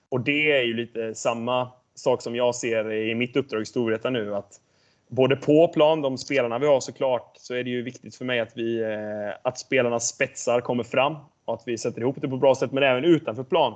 Och 0.08 0.20
det 0.20 0.52
är 0.52 0.62
ju 0.62 0.74
lite 0.74 1.14
samma 1.14 1.70
sak 1.94 2.22
som 2.22 2.36
jag 2.36 2.54
ser 2.54 2.92
i 2.92 3.14
mitt 3.14 3.36
uppdrag 3.36 3.62
i 3.62 3.66
Storvreta 3.66 4.10
nu. 4.10 4.34
Att 4.34 4.60
både 5.08 5.36
på 5.36 5.68
plan, 5.68 6.02
de 6.02 6.18
spelarna 6.18 6.58
vi 6.58 6.66
har 6.66 6.80
såklart, 6.80 7.32
så 7.36 7.54
är 7.54 7.64
det 7.64 7.70
ju 7.70 7.82
viktigt 7.82 8.16
för 8.16 8.24
mig 8.24 8.40
att, 8.40 8.52
vi, 8.54 8.82
eh, 8.82 9.36
att 9.42 9.58
spelarnas 9.58 10.08
spetsar 10.08 10.60
kommer 10.60 10.84
fram 10.84 11.16
och 11.44 11.54
att 11.54 11.62
vi 11.66 11.78
sätter 11.78 12.00
ihop 12.00 12.16
det 12.20 12.28
på 12.28 12.34
ett 12.34 12.40
bra 12.40 12.54
sätt, 12.54 12.72
men 12.72 12.82
även 12.82 13.04
utanför 13.04 13.44
plan. 13.44 13.74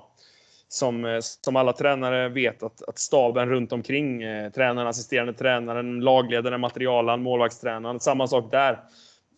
Som, 0.69 1.05
eh, 1.05 1.19
som 1.21 1.57
alla 1.57 1.73
tränare 1.73 2.29
vet 2.29 2.63
att, 2.63 2.89
att 2.89 2.99
staben 2.99 3.49
runt 3.49 3.73
omkring, 3.73 4.23
eh, 4.23 4.51
tränaren, 4.53 4.89
assisterande 4.89 5.33
tränaren, 5.33 6.01
lagledaren, 6.01 6.61
materialaren, 6.61 7.23
målvaktstränaren, 7.23 8.01
samma 8.01 8.27
sak 8.27 8.51
där. 8.51 8.79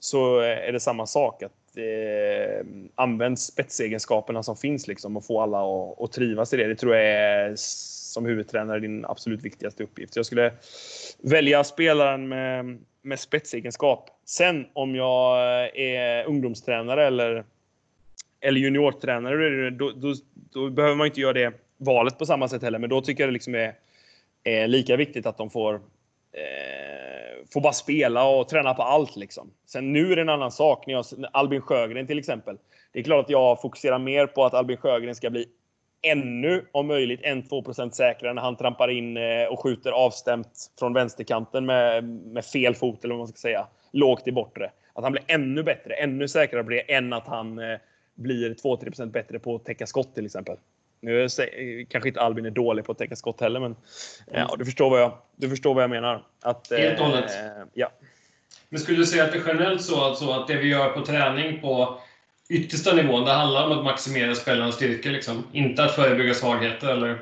Så 0.01 0.41
eh, 0.41 0.69
är 0.69 0.73
det 0.73 0.81
samma 0.81 1.07
sak. 1.07 1.43
att 1.43 1.53
eh, 1.77 2.67
använd 2.95 3.39
spetsegenskaperna 3.39 4.43
som 4.43 4.57
finns 4.57 4.87
liksom 4.89 5.17
och 5.17 5.27
få 5.27 5.41
alla 5.41 5.59
att, 5.61 6.01
att 6.01 6.13
trivas 6.13 6.53
i 6.53 6.57
det. 6.57 6.67
Det 6.67 6.77
tror 6.77 6.97
jag 6.97 7.05
är 7.07 7.57
som 8.11 8.27
huvudtränare 8.27 8.81
din 8.81 9.05
absolut 9.05 9.43
viktigaste 9.43 9.83
uppgift. 9.83 10.17
Jag 10.17 10.27
skulle 10.27 10.53
välja 11.19 11.65
spelaren 11.65 12.29
med, 12.29 12.79
med 13.03 13.21
spetsegenskap. 13.21 14.11
Sen 14.25 14.67
om 14.73 14.95
jag 14.95 15.39
är 15.79 16.25
ungdomstränare 16.25 17.07
eller, 17.07 17.45
eller 18.41 18.61
juniortränare, 18.61 19.71
då, 19.71 19.91
då, 19.91 20.15
då, 20.35 20.71
behöver 20.71 20.97
man 20.97 21.07
inte 21.07 21.21
göra 21.21 21.33
det 21.33 21.53
valet 21.77 22.19
på 22.19 22.27
samma 22.27 22.49
sätt 22.49 22.63
heller. 22.63 22.79
Men 22.79 22.91
då 22.91 23.01
tycker 23.01 23.23
jag 23.23 23.29
det 23.29 23.35
liksom 23.35 23.55
är, 23.55 23.75
är 24.45 24.69
lika 24.69 24.97
viktigt 24.97 25.27
att 25.27 25.39
de 25.39 25.51
får 25.51 25.75
eh, 25.75 27.01
får 27.53 27.61
bara 27.61 27.73
spela 27.73 28.25
och 28.25 28.49
träna 28.49 28.75
på 28.75 28.83
allt. 28.83 29.17
Liksom. 29.17 29.51
Sen 29.67 29.93
nu 29.93 30.13
är 30.13 30.17
det 30.17 30.23
en 30.23 30.29
annan 30.29 30.53
sak. 30.53 30.87
När 30.87 30.95
jag, 30.95 31.05
Albin 31.33 31.61
Sjögren 31.61 32.07
till 32.07 32.19
exempel. 32.19 32.57
Det 32.93 32.99
är 32.99 33.03
klart 33.03 33.25
att 33.25 33.31
jag 33.31 33.61
fokuserar 33.61 33.99
mer 33.99 34.27
på 34.27 34.45
att 34.45 34.55
Albin 34.55 34.77
Sjögren 34.77 35.15
ska 35.15 35.31
bli 35.31 35.47
ännu 36.03 36.65
om 36.73 36.87
möjligt 36.87 37.21
1-2 37.21 37.91
säkrare 37.91 38.35
när 38.35 38.43
han 38.43 38.57
trampar 38.57 38.89
in 38.89 39.17
eh, 39.17 39.45
och 39.45 39.63
skjuter 39.63 39.93
avstämt 39.93 40.71
från 40.79 40.93
vänsterkanten 40.93 41.67
med, 41.67 42.05
med 42.05 42.45
fel 42.45 42.75
fot 42.75 43.05
eller 43.05 43.15
vad 43.15 43.19
man 43.19 43.29
ska 43.29 43.37
säga. 43.37 43.67
Lågt 43.93 44.29
i 44.29 44.33
bortre. 44.33 44.71
Att 44.93 45.03
han 45.03 45.13
blir 45.13 45.25
ännu 45.27 45.63
bättre, 45.63 45.95
ännu 45.95 46.29
säkrare 46.29 46.65
på 46.65 46.71
det 46.71 46.95
än 46.95 47.13
att 47.13 47.27
han 47.27 47.59
eh, 47.59 47.79
blir 48.15 48.55
2-3% 48.55 49.07
bättre 49.07 49.39
på 49.39 49.55
att 49.55 49.65
täcka 49.65 49.87
skott 49.87 50.15
till 50.15 50.27
exempel. 50.27 50.57
Nu 51.01 51.29
kanske 51.89 52.09
inte 52.09 52.21
Albin 52.21 52.47
är 52.47 52.51
dålig 52.51 52.85
på 52.85 52.93
att 52.93 52.99
täcka 52.99 53.17
skott 53.17 53.41
heller, 53.41 53.61
men 53.61 53.77
ja, 54.33 54.55
du, 54.59 54.65
förstår 54.65 54.91
vad 54.91 55.01
jag, 55.01 55.13
du 55.37 55.51
förstår 55.51 55.75
vad 55.75 55.83
jag 55.83 55.91
menar. 55.91 56.25
Att, 56.43 56.71
Helt 56.71 57.01
och 57.01 57.07
hållet. 57.07 57.31
Eh, 57.31 57.63
ja. 57.75 57.93
Men 58.69 58.81
skulle 58.81 58.99
du 58.99 59.07
säga 59.07 59.25
att 59.25 59.33
det 59.33 59.39
är 59.39 59.47
generellt 59.47 59.83
så 59.83 60.11
att, 60.11 60.19
så 60.19 60.33
att 60.33 60.49
det 60.49 60.57
vi 60.57 60.69
gör 60.69 60.89
på 60.89 61.05
träning 61.05 61.61
på 61.61 62.01
yttersta 62.51 62.95
nivån, 62.95 63.25
det 63.25 63.33
handlar 63.33 63.67
om 63.67 63.79
att 63.79 63.85
maximera 63.85 64.35
spelarens 64.35 64.75
styrka. 64.75 65.11
Liksom. 65.11 65.45
Inte 65.53 65.85
att 65.85 65.95
förebygga 65.95 66.35
svagheter 66.35 66.89
eller? 66.89 67.19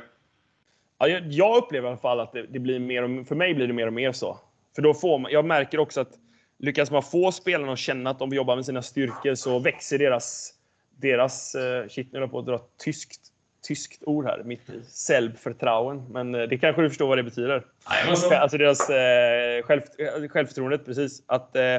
Ja, 0.98 1.08
jag, 1.08 1.32
jag 1.32 1.56
upplever 1.56 1.88
i 1.88 1.90
alla 1.90 1.98
fall 1.98 2.20
att 2.20 2.32
det, 2.32 2.42
det, 2.42 2.58
blir 2.58 2.78
mer 2.78 3.02
och, 3.02 3.26
för 3.26 3.34
mig 3.34 3.54
blir 3.54 3.66
det 3.66 3.72
mer 3.72 3.86
och 3.86 3.92
mer 3.92 4.12
så. 4.12 4.38
För 4.74 4.82
då 4.82 4.94
får 4.94 5.18
man, 5.18 5.32
jag 5.32 5.44
märker 5.44 5.78
också 5.78 6.00
att 6.00 6.12
lyckas 6.58 6.90
man 6.90 7.02
få 7.02 7.32
spelarna 7.32 7.72
att 7.72 7.78
känna 7.78 8.10
att 8.10 8.18
de 8.18 8.30
jobbar 8.30 8.56
med 8.56 8.64
sina 8.64 8.82
styrkor 8.82 9.34
så 9.34 9.58
växer 9.58 9.98
deras, 9.98 10.54
deras 10.96 11.54
eh, 11.54 11.88
shit 11.88 12.12
nu 12.12 12.28
på 12.28 12.38
att 12.38 12.46
dra 12.46 12.60
tyskt, 12.84 13.20
tyskt 13.68 14.02
ord 14.02 14.24
här, 14.24 14.42
mitt 14.44 14.70
i 14.70 14.82
Selbvertrauen. 14.88 16.04
Men 16.10 16.34
eh, 16.34 16.42
det 16.42 16.58
kanske 16.58 16.82
du 16.82 16.88
förstår 16.88 17.08
vad 17.08 17.18
det 17.18 17.22
betyder? 17.22 17.64
Alltså 18.30 18.58
deras 18.58 18.90
eh, 18.90 19.62
själv, 19.62 19.80
självförtroendet, 20.28 20.86
precis. 20.86 21.22
Att 21.26 21.56
eh, 21.56 21.76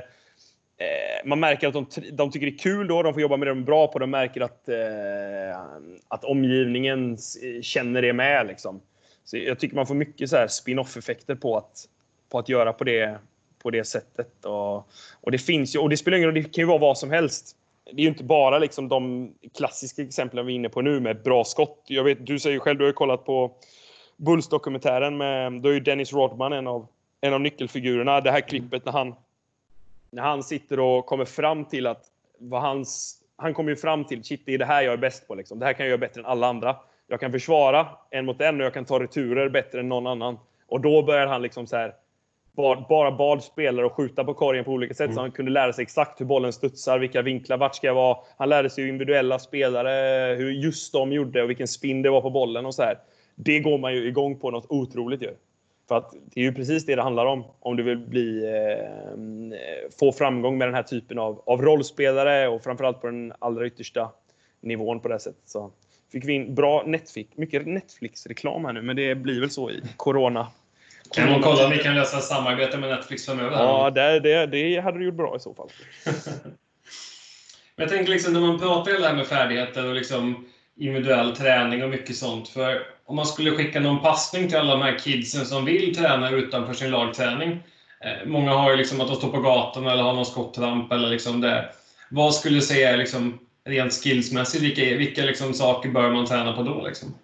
Eh, 0.80 1.28
man 1.28 1.40
märker 1.40 1.68
att 1.68 1.74
de, 1.74 1.86
de 2.12 2.32
tycker 2.32 2.46
det 2.46 2.54
är 2.54 2.58
kul 2.58 2.88
då, 2.88 3.04
de 3.04 3.14
får 3.14 3.22
jobba 3.22 3.38
med 3.38 3.48
det 3.48 3.52
de 3.52 3.60
är 3.60 3.66
bra 3.66 3.88
på. 3.88 4.00
De 4.00 4.12
märker 4.12 4.42
att, 4.42 4.70
eh, 4.70 5.60
att 6.08 6.24
omgivningen 6.24 7.18
känner 7.62 8.02
det 8.02 8.14
med. 8.14 8.48
Liksom. 8.48 8.82
Så 9.24 9.38
jag 9.38 9.60
tycker 9.60 9.76
man 9.76 9.88
får 9.88 9.96
mycket 9.96 10.52
spin-off 10.52 10.98
effekter 10.98 11.36
på 11.36 11.58
att, 11.58 11.86
på 12.32 12.40
att 12.40 12.50
göra 12.50 12.74
på 12.74 12.84
det, 12.84 13.20
på 13.64 13.70
det 13.70 13.84
sättet. 13.84 14.46
Och, 14.46 14.76
och 15.22 15.32
det 15.32 15.38
finns 15.38 15.76
ju, 15.76 15.80
och 15.80 15.90
det 15.90 15.98
spelar 15.98 16.18
ingen 16.18 16.28
roll, 16.28 16.36
det 16.36 16.54
kan 16.54 16.62
ju 16.62 16.68
vara 16.68 16.78
vad 16.78 16.98
som 16.98 17.12
helst. 17.12 17.56
Det 17.94 18.02
är 18.02 18.04
ju 18.04 18.10
inte 18.10 18.24
bara 18.24 18.60
liksom 18.60 18.88
de 18.88 19.32
klassiska 19.58 20.02
exemplen 20.02 20.46
vi 20.46 20.54
är 20.54 20.56
inne 20.56 20.70
på 20.70 20.82
nu 20.82 21.00
med 21.00 21.24
bra 21.24 21.44
skott. 21.44 21.84
Jag 21.88 22.04
vet, 22.04 22.26
du 22.26 22.40
säger 22.40 22.60
själv, 22.60 22.78
du 22.78 22.84
har 22.84 22.90
ju 22.90 22.94
kollat 22.94 23.26
på 23.26 23.52
Bulls-dokumentären 24.18 25.18
med, 25.18 25.54
då 25.54 25.70
är 25.70 25.74
ju 25.74 25.80
Dennis 25.80 26.14
Rodman 26.14 26.54
en 26.54 26.68
av, 26.68 26.88
en 27.22 27.34
av 27.34 27.42
nyckelfigurerna. 27.42 28.22
Det 28.22 28.32
här 28.32 28.42
klippet 28.42 28.86
när 28.86 28.92
han 28.92 29.16
när 30.12 30.24
han 30.24 30.44
sitter 30.44 30.80
och 30.80 31.06
kommer 31.06 31.26
fram 31.26 31.66
till 31.66 31.88
att 31.88 32.06
vad 32.38 32.62
hans, 32.62 33.22
han 33.36 33.54
kommer 33.54 33.70
ju 33.70 33.76
fram 33.76 34.06
till 34.06 34.24
shit, 34.24 34.42
det 34.46 34.54
är 34.54 34.58
det 34.58 34.66
här 34.66 34.82
jag 34.82 34.94
är 34.94 34.98
bäst 34.98 35.28
på. 35.28 35.36
Liksom. 35.36 35.60
Det 35.60 35.66
här 35.66 35.74
kan 35.74 35.86
jag 35.86 35.90
göra 35.90 35.98
bättre 35.98 36.22
än 36.22 36.26
alla 36.26 36.48
andra. 36.48 36.76
Jag 37.08 37.20
kan 37.20 37.32
försvara 37.32 37.88
en 38.10 38.26
mot 38.26 38.42
en 38.42 38.60
och 38.60 38.66
jag 38.66 38.74
kan 38.74 38.86
ta 38.86 39.00
returer 39.00 39.50
bättre 39.50 39.80
än 39.80 39.90
någon 39.90 40.08
annan. 40.08 40.40
Och 40.68 40.82
då 40.82 41.04
börjar 41.04 41.28
han 41.28 41.42
liksom 41.42 41.68
så 41.68 41.76
här, 41.76 41.94
bara 42.90 43.12
bad 43.12 43.44
spelare 43.44 43.86
att 43.86 43.92
skjuta 43.92 44.24
på 44.24 44.34
korgen 44.34 44.66
på 44.66 44.72
olika 44.72 44.94
sätt 44.94 45.06
mm. 45.06 45.16
så 45.16 45.22
han 45.22 45.32
kunde 45.32 45.52
lära 45.52 45.74
sig 45.74 45.84
exakt 45.84 46.22
hur 46.22 46.26
bollen 46.26 46.54
studsar, 46.54 47.00
vilka 47.00 47.22
vinklar, 47.22 47.58
vart 47.58 47.76
ska 47.76 47.88
jag 47.88 47.94
vara. 47.94 48.18
Han 48.38 48.50
lärde 48.50 48.70
sig 48.70 48.90
individuella 48.90 49.40
spelare, 49.40 50.36
hur 50.36 50.52
just 50.52 50.94
de 50.94 51.12
gjorde 51.12 51.44
och 51.44 51.50
vilken 51.50 51.68
spin 51.68 52.02
det 52.02 52.10
var 52.10 52.22
på 52.22 52.30
bollen 52.30 52.66
och 52.66 52.76
så 52.76 52.84
här. 52.84 52.98
Det 53.36 53.60
går 53.60 53.78
man 53.78 53.94
ju 53.94 54.08
igång 54.08 54.40
på 54.40 54.52
något 54.52 54.66
otroligt 54.70 55.22
ju. 55.22 55.34
För 55.90 55.98
att 55.98 56.14
det 56.34 56.40
är 56.40 56.44
ju 56.44 56.54
precis 56.54 56.86
det 56.86 56.96
det 56.96 57.02
handlar 57.02 57.26
om. 57.26 57.44
Om 57.60 57.76
du 57.76 57.84
vill 57.84 57.98
bli, 57.98 58.46
eh, 58.46 59.90
få 60.00 60.12
framgång 60.12 60.58
med 60.58 60.68
den 60.68 60.76
här 60.76 60.84
typen 60.84 61.20
av, 61.20 61.44
av 61.46 61.62
rollspelare 61.62 62.48
och 62.48 62.64
framförallt 62.64 63.02
på 63.02 63.08
den 63.08 63.34
allra 63.40 63.68
yttersta 63.68 64.12
nivån 64.62 65.00
på 65.00 65.08
det 65.08 65.14
här 65.14 65.20
sättet. 65.20 65.50
Så 65.50 65.72
fick 66.12 66.26
vi 66.26 66.34
in 66.34 66.56
bra 66.56 66.84
Netflix, 66.86 67.38
mycket 67.38 67.68
Netflix-reklam 67.68 68.66
här 68.66 68.74
nu, 68.74 68.82
men 68.82 68.96
det 68.96 69.16
blir 69.16 69.40
väl 69.40 69.50
så 69.50 69.72
i 69.72 69.82
Corona. 69.96 70.48
Kan 71.12 71.30
man 71.30 71.42
kolla 71.42 71.66
om 71.66 71.72
ni 71.72 71.78
kan 71.78 71.96
lösa 71.96 72.20
samarbete 72.20 72.78
med 72.78 72.90
Netflix 72.90 73.26
framöver? 73.26 73.52
Ja, 73.52 73.90
det, 73.90 74.20
det, 74.20 74.46
det 74.46 74.80
hade 74.80 75.00
du 75.00 75.06
gjort 75.06 75.16
bra 75.16 75.36
i 75.36 75.40
så 75.40 75.54
fall. 75.54 75.70
men 77.76 77.84
jag 77.84 77.90
tänker 77.90 78.12
liksom 78.12 78.34
när 78.34 78.42
man 78.42 78.60
pratar 78.60 78.96
om 78.96 79.02
det 79.02 79.08
här 79.08 79.16
med 79.16 79.28
färdigheter 79.28 79.88
och 79.88 79.96
liksom 79.96 80.46
individuell 80.76 81.36
träning 81.36 81.84
och 81.84 81.90
mycket 81.90 82.16
sånt. 82.16 82.50
För 82.50 82.82
om 83.10 83.16
man 83.16 83.26
skulle 83.26 83.52
skicka 83.52 83.80
någon 83.80 84.02
passning 84.02 84.48
till 84.48 84.58
alla 84.58 84.72
de 84.72 84.82
här 84.82 85.00
kidsen 85.00 85.46
som 85.46 85.66
vill 85.66 85.96
träna 85.96 86.30
utanför 86.30 86.74
sin 86.74 86.92
lagträning. 86.92 87.52
Eh, 88.02 88.28
många 88.28 88.52
har 88.52 88.72
ju 88.72 88.78
liksom 88.78 89.02
att 89.02 89.08
de 89.08 89.16
står 89.16 89.30
på 89.30 89.42
gatan 89.42 89.88
eller 89.88 90.04
har 90.04 90.14
någon 90.14 90.26
skottramp 90.26 90.92
eller 90.92 91.10
liksom 91.10 91.42
det. 91.42 91.70
Vad 92.12 92.34
skulle 92.34 92.56
du 92.56 92.62
säga 92.62 92.96
liksom, 92.96 93.40
rent 93.66 93.94
skillsmässigt, 93.94 94.64
vilka, 94.64 94.98
vilka 94.98 95.22
liksom 95.22 95.54
saker 95.54 95.90
bör 95.90 96.12
man 96.12 96.26
träna 96.26 96.54
på 96.54 96.64
då? 96.64 96.84
Liksom? 96.88 97.16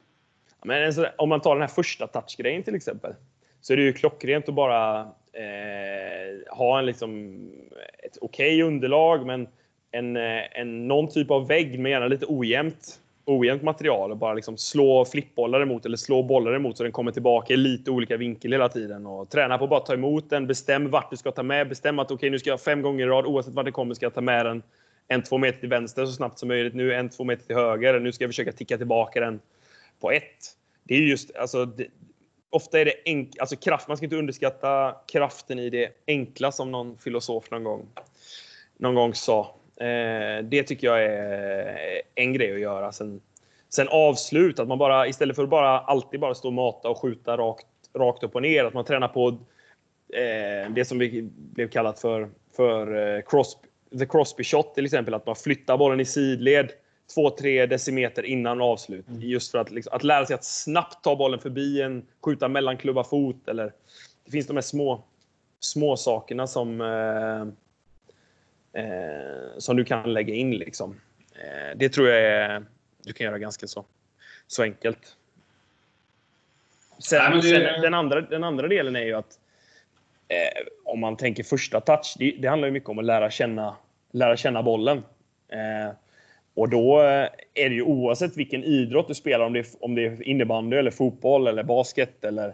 Men 0.64 0.94
om 1.18 1.30
man 1.30 1.42
tar 1.42 1.56
den 1.56 1.62
här 1.62 1.76
första 1.76 2.08
touchgrejen 2.08 2.64
till 2.64 2.76
exempel, 2.76 3.14
så 3.62 3.74
är 3.74 3.78
det 3.78 3.84
ju 3.84 3.94
klockrent 3.94 4.50
att 4.50 4.56
bara 4.56 5.00
eh, 5.34 6.56
ha 6.58 6.80
en 6.80 6.86
liksom, 6.86 7.40
ett 8.04 8.18
okej 8.22 8.56
okay 8.56 8.68
underlag, 8.68 9.26
men 9.26 9.48
en, 9.92 10.18
eh, 10.18 10.60
en, 10.60 10.88
någon 10.88 11.10
typ 11.10 11.32
av 11.32 11.48
vägg 11.48 11.80
men 11.80 11.92
gärna 11.92 12.08
lite 12.08 12.26
ojämnt 12.30 13.00
ojämnt 13.26 13.64
material 13.64 14.12
och 14.12 14.18
bara 14.18 14.34
liksom 14.34 14.58
slå 14.58 15.06
flippbollar 15.06 15.62
emot 15.62 15.86
eller 15.86 15.98
slå 15.98 16.24
bollar 16.24 16.56
emot 16.56 16.78
så 16.78 16.84
den 16.84 16.92
kommer 16.92 17.12
tillbaka 17.12 17.54
i 17.54 17.58
lite 17.58 17.92
olika 17.92 18.18
vinkel 18.18 18.52
hela 18.52 18.70
tiden. 18.70 19.06
Och 19.06 19.30
träna 19.30 19.58
på 19.58 19.64
att 19.64 19.70
bara 19.70 19.80
ta 19.80 19.94
emot 19.94 20.30
den, 20.30 20.48
bestäm 20.48 20.90
vart 20.90 21.10
du 21.10 21.18
ska 21.18 21.32
ta 21.32 21.44
med, 21.44 21.70
bestäm 21.70 22.00
att 22.00 22.06
okej 22.06 22.16
okay, 22.16 22.30
nu 22.30 22.40
ska 22.40 22.50
jag 22.50 22.62
fem 22.62 22.82
gånger 22.82 23.06
i 23.06 23.10
rad 23.10 23.26
oavsett 23.26 23.54
vart 23.54 23.66
det 23.66 23.72
kommer 23.72 23.96
ska 23.96 24.06
jag 24.06 24.14
ta 24.14 24.22
med 24.22 24.46
den 24.46 24.64
en, 25.08 25.24
två 25.24 25.38
meter 25.38 25.60
till 25.60 25.70
vänster 25.70 26.06
så 26.06 26.12
snabbt 26.12 26.40
som 26.40 26.48
möjligt. 26.48 26.74
Nu 26.74 26.94
en, 26.94 27.10
två 27.10 27.24
meter 27.24 27.46
till 27.46 27.56
höger. 27.56 28.00
Nu 28.00 28.12
ska 28.12 28.24
jag 28.24 28.30
försöka 28.30 28.52
ticka 28.52 28.78
tillbaka 28.78 29.20
den 29.20 29.40
på 30.00 30.12
ett. 30.12 30.56
Det 30.84 30.96
är 30.96 31.00
just, 31.00 31.36
alltså, 31.36 31.66
det, 31.66 31.88
ofta 32.50 32.80
är 32.80 32.86
det 32.86 32.94
enk, 33.06 33.40
alltså 33.40 33.56
kraft, 33.56 33.88
man 33.88 33.98
ska 33.98 34.06
inte 34.06 34.16
underskatta 34.16 34.96
kraften 35.08 35.60
i 35.60 35.70
det 35.70 35.90
enkla 36.08 36.52
som 36.52 36.72
någon 36.72 36.98
filosof 36.98 37.52
någon 37.52 37.64
gång, 37.64 37.88
någon 38.78 38.96
gång 38.96 39.14
sa. 39.14 39.56
Eh, 39.78 40.44
det 40.44 40.64
tycker 40.64 40.88
jag 40.88 41.04
är 41.04 42.02
en 42.16 42.34
grej 42.34 42.54
att 42.54 42.60
göra. 42.60 42.92
Sen, 42.92 43.22
sen 43.70 43.88
avslut, 43.88 44.60
att 44.60 44.68
man 44.68 44.78
bara 44.78 45.08
istället 45.08 45.36
för 45.36 45.44
att 45.44 45.50
bara 45.50 45.80
alltid 45.80 46.20
bara 46.20 46.36
stå 46.36 46.48
och 46.48 46.54
mata 46.54 46.90
och 46.90 46.98
skjuta 46.98 47.38
rakt, 47.38 47.66
rakt 47.94 48.24
upp 48.24 48.36
och 48.36 48.42
ner, 48.42 48.66
att 48.66 48.74
man 48.74 48.86
tränar 48.86 49.08
på 49.08 49.28
eh, 50.14 50.72
det 50.72 50.86
som 50.88 51.00
vi 51.00 51.30
blev 51.36 51.68
kallat 51.68 52.00
för, 52.00 52.30
för 52.56 53.16
eh, 53.16 53.22
cross, 53.22 53.58
the 54.00 54.06
Crosby 54.06 54.44
shot 54.44 54.76
till 54.76 54.86
exempel. 54.86 55.14
Att 55.14 55.26
man 55.26 55.36
flyttar 55.36 55.78
bollen 55.78 56.00
i 56.00 56.06
sidled 56.06 56.72
2-3 57.16 57.68
decimeter 57.68 58.24
innan 58.24 58.62
avslut. 58.62 59.08
Mm. 59.08 59.22
Just 59.22 59.52
för 59.52 59.58
att, 59.58 59.72
liksom, 59.72 59.96
att 59.96 60.04
lära 60.04 60.26
sig 60.26 60.34
att 60.34 60.44
snabbt 60.44 61.04
ta 61.04 61.16
bollen 61.16 61.40
förbi 61.40 61.82
en, 61.82 62.06
skjuta 62.26 62.48
mellan 62.48 62.78
klubba 62.78 63.04
fot 63.04 63.48
eller 63.48 63.74
det 64.26 64.32
finns 64.32 64.48
de 64.48 64.58
här 64.58 64.62
små, 64.62 65.04
små 65.60 65.98
sakerna 65.98 66.48
som 66.48 66.82
eh, 66.82 67.46
som 69.58 69.78
du 69.78 69.86
kan 69.86 70.14
lägga 70.14 70.34
in. 70.34 70.52
Liksom. 70.52 71.02
Eh, 71.36 71.78
det 71.78 71.90
tror 71.90 72.08
jag 72.08 72.22
är, 72.22 72.66
du 73.04 73.14
kan 73.14 73.26
göra 73.26 73.40
ganska 73.40 73.68
så, 73.68 73.86
så 74.48 74.64
enkelt. 74.64 75.18
Sen, 77.00 77.32
Nej, 77.32 77.42
det... 77.42 77.48
sen, 77.48 77.82
den, 77.82 77.94
andra, 77.94 78.22
den 78.22 78.44
andra 78.44 78.68
delen 78.68 78.96
är 78.96 79.06
ju 79.06 79.14
att 79.14 79.40
eh, 80.28 80.66
om 80.84 81.00
man 81.00 81.18
tänker 81.18 81.44
första 81.44 81.82
touch, 81.82 82.16
det, 82.20 82.36
det, 82.40 82.48
handlar 82.48 82.68
ju 82.68 82.72
mycket 82.72 82.90
om 82.90 83.00
att 83.00 83.06
lära 83.06 83.32
känna, 83.32 83.76
lära 84.12 84.38
känna 84.38 84.64
bollen. 84.64 84.98
Eh, 85.50 85.96
och 86.54 86.70
då 86.70 87.00
är 87.54 87.70
det 87.70 87.76
ju 87.76 87.82
oavsett 87.82 88.38
vilken 88.38 88.64
idrott 88.64 89.08
du 89.08 89.14
spelar, 89.14 89.46
om 89.46 89.54
det 89.54 89.60
är, 89.60 89.66
om 89.80 89.96
det 89.96 90.06
är 90.06 90.28
innebandy, 90.28 90.78
eller 90.78 90.92
fotboll, 90.92 91.48
eller 91.48 91.64
basket 91.64 92.24
eller 92.24 92.54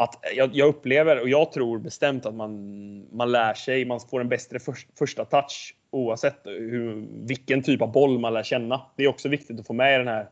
att 0.00 0.18
jag, 0.36 0.50
jag, 0.52 0.68
upplever 0.68 1.20
och 1.20 1.28
jag 1.28 1.52
tror 1.52 1.78
bestämt 1.78 2.26
att 2.26 2.34
man, 2.34 3.06
man 3.12 3.32
lär 3.32 3.54
sig, 3.54 3.84
man 3.84 4.00
får 4.00 4.20
en 4.20 4.28
bättre 4.28 4.58
för, 4.58 4.74
första 4.98 5.24
touch 5.24 5.74
oavsett 5.90 6.40
hur, 6.44 7.06
vilken 7.26 7.62
typ 7.62 7.82
av 7.82 7.92
boll 7.92 8.18
man 8.18 8.34
lär 8.34 8.42
känna. 8.42 8.80
Det 8.96 9.04
är 9.04 9.08
också 9.08 9.28
viktigt 9.28 9.60
att 9.60 9.66
få 9.66 9.72
med 9.72 9.94
i 9.94 9.98
den 9.98 10.08
här 10.08 10.28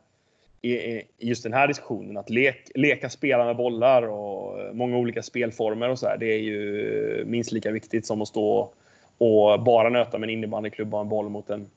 i, 0.62 1.02
just 1.18 1.42
den 1.42 1.52
här 1.52 1.68
diskussionen. 1.68 2.16
Att 2.16 2.31
lek, 2.31 2.70
leka 2.74 3.11
spela 3.11 3.44
med 3.44 3.57
bollar 3.57 4.02
och 4.02 4.76
många 4.76 4.96
olika 4.96 5.22
spelformer 5.22 5.88
och 5.88 5.98
så 5.98 6.07
här, 6.07 6.16
Det 6.16 6.33
är 6.33 6.38
ju 6.38 7.24
minst 7.26 7.52
lika 7.52 7.70
viktigt 7.70 8.07
som 8.07 8.22
att 8.22 8.29
stå 8.29 8.72
och 9.18 9.62
bara 9.62 9.88
nöta 9.88 10.18
med 10.18 10.26
en 10.26 10.33
innebandyklubba 10.33 10.96
och 10.96 11.02
en 11.02 11.09
boll 11.09 11.29
mot 11.29 11.50
en, 11.50 11.70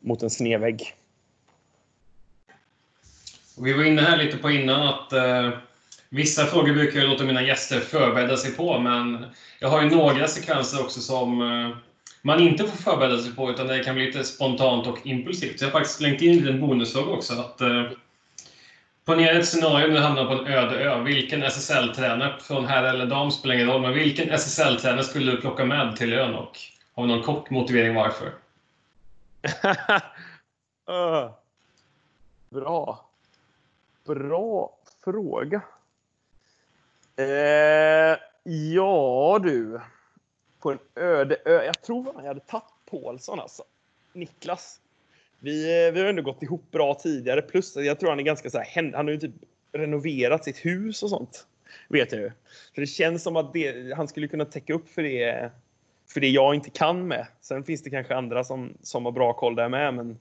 mot 0.00 0.22
en 0.22 0.30
snedvägg. 0.30 0.94
Vi 3.62 3.72
var 3.72 3.84
inne 3.84 4.02
här 4.02 4.16
lite 4.16 4.38
på 4.38 4.50
innan 4.50 4.88
att 4.88 5.12
eh 5.12 5.50
Vissa 6.10 6.46
frågor 6.46 6.72
brukar 6.72 7.00
jag 7.00 7.08
låta 7.08 7.24
mina 7.24 7.42
gäster 7.42 7.80
förbereda 7.80 8.36
sig 8.36 8.54
på, 8.54 8.78
men 8.78 9.26
jag 9.60 9.68
har 9.68 9.82
ju 9.82 9.90
några 9.90 10.28
sekvenser 10.28 10.80
också 10.80 11.00
som 11.00 11.42
eh, 11.42 11.76
man 12.22 12.40
inte 12.40 12.64
får 12.64 12.76
förbereda 12.76 13.18
sig 13.18 13.34
på, 13.34 13.50
utan 13.50 13.66
det 13.66 13.84
kan 13.84 13.94
bli 13.94 14.06
lite 14.06 14.24
spontant 14.24 14.86
och 14.86 15.06
impulsivt. 15.06 15.58
Så 15.58 15.64
jag 15.64 15.70
har 15.70 15.78
faktiskt 15.78 15.98
slängt 15.98 16.22
in 16.22 16.30
en 16.30 16.38
liten 16.38 16.60
bonusfråga 16.60 17.12
också. 17.12 17.34
Att, 17.40 17.60
eh, 17.60 17.84
ponera 19.04 19.38
ett 19.38 19.48
scenario 19.48 19.86
när 19.86 19.94
du 19.94 20.00
hamnar 20.00 20.24
på 20.24 20.32
en 20.32 20.46
öde 20.46 20.80
ö. 20.84 21.02
Vilken 21.02 21.42
SSL-tränare, 21.42 22.40
från 22.40 22.66
herr 22.66 22.84
eller 22.84 23.06
dam 23.06 23.30
spelar 23.30 23.54
ingen 23.54 23.68
roll, 23.68 23.82
men 23.82 23.92
vilken 23.92 24.30
SSL-tränare 24.30 25.04
skulle 25.04 25.32
du 25.32 25.40
plocka 25.40 25.64
med 25.64 25.96
till 25.96 26.12
ön 26.12 26.34
och 26.34 26.58
har 26.94 27.06
någon 27.06 27.22
kort 27.22 27.50
motivering 27.50 27.94
varför? 27.94 28.26
uh, 30.90 31.30
bra. 32.50 33.10
Bra 34.06 34.70
fråga. 35.04 35.62
Eh, 37.18 38.18
ja 38.44 39.40
du. 39.42 39.80
På 40.60 40.70
en 40.70 40.78
öde 40.94 41.36
ö. 41.44 41.62
Jag 41.64 41.82
tror 41.82 42.06
jag 42.16 42.22
hade 42.22 42.40
tagit 42.40 42.64
Paulsson 42.90 43.40
alltså. 43.40 43.62
Niklas. 44.12 44.80
Vi, 45.40 45.86
eh, 45.86 45.92
vi 45.92 46.00
har 46.00 46.06
ändå 46.06 46.22
gått 46.22 46.42
ihop 46.42 46.70
bra 46.70 46.94
tidigare. 46.94 47.42
Plus 47.42 47.76
jag 47.76 48.00
tror 48.00 48.10
han 48.10 48.18
är 48.18 48.24
ganska 48.24 48.50
så 48.50 48.58
här, 48.58 48.92
Han 48.94 49.06
har 49.06 49.12
ju 49.12 49.18
typ 49.20 49.34
renoverat 49.72 50.44
sitt 50.44 50.64
hus 50.64 51.02
och 51.02 51.10
sånt. 51.10 51.46
Vet 51.88 52.12
jag 52.12 52.20
ju. 52.20 52.32
Så 52.74 52.80
det 52.80 52.86
känns 52.86 53.22
som 53.22 53.36
att 53.36 53.52
det, 53.52 53.94
han 53.96 54.08
skulle 54.08 54.28
kunna 54.28 54.44
täcka 54.44 54.74
upp 54.74 54.88
för 54.88 55.02
det, 55.02 55.50
för 56.08 56.20
det 56.20 56.28
jag 56.28 56.54
inte 56.54 56.70
kan 56.70 57.08
med. 57.08 57.26
Sen 57.40 57.64
finns 57.64 57.82
det 57.82 57.90
kanske 57.90 58.16
andra 58.16 58.44
som, 58.44 58.74
som 58.82 59.04
har 59.04 59.12
bra 59.12 59.32
koll 59.32 59.54
där 59.54 59.68
med. 59.68 59.94
Men 59.94 60.18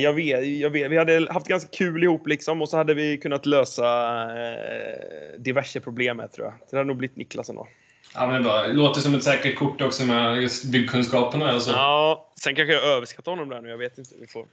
jag 0.00 0.12
vet, 0.12 0.46
jag 0.46 0.70
vet, 0.70 0.90
vi 0.90 0.98
hade 0.98 1.32
haft 1.32 1.48
ganska 1.48 1.70
kul 1.70 2.04
ihop 2.04 2.26
liksom 2.26 2.62
och 2.62 2.68
så 2.68 2.76
hade 2.76 2.94
vi 2.94 3.18
kunnat 3.18 3.46
lösa 3.46 3.86
eh, 4.22 5.38
diverse 5.38 5.80
problem 5.80 6.16
med 6.16 6.32
tror 6.32 6.46
jag. 6.46 6.54
Det 6.70 6.76
hade 6.76 6.86
nog 6.86 6.96
blivit 6.96 7.16
Niklas 7.16 7.48
ändå. 7.48 7.68
Ja, 8.14 8.26
men 8.26 8.42
det 8.42 8.48
bara, 8.48 8.66
låter 8.66 9.00
som 9.00 9.14
ett 9.14 9.24
säkert 9.24 9.56
kort 9.56 9.80
också 9.80 10.04
med 10.04 10.42
just 10.42 10.64
byggkunskaperna. 10.64 11.50
Alltså. 11.50 11.70
Ja, 11.70 12.30
sen 12.42 12.54
kanske 12.54 12.72
jag 12.72 12.84
överskattar 12.84 13.32
honom 13.32 13.48
där 13.48 13.60
nu. 13.60 13.68
Jag 13.68 13.78
vet 13.78 13.98
inte. 13.98 14.14
Vi 14.20 14.26
får... 14.26 14.46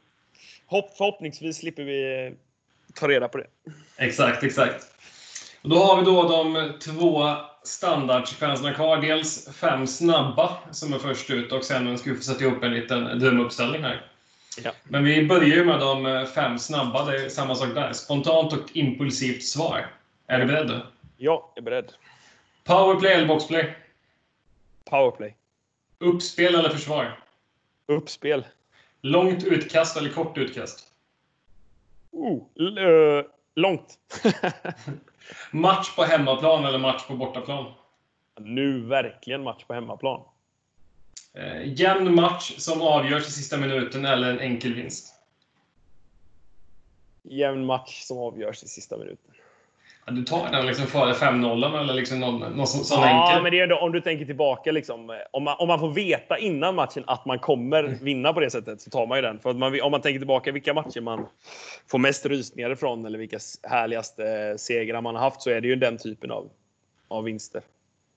Hopp, 0.66 0.98
förhoppningsvis 0.98 1.58
slipper 1.58 1.84
vi 1.84 2.32
ta 2.94 3.08
reda 3.08 3.28
på 3.28 3.38
det. 3.38 3.48
Exakt, 3.98 4.44
exakt. 4.44 4.86
Och 5.62 5.70
då 5.70 5.76
har 5.76 6.00
vi 6.00 6.06
då 6.06 6.30
de 6.30 6.74
två 6.80 7.36
standardsekvenserna 7.64 8.74
kvar. 8.74 8.98
Dels 8.98 9.50
fem 9.56 9.88
snabba 9.88 10.58
som 10.72 10.94
är 10.94 11.00
först 11.00 11.30
ut 11.30 11.52
och 11.52 11.64
sen 11.64 11.98
ska 11.98 12.10
vi 12.10 12.16
få 12.16 12.24
sätta 12.24 12.44
ihop 12.44 12.64
en 12.64 12.74
liten 12.74 13.20
drömuppställning 13.20 13.84
här. 13.84 14.06
Ja. 14.64 14.72
Men 14.84 15.04
vi 15.04 15.26
börjar 15.26 15.56
ju 15.56 15.66
med 15.66 15.80
de 15.80 16.28
fem 16.36 16.60
snabba. 16.60 17.06
Det 17.06 17.26
är 17.26 17.30
samma 17.30 17.56
sak 17.56 17.70
där. 17.76 17.94
Spontant 17.94 18.54
och 18.54 18.70
impulsivt 18.74 19.44
svar. 19.44 19.88
Är 20.28 20.40
du 20.40 20.46
beredd? 20.46 20.70
Ja, 20.72 20.82
jag 21.18 21.52
är 21.56 21.62
beredd. 21.62 21.92
Powerplay 22.64 23.14
eller 23.14 23.28
boxplay? 23.28 23.76
Powerplay. 24.90 25.36
Uppspel 26.00 26.56
eller 26.56 26.70
försvar? 26.70 27.20
Uppspel. 27.88 28.46
Långt 29.02 29.44
utkast 29.44 29.98
eller 29.98 30.10
kort 30.10 30.38
utkast? 30.38 30.92
Oh, 32.12 32.44
uh, 32.60 33.26
långt. 33.56 34.00
match 35.52 35.96
på 35.96 36.04
hemmaplan 36.04 36.66
eller 36.66 36.80
match 36.80 37.08
på 37.08 37.14
bortaplan? 37.14 37.74
Nu 38.40 38.82
verkligen 38.82 39.44
match 39.44 39.64
på 39.68 39.74
hemmaplan. 39.74 40.22
Eh, 41.38 41.80
jämn 41.80 42.16
match 42.16 42.54
som 42.58 42.82
avgörs 42.82 43.28
i 43.28 43.32
sista 43.32 43.58
minuten 43.58 44.06
eller 44.06 44.30
en 44.30 44.40
enkel 44.40 44.74
vinst? 44.74 45.14
Jämn 47.24 47.66
match 47.66 48.02
som 48.02 48.18
avgörs 48.18 48.64
i 48.64 48.68
sista 48.68 48.98
minuten. 48.98 49.32
Ja, 50.06 50.14
du 50.14 50.24
tar 50.24 50.52
den 50.52 50.66
liksom 50.66 50.86
före 50.86 51.14
5-0 51.14 51.80
eller 51.80 51.94
liksom 51.94 52.20
någon, 52.20 52.40
någon 52.40 52.68
sån, 52.68 53.00
ja, 53.02 53.28
enkel? 53.28 53.44
men 53.44 53.52
det 53.52 53.60
är 53.60 53.64
ändå, 53.64 53.78
om 53.78 53.92
du 53.92 54.02
tänker 54.02 54.26
tillbaka. 54.26 54.72
Liksom, 54.72 55.20
om, 55.32 55.44
man, 55.44 55.56
om 55.60 55.68
man 55.68 55.80
får 55.80 55.90
veta 55.90 56.38
innan 56.38 56.76
matchen 56.76 57.04
att 57.08 57.26
man 57.26 57.40
kommer 57.40 57.84
vinna 57.84 58.34
på 58.34 58.40
det 58.40 58.50
sättet 58.50 58.82
så 58.82 58.90
tar 58.90 59.08
man 59.08 59.18
ju 59.18 59.22
den. 59.22 59.40
För 59.40 59.54
man, 59.54 59.82
om 59.82 59.92
man 59.92 60.02
tänker 60.02 60.20
tillbaka 60.20 60.52
vilka 60.52 60.74
matcher 60.74 61.02
man 61.02 61.26
får 61.92 62.00
mest 62.00 62.26
rysningar 62.26 62.70
ifrån 62.70 63.06
eller 63.06 63.20
vilka 63.20 63.40
härligaste 63.64 64.56
segrar 64.58 65.02
man 65.02 65.16
har 65.16 65.22
haft 65.22 65.42
så 65.42 65.50
är 65.50 65.62
det 65.62 65.68
ju 65.68 65.76
den 65.76 65.98
typen 65.98 66.32
av, 66.32 66.50
av 67.08 67.24
vinster. 67.24 67.62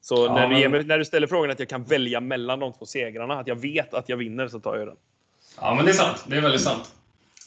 Så 0.00 0.26
Ja, 0.26 0.34
när, 0.34 0.48
du 0.48 0.58
ger, 0.58 0.68
när 0.68 0.98
du 0.98 1.04
ställer 1.04 1.26
frågan 1.26 1.50
att 1.50 1.58
jag 1.58 1.68
kan 1.68 1.84
välja 1.84 2.20
mellan 2.20 2.60
de 2.60 2.72
två 2.72 2.86
segrarna, 2.86 3.40
att 3.40 3.46
jag 3.46 3.60
vet 3.60 3.94
att 3.94 4.08
jag 4.08 4.16
vinner, 4.16 4.48
så 4.48 4.60
tar 4.60 4.76
jag 4.76 4.88
den. 4.88 4.96
Ja, 5.60 5.74
men 5.74 5.84
det 5.84 5.90
är 5.90 5.94
sant. 5.94 6.24
Det 6.26 6.36
är 6.36 6.40
väldigt 6.40 6.60
sant. 6.60 6.94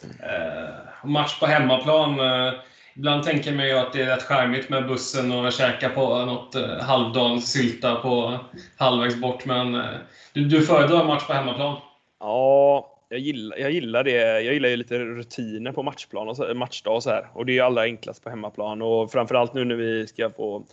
Eh, 0.04 1.10
match 1.10 1.39
på 1.39 1.45
hemmaplan. 1.45 2.20
Eh, 2.20 2.54
ibland 2.95 3.24
tänker 3.24 3.49
jag 3.49 3.58
mig 3.58 3.72
att 3.72 3.93
det 3.93 4.02
är 4.02 4.06
rätt 4.06 4.24
charmigt 4.24 4.70
med 4.70 4.88
bussen 4.88 5.32
och 5.32 5.54
käka 5.54 5.89
på 5.89 6.26
något 6.26 6.56
eh, 6.56 6.78
halvdan 6.80 7.41
sylta 7.41 7.95
på 7.95 8.39
halvvägs 8.78 9.16
bort. 9.16 9.45
Men 9.45 9.76
eh, 9.76 9.86
du, 10.34 10.45
du 10.45 10.62
föredrar 10.66 11.06
match 11.06 11.28
på 11.28 11.34
hemmaplan? 11.34 11.78
Ja, 12.20 12.88
jag 13.10 13.20
gillar, 13.20 13.58
jag 13.58 13.72
gillar 13.72 14.04
det. 14.04 14.41
Jag 14.41 14.54
gillar 14.54 14.70
ju 14.70 14.76
lite 14.76 14.99
rutiner 14.99 15.72
på 15.72 15.84
matchplan 15.84 16.30
och 16.30 16.38
så, 16.38 16.54
matchdag 16.54 16.95
och 16.95 17.04
så 17.04 17.10
här. 17.10 17.28
Och 17.34 17.45
det 17.45 17.52
är 17.52 17.54
ju 17.54 17.62
allra 17.62 17.82
enklast 17.82 18.24
på 18.24 18.30
hemmaplan. 18.30 18.82
Och 18.82 19.12
framförallt 19.12 19.54
nu 19.54 19.66
när 19.66 19.76
vi 19.76 20.08
ska 20.08 20.30
få 20.30 20.66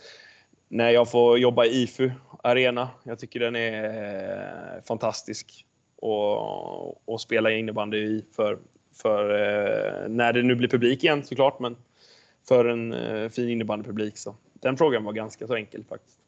när 0.68 0.90
jag 0.90 1.10
får 1.10 1.38
jobba 1.38 1.64
i 1.64 1.82
IFU 1.82 2.10
Arena. 2.42 2.88
Jag 3.02 3.18
tycker 3.18 3.40
den 3.40 3.56
är 3.56 3.84
eh, 4.76 4.82
fantastisk 4.88 5.64
och, 5.96 7.08
och 7.08 7.20
spela 7.20 7.50
innebandy 7.50 7.98
i 7.98 8.24
för, 8.36 8.58
för 9.02 9.30
eh, 9.30 10.08
när 10.08 10.32
det 10.32 10.42
nu 10.42 10.54
blir 10.54 10.68
publik 10.68 11.04
igen 11.04 11.24
såklart, 11.24 11.60
men 11.60 11.76
för 12.48 12.64
en 12.64 12.92
eh, 12.92 13.28
fin 13.28 13.48
innebandypublik. 13.48 14.18
Så 14.18 14.36
den 14.52 14.76
frågan 14.76 15.04
var 15.04 15.12
ganska 15.12 15.46
så 15.46 15.54
enkel 15.54 15.84
faktiskt. 15.88 16.18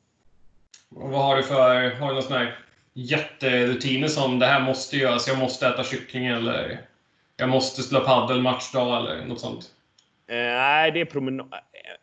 Och 0.94 1.10
vad 1.10 1.24
har 1.24 1.36
du 1.36 1.42
för 1.42 1.90
har 1.90 2.08
du 2.08 2.14
någon 2.14 2.22
sån 2.22 2.36
här 2.36 2.58
jätterutiner 2.92 4.08
som 4.08 4.38
det 4.38 4.46
här 4.46 4.60
måste 4.60 4.96
göras, 4.96 5.28
jag 5.28 5.38
måste 5.38 5.68
äta 5.68 5.84
kyckling 5.84 6.26
eller 6.26 6.80
jag 7.36 7.48
måste 7.48 7.82
spela 7.82 8.00
padel 8.00 8.42
matchdag 8.42 8.98
eller 8.98 9.26
något 9.26 9.40
sånt? 9.40 9.70
Eh, 10.26 10.36
Nej, 10.36 10.90
det 10.90 11.00
är 11.00 11.04
promenad, 11.04 11.48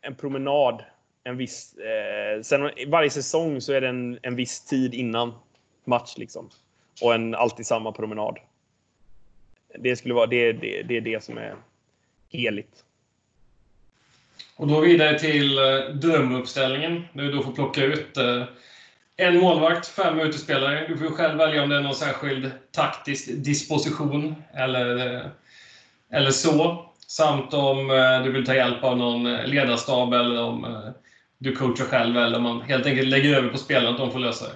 en 0.01 0.15
promenad. 0.15 0.83
En 1.27 1.37
viss, 1.37 1.75
eh, 1.77 2.41
sen 2.41 2.69
varje 2.87 3.09
säsong 3.09 3.61
så 3.61 3.73
är 3.73 3.81
det 3.81 3.87
en, 3.87 4.19
en 4.21 4.35
viss 4.35 4.65
tid 4.65 4.93
innan 4.93 5.33
match. 5.85 6.13
Liksom. 6.17 6.49
Och 7.01 7.15
en 7.15 7.35
alltid 7.35 7.65
samma 7.65 7.91
promenad. 7.91 8.37
Det, 9.79 9.95
skulle 9.95 10.13
vara, 10.13 10.25
det, 10.25 10.53
det, 10.53 10.83
det 10.83 10.97
är 10.97 11.01
det 11.01 11.23
som 11.23 11.37
är 11.37 11.55
heligt. 12.29 12.83
Och 14.55 14.67
då 14.67 14.79
vidare 14.79 15.19
till 15.19 15.57
eh, 15.57 15.79
drömuppställningen. 15.93 17.03
Där 17.13 17.23
du 17.23 17.31
då 17.31 17.43
får 17.43 17.51
plocka 17.51 17.83
ut 17.83 18.17
eh, 18.17 18.43
en 19.17 19.39
målvakt, 19.39 19.87
fem 19.87 20.19
utespelare. 20.19 20.87
Du 20.87 20.97
får 20.97 21.05
själv 21.05 21.37
välja 21.37 21.63
om 21.63 21.69
det 21.69 21.75
är 21.75 21.81
någon 21.81 21.95
särskild 21.95 22.51
taktisk 22.71 23.29
disposition 23.43 24.35
eller, 24.53 25.15
eh, 25.15 25.25
eller 26.11 26.31
så. 26.31 26.85
Samt 27.07 27.53
om 27.53 27.91
eh, 27.91 28.23
du 28.23 28.31
vill 28.31 28.45
ta 28.45 28.55
hjälp 28.55 28.83
av 28.83 28.97
någon 28.97 29.25
eh, 29.25 29.47
ledarstab 29.47 30.13
eller 30.13 30.43
om 30.43 30.65
eh, 30.65 30.91
du 31.37 31.55
coachar 31.55 31.85
själv 31.85 32.17
eller 32.17 32.37
om 32.37 32.43
man 32.43 32.61
helt 32.61 32.85
enkelt 32.85 33.07
lägger 33.07 33.37
över 33.37 33.49
på 33.49 33.57
spelarna 33.57 33.89
att 33.89 33.97
de 33.97 34.11
får 34.11 34.19
lösa 34.19 34.45
det. 34.45 34.53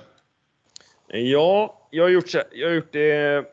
Ja, 1.20 1.88
jag 1.92 2.04
har 2.04 2.10
gjort, 2.10 2.34
jag 2.52 2.68
har 2.68 2.76
gjort 2.76 2.92
det. 2.92 3.46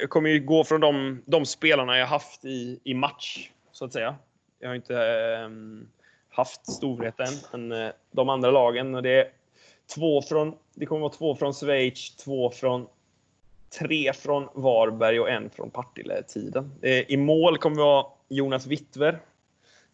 Jag 0.00 0.10
kommer 0.10 0.30
ju 0.30 0.40
gå 0.40 0.64
från 0.64 0.80
de, 0.80 1.22
de 1.26 1.46
spelarna 1.46 1.98
jag 1.98 2.06
haft 2.06 2.44
i, 2.44 2.80
i 2.84 2.94
match, 2.94 3.50
så 3.72 3.84
att 3.84 3.92
säga. 3.92 4.16
Jag 4.58 4.68
har 4.68 4.74
inte 4.74 4.96
ähm, 5.44 5.88
haft 6.30 6.72
storheten 6.72 7.26
än, 7.26 7.68
men 7.68 7.82
eh, 7.82 7.92
de 8.10 8.28
andra 8.28 8.50
lagen. 8.50 8.94
Och 8.94 9.02
det, 9.02 9.10
är 9.10 9.28
två 9.94 10.22
från, 10.22 10.54
det 10.74 10.86
kommer 10.86 11.00
vara 11.00 11.12
två 11.12 11.36
från 11.36 11.54
Schweiz, 11.54 12.16
två 12.16 12.50
från 12.50 12.86
tre 13.78 14.12
från 14.12 14.48
Varberg 14.54 15.20
och 15.20 15.30
en 15.30 15.50
från 15.50 15.70
Partille-tiden. 15.70 16.72
Eh, 16.82 17.10
I 17.12 17.16
mål 17.16 17.58
kommer 17.58 17.76
vi 17.76 17.82
vara 17.82 18.06
Jonas 18.28 18.66
Wittver, 18.66 19.18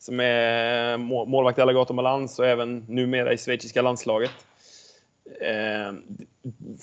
som 0.04 0.20
är 0.20 0.96
målvakt 1.26 1.58
i 1.58 1.62
Alligator 1.62 1.94
Malans 1.94 2.38
och 2.38 2.46
även 2.46 2.78
numera 2.88 3.32
i 3.32 3.38
schweiziska 3.38 3.82
landslaget. 3.82 4.30
Eh, 5.40 5.92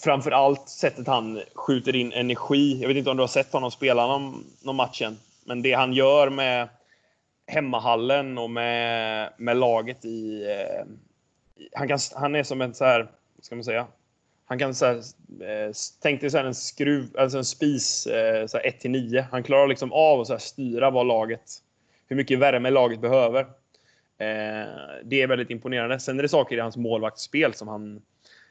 framför 0.03 0.31
allt 0.31 0.69
sättet 0.69 1.07
han 1.07 1.41
skjuter 1.55 1.95
in 1.95 2.11
energi. 2.11 2.81
Jag 2.81 2.87
vet 2.87 2.97
inte 2.97 3.09
om 3.09 3.17
du 3.17 3.23
har 3.23 3.27
sett 3.27 3.53
honom 3.53 3.71
spela 3.71 4.07
någon, 4.07 4.43
någon 4.61 4.75
matchen. 4.75 5.17
Men 5.45 5.61
det 5.61 5.73
han 5.73 5.93
gör 5.93 6.29
med 6.29 6.69
hemmahallen 7.47 8.37
och 8.37 8.49
med, 8.49 9.29
med 9.37 9.57
laget 9.57 10.05
i... 10.05 10.45
Eh, 10.51 10.85
han, 11.73 11.87
kan, 11.87 11.99
han 12.15 12.35
är 12.35 12.43
som 12.43 12.61
en 12.61 12.73
så 12.73 12.85
här, 12.85 12.99
vad 13.35 13.45
ska 13.45 13.55
man 13.55 13.63
säga? 13.63 13.87
Han 14.45 14.59
kan 14.59 14.75
så 14.75 14.85
här, 14.85 14.95
eh, 14.95 15.71
tänk 16.01 16.21
dig 16.21 16.29
så 16.29 16.37
här 16.37 16.45
en 16.45 16.55
skruv, 16.55 17.17
alltså 17.17 17.37
en 17.37 17.45
spis 17.45 18.07
eh, 18.07 18.45
så 18.45 18.57
här 18.57 18.65
1 18.65 18.79
till 18.79 18.91
9. 18.91 19.25
Han 19.31 19.43
klarar 19.43 19.67
liksom 19.67 19.93
av 19.93 20.19
att 20.19 20.27
så 20.27 20.33
här 20.33 20.39
styra 20.39 20.89
vad 20.89 21.07
laget, 21.07 21.61
hur 22.11 22.15
mycket 22.15 22.39
värme 22.39 22.69
laget 22.69 22.99
behöver. 23.01 23.41
Eh, 24.17 24.67
det 25.03 25.21
är 25.21 25.27
väldigt 25.27 25.49
imponerande. 25.49 25.99
Sen 25.99 26.19
är 26.19 26.23
det 26.23 26.29
saker 26.29 26.55
i 26.57 26.59
hans 26.59 26.77
målvaktsspel 26.77 27.53
som 27.53 27.67
han, 27.67 28.01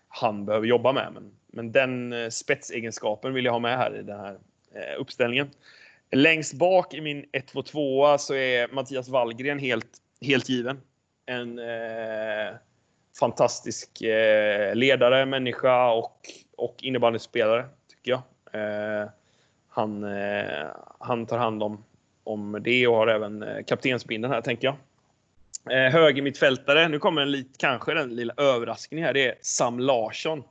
han 0.09 0.45
behöver 0.45 0.67
jobba 0.67 0.93
med. 0.93 1.13
Men, 1.15 1.33
men 1.47 1.73
den 1.73 2.13
eh, 2.13 2.29
spetsegenskapen 2.29 3.35
vill 3.35 3.45
jag 3.45 3.53
ha 3.53 3.59
med 3.59 3.79
här 3.79 3.97
i 3.97 4.03
den 4.03 4.21
här 4.21 4.39
eh, 4.75 5.01
uppställningen. 5.01 5.51
Längst 6.11 6.55
bak 6.55 6.95
i 6.95 7.01
min 7.01 7.25
1-2-2 7.25 8.19
så 8.19 8.35
är 8.35 8.69
Mattias 8.75 9.09
Wallgren 9.09 9.59
helt, 9.59 9.91
helt 10.21 10.49
given. 10.49 10.81
En 11.27 11.59
eh, 11.59 12.55
fantastisk 13.19 14.03
eh, 14.03 14.75
ledare, 14.75 15.27
människa 15.27 15.93
och, 15.93 16.17
och 16.57 16.77
innebandyspelare, 16.83 17.67
tycker 17.89 18.11
jag. 18.11 18.23
Eh, 18.53 19.09
han, 19.69 20.05
eh, 20.05 20.67
han 20.99 21.27
tar 21.27 21.39
hand 21.39 21.63
om, 21.63 21.85
om 22.25 22.59
det 22.63 22.87
och 22.87 22.97
har 22.97 23.07
även 23.07 23.43
eh, 23.43 23.65
kaptensbindeln 23.65 24.33
här, 24.35 24.41
tänker 24.41 24.67
jag. 24.67 24.77
Eh, 25.71 25.93
höger 25.93 26.23
mittfältare, 26.23 26.89
nu 26.89 26.99
kommer 26.99 27.23
en 27.23 27.31
lit, 27.31 27.55
kanske 27.59 27.95
den 27.95 28.17
lilla 28.17 28.35
överraskningen 28.37 29.07
här, 29.07 29.15
det 29.15 29.27
är 29.27 29.35
Sam 29.41 29.79
Larsson. 29.81 30.43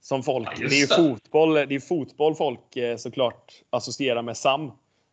Som 0.00 0.22
folk, 0.22 0.48
Ja, 0.48 0.52
det 0.56 0.62
just 0.62 0.72
är 0.72 1.02
ju 1.02 1.06
det. 1.08 1.10
fotboll, 1.10 1.54
det 1.54 1.74
är 1.74 1.80
fotboll 1.80 2.34
folk 2.34 2.76
eh, 2.76 2.96
såklart 2.96 3.52
associerar 3.70 4.22
med 4.22 4.36
Sam. 4.36 4.64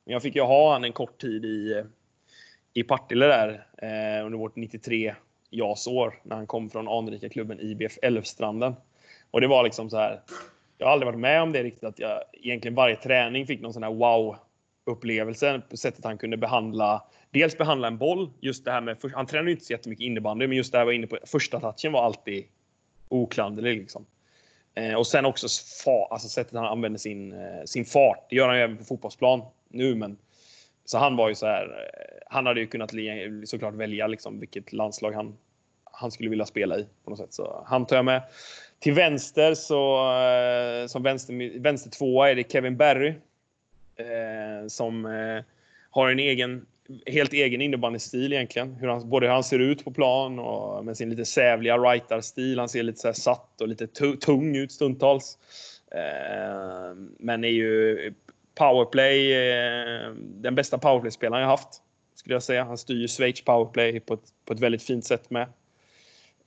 Men 0.05 0.13
jag 0.13 0.21
fick 0.21 0.35
ju 0.35 0.41
ha 0.41 0.73
han 0.73 0.83
en 0.83 0.93
kort 0.93 1.21
tid 1.21 1.45
i, 1.45 1.71
eh, 1.73 1.85
i 2.73 2.83
Partille 2.83 3.25
där 3.25 3.67
eh, 3.77 4.25
under 4.25 4.37
vårt 4.37 4.55
93 4.55 5.15
JAS-år 5.49 6.19
när 6.23 6.35
han 6.35 6.47
kom 6.47 6.69
från 6.69 6.87
anrika 6.87 7.29
klubben 7.29 7.59
IBF 7.59 7.97
Älvstranden. 8.01 8.75
Och 9.31 9.41
det 9.41 9.47
var 9.47 9.63
liksom 9.63 9.89
så 9.89 9.97
här. 9.97 10.21
Jag 10.77 10.87
har 10.87 10.93
aldrig 10.93 11.05
varit 11.05 11.19
med 11.19 11.41
om 11.41 11.51
det 11.51 11.63
riktigt 11.63 11.83
att 11.83 11.99
jag 11.99 12.23
egentligen 12.33 12.75
varje 12.75 12.95
träning 12.95 13.47
fick 13.47 13.61
någon 13.61 13.73
sån 13.73 13.83
här 13.83 13.93
wow 13.93 14.37
upplevelsen 14.89 15.61
på 15.69 15.77
sättet 15.77 16.05
han 16.05 16.17
kunde 16.17 16.37
behandla 16.37 17.03
dels 17.31 17.57
behandla 17.57 17.87
en 17.87 17.97
boll. 17.97 18.29
Just 18.39 18.65
det 18.65 18.71
här 18.71 18.81
med 18.81 18.97
han 19.15 19.25
tränade 19.25 19.49
ju 19.49 19.53
inte 19.55 19.65
så 19.65 19.73
jättemycket 19.73 20.03
innebandy, 20.03 20.47
men 20.47 20.57
just 20.57 20.71
det 20.71 20.77
här 20.77 20.85
var 20.85 20.91
inne 20.91 21.07
på 21.07 21.17
första 21.25 21.59
touchen 21.59 21.91
var 21.91 22.03
alltid 22.03 22.45
oklanderlig 23.09 23.77
liksom. 23.77 24.05
Eh, 24.75 24.93
och 24.93 25.07
sen 25.07 25.25
också 25.25 25.47
fa, 25.85 26.07
alltså 26.11 26.27
sättet 26.27 26.53
han 26.53 26.65
använder 26.65 26.99
sin, 26.99 27.31
eh, 27.33 27.63
sin 27.65 27.85
fart. 27.85 28.25
Det 28.29 28.35
gör 28.35 28.47
han 28.47 28.57
ju 28.57 28.63
även 28.63 28.77
på 28.77 28.83
fotbollsplan. 28.83 29.41
nu, 29.69 29.95
men 29.95 30.17
så 30.85 30.97
han 30.97 31.15
var 31.15 31.29
ju 31.29 31.35
så 31.35 31.45
här. 31.45 31.63
Eh, 31.63 32.19
han 32.29 32.45
hade 32.45 32.59
ju 32.59 32.67
kunnat 32.67 32.93
li- 32.93 33.41
såklart 33.45 33.73
välja 33.73 34.07
liksom 34.07 34.39
vilket 34.39 34.73
landslag 34.73 35.11
han, 35.11 35.37
han 35.91 36.11
skulle 36.11 36.29
vilja 36.29 36.45
spela 36.45 36.77
i 36.77 36.87
på 37.03 37.09
något 37.09 37.19
sätt. 37.19 37.33
Så 37.33 37.63
han 37.65 37.85
tar 37.85 37.95
jag 37.95 38.05
med. 38.05 38.21
Till 38.79 38.93
vänster 38.93 39.53
så 39.53 40.11
eh, 40.21 40.87
som 40.87 41.03
vänster, 41.03 41.59
vänster 41.59 41.89
tvåa 41.89 42.31
är 42.31 42.35
det 42.35 42.51
Kevin 42.51 42.77
Barry. 42.77 43.13
Eh, 43.99 44.67
som 44.67 45.05
eh, 45.05 45.43
har 45.89 46.09
en 46.09 46.19
egen, 46.19 46.65
helt 47.05 47.33
egen 47.33 47.61
innebandystil 47.61 48.33
egentligen. 48.33 48.73
Hur 48.73 48.87
han, 48.87 49.09
både 49.09 49.25
hur 49.25 49.33
han 49.33 49.43
ser 49.43 49.59
ut 49.59 49.83
på 49.83 49.91
plan 49.91 50.39
och 50.39 50.85
med 50.85 50.97
sin 50.97 51.09
lite 51.09 51.25
sävliga 51.25 51.77
writarstil. 51.77 52.59
Han 52.59 52.69
ser 52.69 52.83
lite 52.83 52.99
så 52.99 53.07
här 53.07 53.13
satt 53.13 53.61
och 53.61 53.67
lite 53.67 53.87
tung 54.21 54.55
ut 54.55 54.71
stundtals. 54.71 55.37
Eh, 55.91 56.95
men 57.19 57.43
är 57.43 57.49
ju 57.49 58.13
powerplay, 58.55 59.33
eh, 59.33 60.11
den 60.15 60.55
bästa 60.55 60.77
powerplay-spelaren 60.77 61.41
jag 61.41 61.49
haft. 61.49 61.81
Skulle 62.15 62.35
jag 62.35 62.43
säga. 62.43 62.63
Han 62.63 62.77
styr 62.77 62.95
ju 62.95 63.07
Schweiz 63.07 63.41
powerplay 63.41 63.99
på 63.99 64.13
ett, 64.13 64.33
på 64.45 64.53
ett 64.53 64.59
väldigt 64.59 64.83
fint 64.83 65.05
sätt 65.05 65.29
med. 65.29 65.47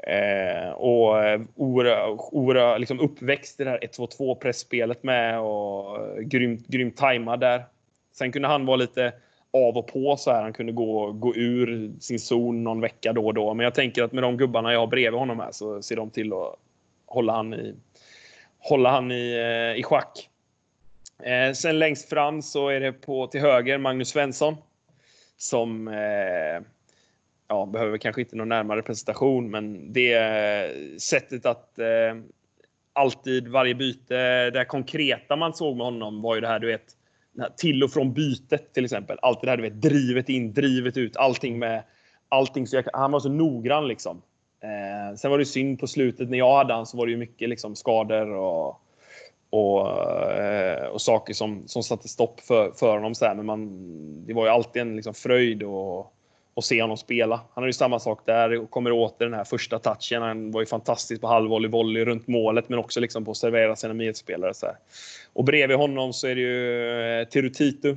Eh, 0.03 0.71
och 0.71 1.25
eh, 1.25 1.41
ora, 1.55 2.11
ora, 2.11 2.79
liksom 2.79 3.01
uppväxt 3.01 3.61
i 3.61 3.65
det 3.65 3.71
här 3.71 3.79
1-2-2 3.79 4.35
pressspelet 4.35 5.03
med 5.03 5.41
och 5.41 5.97
eh, 5.97 6.23
grymt, 6.23 6.67
grymt 6.67 6.97
tajmad 6.97 7.41
där. 7.41 7.65
Sen 8.13 8.33
kunde 8.33 8.49
han 8.49 8.67
vara 8.67 8.77
lite 8.77 9.13
av 9.53 9.77
och 9.77 9.87
på 9.87 10.17
så 10.17 10.31
här. 10.31 10.43
Han 10.43 10.53
kunde 10.53 10.73
gå, 10.73 11.13
gå 11.13 11.35
ur 11.35 11.93
sin 12.01 12.19
zon 12.19 12.65
någon 12.65 12.81
vecka 12.81 13.13
då 13.13 13.27
och 13.27 13.35
då. 13.35 13.55
Men 13.55 13.65
jag 13.65 13.75
tänker 13.75 14.03
att 14.03 14.13
med 14.13 14.23
de 14.23 14.37
gubbarna 14.37 14.73
jag 14.73 14.81
har 14.81 14.87
bredvid 14.87 15.21
honom 15.21 15.41
här 15.41 15.53
så 15.53 15.83
ser 15.83 15.97
de 15.97 16.11
till 16.11 16.33
att 16.33 16.57
hålla 17.07 17.33
han 17.33 17.55
i, 17.55 17.75
hålla 18.59 18.91
han 18.91 19.13
i, 19.13 19.33
eh, 19.33 19.81
i 19.81 19.83
schack. 19.83 20.29
Eh, 21.23 21.53
sen 21.53 21.79
längst 21.79 22.09
fram 22.09 22.43
så 22.43 22.69
är 22.69 22.81
det 22.81 22.93
på 22.93 23.27
till 23.27 23.41
höger 23.41 23.79
Magnus 23.79 24.09
Svensson. 24.09 24.57
Som 25.37 25.89
eh, 25.89 26.63
ja, 27.53 27.67
behöver 27.67 27.99
kanske 27.99 28.21
inte 28.21 28.37
någon 28.37 28.49
närmare 28.49 28.83
presentation, 28.83 29.51
men 29.51 29.93
det 29.93 31.01
sättet 31.01 31.47
att 31.47 31.79
eh, 31.79 32.17
alltid 32.93 33.49
varje 33.49 33.75
byte, 33.75 34.51
det 34.51 34.65
konkreta 34.65 35.37
man 35.37 35.55
såg 35.55 35.77
med 35.77 35.87
honom 35.87 36.23
var 36.23 36.35
ju 36.35 36.41
det 36.41 36.49
här, 36.49 36.59
du 36.59 36.67
vet, 36.67 36.85
till 37.57 37.83
och 37.83 37.93
från 37.93 38.13
bytet 38.13 38.75
till 38.75 38.85
exempel. 38.85 39.19
Allt 39.23 39.41
det 39.41 39.51
här, 39.51 39.57
du 39.57 39.63
vet, 39.63 39.83
drivet 39.83 40.29
in, 40.29 40.53
drivet 40.53 40.97
ut, 40.97 41.17
allting 41.17 41.59
med 41.59 41.83
allting. 42.29 42.67
Så 42.67 42.77
jag, 42.77 42.85
han 42.93 43.13
var 43.13 43.21
så 43.21 43.29
noggrann 43.29 43.89
liksom. 43.89 44.23
Eh, 44.63 45.17
sen 45.17 45.31
var 45.31 45.39
det 45.39 45.45
synd 45.45 45.81
på 45.81 45.87
slutet 45.87 46.31
när 46.31 46.39
jag 46.39 46.57
hade 46.57 46.75
han 46.75 46.87
så 46.87 46.97
var 46.97 47.07
det 47.07 47.13
ju 47.13 47.19
mycket 47.19 47.49
liksom 47.49 47.77
skador 47.77 48.31
och 48.31 48.79
och, 49.51 49.89
eh, 50.33 50.87
och 50.87 51.01
saker 51.01 51.35
som, 51.35 51.63
som 51.67 51.83
satte 51.83 52.09
stopp 52.09 52.41
för, 52.41 52.71
för 52.71 52.95
honom. 52.95 53.15
Så 53.15 53.25
här. 53.25 53.35
Men 53.35 53.47
man, 53.47 54.27
det 54.27 54.35
var 54.35 54.45
ju 54.45 54.51
alltid 54.51 54.83
en 54.83 54.97
liksom 54.97 55.15
fröjd 55.15 55.63
och, 55.63 56.13
och 56.55 56.65
se 56.65 56.83
honom 56.83 56.97
spela. 56.97 57.41
Han 57.55 57.63
har 57.63 57.67
ju 57.67 57.73
samma 57.73 57.99
sak 57.99 58.27
där 58.27 58.59
och 58.59 58.71
kommer 58.71 58.93
åter 58.93 59.25
den 59.25 59.35
här 59.35 59.45
första 59.45 59.79
touchen. 59.79 60.23
Han 60.23 60.51
var 60.51 60.61
ju 60.61 60.67
fantastisk 60.67 61.21
på 61.21 61.27
halvvolley, 61.27 61.71
volley 61.71 62.05
runt 62.05 62.27
målet, 62.27 62.69
men 62.69 62.79
också 62.79 63.01
liksom 63.01 63.25
på 63.25 63.31
att 63.31 63.37
servera 63.37 63.77
sina 63.77 63.95
medspelare. 63.95 64.55
Så 64.55 64.67
här. 64.67 64.77
Och 65.33 65.45
bredvid 65.45 65.77
honom 65.77 66.13
så 66.13 66.27
är 66.27 66.35
det 66.35 66.41
ju 66.41 67.25
Tirutitu. 67.25 67.97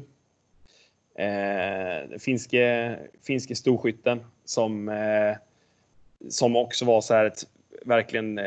Eh, 1.15 1.97
eh 1.97 2.17
finske, 2.19 2.95
finske 3.27 3.55
storskytten 3.55 4.23
som, 4.45 4.89
eh, 4.89 5.37
som 6.29 6.55
också 6.55 6.85
var 6.85 7.01
så 7.01 7.13
här 7.13 7.25
ett 7.25 7.43
verkligen 7.85 8.37
eh, 8.37 8.45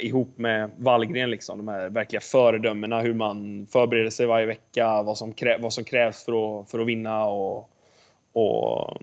ihop 0.00 0.38
med 0.38 0.70
Wallgren, 0.76 1.30
liksom, 1.30 1.58
de 1.58 1.68
här 1.68 1.88
verkliga 1.88 2.20
föredömena, 2.20 3.00
hur 3.00 3.14
man 3.14 3.66
förbereder 3.70 4.10
sig 4.10 4.26
varje 4.26 4.46
vecka, 4.46 5.02
vad 5.02 5.18
som, 5.18 5.32
krä 5.32 5.58
vad 5.58 5.72
som 5.72 5.84
krävs 5.84 6.24
för 6.24 6.60
att, 6.60 6.70
för 6.70 6.78
att 6.78 6.86
vinna 6.86 7.26
och, 7.26 7.70
och 8.36 8.96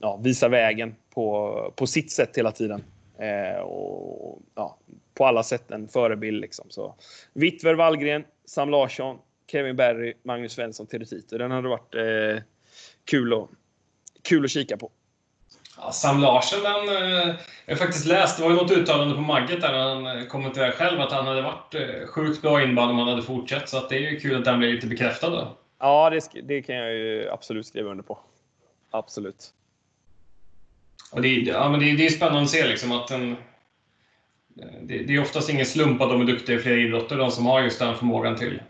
ja, 0.00 0.20
visa 0.22 0.48
vägen 0.48 0.94
på, 1.14 1.72
på 1.76 1.86
sitt 1.86 2.12
sätt 2.12 2.36
hela 2.36 2.52
tiden. 2.52 2.84
Eh, 3.18 3.60
och, 3.60 4.42
ja, 4.54 4.78
på 5.14 5.26
alla 5.26 5.42
sätt 5.42 5.70
en 5.70 5.88
förebild. 5.88 6.40
Liksom. 6.40 6.66
Så, 6.70 6.94
Wittver, 7.32 7.74
Wallgren, 7.74 8.24
Sam 8.44 8.70
Larsson, 8.70 9.18
Kevin 9.52 9.76
Berry, 9.76 10.14
Magnus 10.22 10.52
Svensson, 10.52 10.86
Teresito. 10.86 11.38
Den 11.38 11.50
hade 11.50 11.68
varit 11.68 11.94
eh, 11.94 12.42
kul, 13.04 13.32
att, 13.32 13.48
kul 14.22 14.44
att 14.44 14.50
kika 14.50 14.76
på. 14.76 14.90
Ja, 15.78 15.92
Sam 15.92 16.20
Larsson, 16.20 16.62
den, 16.62 16.96
eh, 16.96 17.34
jag 17.66 17.74
har 17.74 17.78
faktiskt 17.78 18.06
läst, 18.06 18.36
det 18.36 18.42
var 18.42 18.50
ju 18.50 18.56
något 18.56 18.70
uttalande 18.72 19.14
på 19.14 19.20
Magget 19.20 19.60
där 19.60 19.72
han 19.72 20.06
eh, 20.06 20.26
kommenterade 20.26 20.72
själv 20.72 21.00
att 21.00 21.12
han 21.12 21.26
hade 21.26 21.42
varit 21.42 21.74
eh, 21.74 22.06
sjukt 22.06 22.42
bra 22.42 22.62
inband 22.62 22.90
om 22.90 22.98
han 22.98 23.08
hade 23.08 23.22
fortsatt. 23.22 23.68
Så 23.68 23.76
att 23.76 23.88
det 23.88 23.96
är 23.96 24.10
ju 24.10 24.20
kul 24.20 24.38
att 24.38 24.44
den 24.44 24.58
blir 24.58 24.72
lite 24.72 24.86
bekräftad 24.86 25.30
då. 25.30 25.56
Ja, 25.78 26.10
det, 26.10 26.40
det 26.42 26.62
kan 26.62 26.76
jag 26.76 26.92
ju 26.92 27.28
absolut 27.30 27.66
skriva 27.66 27.90
under 27.90 28.04
på. 28.04 28.18
Absolut. 28.92 29.50
Och 31.12 31.22
det, 31.22 31.28
är- 31.28 31.46
ja, 31.46 31.68
men 31.70 31.80
det, 31.80 31.90
är- 31.90 31.96
det 31.96 32.06
är 32.06 32.10
spännande 32.10 32.42
att 32.42 32.50
se 32.50 32.66
liksom 32.66 32.92
att 32.92 33.10
en, 33.10 33.36
det, 34.82 34.98
det 34.98 35.14
är 35.14 35.20
oftast 35.20 35.50
ingen 35.50 35.66
slump 35.66 36.00
att 36.00 36.10
de 36.10 36.20
är 36.20 36.24
duktiga 36.24 36.56
i 36.56 36.58
flera 36.58 36.76
idrotter, 36.80 37.16
de 37.16 37.30
som 37.30 37.46
har 37.46 37.62
just 37.62 37.78
den 37.78 37.94
förmågan 37.96 38.36
till. 38.36 38.62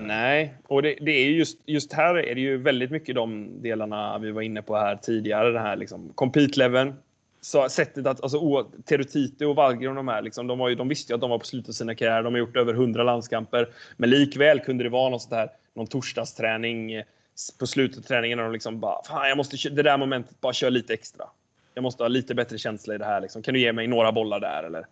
Nej, 0.00 0.54
och 0.66 0.82
det, 0.82 0.96
det 1.00 1.10
är 1.10 1.24
ju 1.24 1.36
just, 1.36 1.58
just 1.66 1.92
här 1.92 2.14
är 2.14 2.34
det 2.34 2.40
ju 2.40 2.56
väldigt 2.56 2.90
mycket 2.90 3.14
de 3.14 3.48
delarna 3.62 4.18
vi 4.18 4.30
var 4.30 4.42
inne 4.42 4.62
på 4.62 4.76
här 4.76 4.96
tidigare. 4.96 5.50
Det 5.52 5.58
här 5.60 5.76
liksom 5.76 6.12
compete-leveln. 6.14 6.94
Så 7.40 7.68
sättet 7.68 8.06
att, 8.06 8.22
alltså 8.22 8.66
Terutite 8.84 9.46
och 9.46 9.56
Wallgren 9.56 9.90
och 9.90 9.96
de 9.96 10.08
här, 10.08 10.22
liksom, 10.22 10.46
de, 10.46 10.58
var 10.58 10.68
ju, 10.68 10.74
de 10.74 10.88
visste 10.88 11.12
ju 11.12 11.14
att 11.14 11.20
de 11.20 11.30
var 11.30 11.38
på 11.38 11.44
slutet 11.44 11.68
av 11.68 11.72
sina 11.72 11.94
karriärer. 11.94 12.22
De 12.22 12.32
har 12.34 12.38
gjort 12.38 12.56
över 12.56 12.74
100 12.74 13.02
landskamper. 13.02 13.68
Men 13.96 14.10
likväl 14.10 14.60
kunde 14.60 14.84
det 14.84 14.90
vara 14.90 15.10
något 15.10 15.22
sånt 15.22 15.34
här, 15.34 15.48
någon 15.74 15.86
torsdagsträning 15.86 17.02
på 17.58 17.66
slutet 17.66 17.98
av 17.98 18.02
träningen 18.02 18.38
när 18.38 18.44
de 18.44 18.52
liksom 18.52 18.80
bara, 18.80 19.04
fan 19.04 19.28
jag 19.28 19.36
måste, 19.36 19.68
det 19.68 19.82
där 19.82 19.98
momentet, 19.98 20.40
bara 20.40 20.52
köra 20.52 20.70
lite 20.70 20.94
extra. 20.94 21.26
Jag 21.74 21.82
måste 21.82 22.02
ha 22.02 22.08
lite 22.08 22.34
bättre 22.34 22.58
känsla 22.58 22.94
i 22.94 22.98
det 22.98 23.04
här. 23.04 23.20
Liksom. 23.20 23.42
Kan 23.42 23.54
du 23.54 23.60
ge 23.60 23.72
mig 23.72 23.86
några 23.86 24.12
bollar 24.12 24.40
där? 24.40 24.62
Eller? 24.62 24.86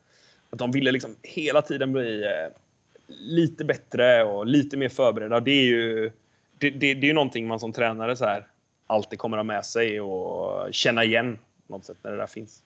Att 0.50 0.58
de 0.58 0.70
ville 0.70 0.92
liksom 0.92 1.16
hela 1.22 1.62
tiden 1.62 1.92
bli 1.92 2.24
eh, 2.24 2.52
lite 3.08 3.64
bättre 3.64 4.24
och 4.24 4.46
lite 4.46 4.76
mer 4.76 4.88
förberedda. 4.88 5.40
Det 5.40 5.50
är 5.50 5.64
ju, 5.64 6.10
det, 6.58 6.70
det, 6.70 6.94
det 6.94 7.06
är 7.06 7.08
ju 7.08 7.12
någonting 7.12 7.46
man 7.46 7.60
som 7.60 7.72
tränare 7.72 8.16
så 8.16 8.24
här 8.24 8.46
alltid 8.86 9.18
kommer 9.18 9.36
ha 9.36 9.44
med 9.44 9.64
sig 9.64 10.00
och 10.00 10.74
känna 10.74 11.04
igen 11.04 11.38
på 11.66 11.72
något 11.72 11.84
sätt 11.84 11.96
när 12.02 12.10
det 12.10 12.16
där 12.16 12.26
finns. 12.26 12.62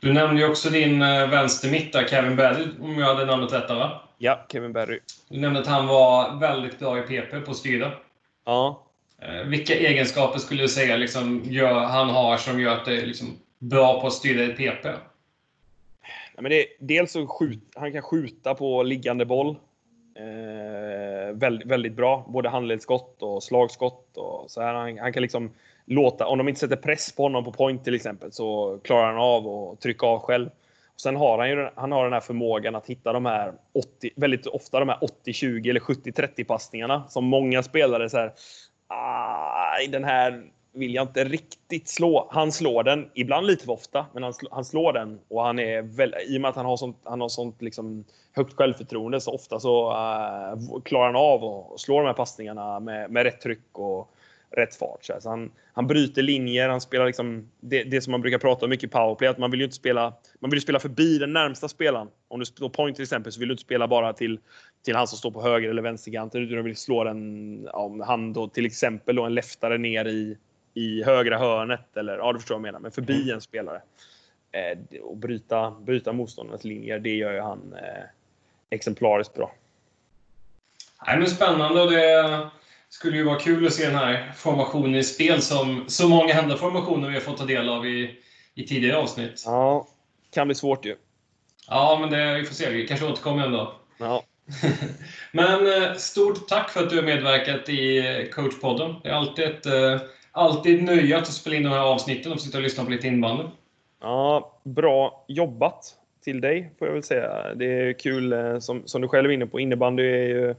Du 0.00 0.12
nämnde 0.12 0.40
ju 0.40 0.48
också 0.48 0.70
din 0.70 1.02
eh, 1.02 1.28
vänstermitt 1.28 1.92
där, 1.92 2.06
Kevin 2.08 2.36
Berry, 2.36 2.66
om 2.80 2.98
jag 2.98 3.06
hade 3.06 3.26
namnet 3.26 3.52
rätt 3.52 3.70
va? 3.70 4.02
Ja, 4.18 4.46
Kevin 4.48 4.72
Berry. 4.72 5.00
Du 5.28 5.40
nämnde 5.40 5.60
att 5.60 5.66
han 5.66 5.86
var 5.86 6.40
väldigt 6.40 6.78
bra 6.78 6.98
i 6.98 7.02
PP 7.02 7.40
på 7.44 7.50
att 7.50 7.56
styra. 7.56 7.92
Ja. 8.44 8.86
Eh, 9.18 9.46
Vilka 9.46 9.74
egenskaper 9.74 10.38
skulle 10.38 10.62
du 10.62 10.68
säga 10.68 10.96
liksom, 10.96 11.42
gör, 11.44 11.80
han 11.80 12.08
har 12.08 12.36
som 12.36 12.60
gör 12.60 12.76
att 12.76 12.84
det 12.84 13.00
är 13.00 13.06
liksom, 13.06 13.38
bra 13.58 14.00
på 14.00 14.06
att 14.06 14.12
styra 14.12 14.44
i 14.44 14.48
PP? 14.48 14.86
Ja, 16.34 16.42
men 16.42 16.50
det, 16.50 16.66
dels 16.78 17.12
så 17.12 17.26
skjut, 17.26 17.72
han 17.74 17.92
kan 17.92 18.02
skjuta 18.02 18.54
på 18.54 18.82
liggande 18.82 19.24
boll. 19.24 19.56
Eh, 20.14 21.34
väldigt, 21.34 21.68
väldigt 21.68 21.92
bra. 21.92 22.26
Både 22.28 22.48
handledsskott 22.48 23.22
och 23.22 23.42
slagskott. 23.42 24.16
Och 24.16 24.50
så 24.50 24.62
här. 24.62 24.74
Han, 24.74 24.98
han 24.98 25.12
kan 25.12 25.22
liksom 25.22 25.50
låta, 25.84 26.26
om 26.26 26.38
de 26.38 26.48
inte 26.48 26.60
sätter 26.60 26.76
press 26.76 27.12
på 27.12 27.22
honom 27.22 27.44
på 27.44 27.52
point 27.52 27.84
till 27.84 27.94
exempel, 27.94 28.32
så 28.32 28.78
klarar 28.84 29.06
han 29.06 29.16
av 29.16 29.48
att 29.48 29.80
trycka 29.80 30.06
av 30.06 30.18
själv. 30.18 30.50
Sen 31.02 31.16
har 31.16 31.38
han 31.38 31.50
ju 31.50 31.56
den- 31.56 31.72
han 31.74 31.92
har 31.92 32.04
den 32.04 32.12
här 32.12 32.20
förmågan 32.20 32.74
att 32.74 32.86
hitta 32.86 33.12
de 33.12 33.26
här 33.26 33.52
80, 33.74 34.10
väldigt 34.16 34.46
ofta 34.46 34.78
de 34.78 34.88
här 34.88 34.98
80-20 35.00 35.70
eller 35.70 35.80
70-30 35.80 36.44
passningarna 36.44 37.04
som 37.08 37.24
många 37.24 37.62
spelare 37.62 38.08
så 38.08 38.16
här. 38.18 38.32
"Aj, 38.88 39.88
den 39.88 40.04
här 40.04 40.42
vill 40.72 40.94
jag 40.94 41.04
inte 41.04 41.24
riktigt 41.24 41.88
slå. 41.88 42.28
Han 42.30 42.52
slår 42.52 42.82
den, 42.82 43.10
ibland 43.14 43.46
lite 43.46 43.64
för 43.64 43.72
ofta, 43.72 44.06
men 44.12 44.22
han, 44.22 44.34
sl 44.34 44.46
han 44.50 44.64
slår 44.64 44.92
den 44.92 45.20
och 45.28 45.42
han 45.42 45.58
är 45.58 45.82
väl, 45.82 46.14
i 46.28 46.36
och 46.36 46.40
med 46.40 46.48
att 46.48 46.56
han 46.56 46.66
har 46.66 46.76
sånt, 46.76 46.96
han 47.04 47.20
har 47.20 47.28
sånt 47.28 47.62
liksom 47.62 48.04
högt 48.32 48.56
självförtroende 48.56 49.20
så 49.20 49.34
ofta 49.34 49.60
så 49.60 49.90
uh, 49.90 50.80
klarar 50.84 51.06
han 51.06 51.16
av 51.16 51.44
att 51.44 51.80
slå 51.80 51.98
de 51.98 52.06
här 52.06 52.12
passningarna 52.14 52.80
med, 52.80 53.10
med 53.10 53.22
rätt 53.22 53.40
tryck 53.40 53.78
och 53.78 54.14
rätt 54.52 54.74
fart. 54.74 55.04
Så, 55.04 55.12
här. 55.12 55.20
så 55.20 55.28
han, 55.28 55.50
han 55.72 55.86
bryter 55.86 56.22
linjer, 56.22 56.68
han 56.68 56.80
spelar 56.80 57.06
liksom 57.06 57.50
det, 57.60 57.84
det 57.84 58.00
som 58.00 58.10
man 58.10 58.20
brukar 58.20 58.38
prata 58.38 58.66
om 58.66 58.70
mycket 58.70 58.84
i 58.84 58.88
powerplay, 58.88 59.28
att 59.28 59.38
man 59.38 59.50
vill 59.50 59.60
ju 59.60 59.64
inte 59.64 59.76
spela, 59.76 60.14
man 60.40 60.50
vill 60.50 60.60
spela 60.60 60.78
förbi 60.78 61.18
den 61.18 61.32
närmsta 61.32 61.68
spelaren. 61.68 62.08
Om 62.28 62.40
du 62.40 62.46
står 62.46 62.68
point 62.68 62.96
till 62.96 63.02
exempel 63.02 63.32
så 63.32 63.40
vill 63.40 63.48
du 63.48 63.52
inte 63.52 63.64
spela 63.64 63.88
bara 63.88 64.12
till, 64.12 64.38
till 64.84 64.96
han 64.96 65.06
som 65.06 65.18
står 65.18 65.30
på 65.30 65.42
höger 65.42 65.68
eller 65.68 65.82
vänsterkanten, 65.82 66.42
utan 66.42 66.56
du 66.56 66.62
vill 66.62 66.76
slå 66.76 67.04
den, 67.04 67.62
ja, 67.64 67.78
om 67.78 68.00
han 68.00 68.32
då 68.32 68.48
till 68.48 68.66
exempel 68.66 69.16
då 69.16 69.24
en 69.24 69.34
leftare 69.34 69.78
ner 69.78 70.04
i, 70.04 70.36
i 70.74 71.02
högra 71.04 71.38
hörnet 71.38 71.96
eller 71.96 72.18
ja, 72.18 72.32
du 72.32 72.38
förstår 72.38 72.54
vad 72.54 72.58
jag 72.58 72.62
menar, 72.62 72.80
men 72.80 72.90
förbi 72.90 73.30
en 73.30 73.40
spelare. 73.40 73.82
Eh, 74.52 75.00
och 75.02 75.16
bryta, 75.16 75.70
bryta 75.70 76.12
motståndarnas 76.12 76.64
linjer, 76.64 76.98
det 76.98 77.14
gör 77.14 77.32
ju 77.32 77.40
han 77.40 77.74
eh, 77.76 78.04
exemplariskt 78.70 79.34
bra. 79.34 79.52
Nej, 81.06 81.18
men 81.18 81.26
spännande 81.26 81.82
och 81.82 81.90
det 81.90 82.50
skulle 82.92 83.16
ju 83.16 83.24
vara 83.24 83.38
kul 83.38 83.66
att 83.66 83.72
se 83.72 83.86
den 83.86 83.94
här 83.94 84.32
formationen 84.36 84.94
i 84.94 85.02
spel 85.02 85.42
som 85.42 85.84
så 85.88 86.08
många 86.08 86.40
andra 86.40 86.56
formationer 86.56 87.08
vi 87.08 87.14
har 87.14 87.20
fått 87.20 87.36
ta 87.36 87.44
del 87.44 87.68
av 87.68 87.86
i, 87.86 88.10
i 88.54 88.66
tidigare 88.66 88.96
avsnitt. 88.96 89.42
Ja, 89.46 89.88
kan 90.34 90.48
bli 90.48 90.54
svårt 90.54 90.86
ju. 90.86 90.96
Ja, 91.68 91.98
men 92.00 92.10
det, 92.10 92.34
vi 92.40 92.44
får 92.44 92.54
se. 92.54 92.70
Vi 92.70 92.86
kanske 92.86 93.06
återkommer 93.06 93.46
ändå. 93.46 93.74
Ja. 93.98 94.22
Men 95.32 95.82
eh, 95.82 95.94
stort 95.94 96.48
tack 96.48 96.70
för 96.70 96.82
att 96.82 96.90
du 96.90 96.96
har 96.96 97.02
medverkat 97.02 97.68
i 97.68 97.98
eh, 97.98 98.28
coachpodden. 98.28 98.94
Det 99.02 99.08
är 99.08 99.12
alltid 99.12 99.44
ett 99.44 99.66
alltid 100.32 100.82
nöje 100.82 101.18
att 101.18 101.26
spela 101.26 101.56
in 101.56 101.62
de 101.62 101.68
här 101.68 101.92
avsnitten 101.92 102.32
och 102.32 102.40
sitta 102.40 102.58
och 102.58 102.64
lyssna 102.64 102.84
på 102.84 102.90
lite 102.90 103.06
inbandy. 103.06 103.44
Ja, 104.00 104.60
bra 104.64 105.24
jobbat 105.28 105.94
till 106.24 106.40
dig, 106.40 106.72
får 106.78 106.88
jag 106.88 106.94
väl 106.94 107.02
säga. 107.02 107.54
Det 107.54 107.64
är 107.64 107.92
kul, 107.92 108.34
som, 108.60 108.82
som 108.86 109.02
du 109.02 109.08
själv 109.08 109.30
är 109.30 109.34
inne 109.34 109.46
på, 109.46 109.60
innebandy 109.60 110.02
är 110.02 110.28
ju 110.28 110.50
eh, 110.50 110.56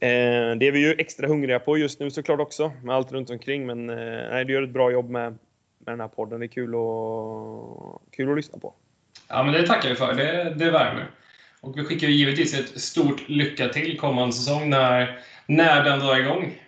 det 0.00 0.66
är 0.66 0.72
vi 0.72 0.78
ju 0.78 0.94
extra 0.98 1.28
hungriga 1.28 1.58
på 1.58 1.78
just 1.78 2.00
nu 2.00 2.10
såklart 2.10 2.40
också, 2.40 2.72
med 2.82 2.94
allt 2.94 3.12
runt 3.12 3.30
omkring. 3.30 3.66
Men 3.66 3.90
eh, 3.90 4.40
du 4.46 4.52
gör 4.52 4.62
ett 4.62 4.70
bra 4.70 4.90
jobb 4.90 5.10
med, 5.10 5.38
med 5.78 5.92
den 5.92 6.00
här 6.00 6.08
podden. 6.08 6.40
Det 6.40 6.46
är 6.46 6.48
kul, 6.48 6.74
och, 6.74 8.02
kul 8.10 8.30
att 8.30 8.36
lyssna 8.36 8.58
på. 8.58 8.74
Ja, 9.28 9.42
men 9.42 9.52
det 9.52 9.66
tackar 9.66 9.88
vi 9.88 9.94
för. 9.94 10.14
Det, 10.14 10.54
det 10.56 10.70
värmer. 10.70 11.10
Och 11.60 11.78
vi 11.78 11.84
skickar 11.84 12.08
givetvis 12.08 12.54
ett 12.54 12.80
stort 12.80 13.28
lycka 13.28 13.68
till 13.68 13.98
kommande 13.98 14.34
säsong 14.34 14.70
när, 14.70 15.20
när 15.46 15.84
den 15.84 15.98
drar 15.98 16.20
igång. 16.20 16.60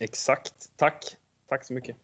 Exakt. 0.00 0.54
Tack. 0.76 1.04
Tack 1.48 1.64
så 1.64 1.72
mycket. 1.72 1.96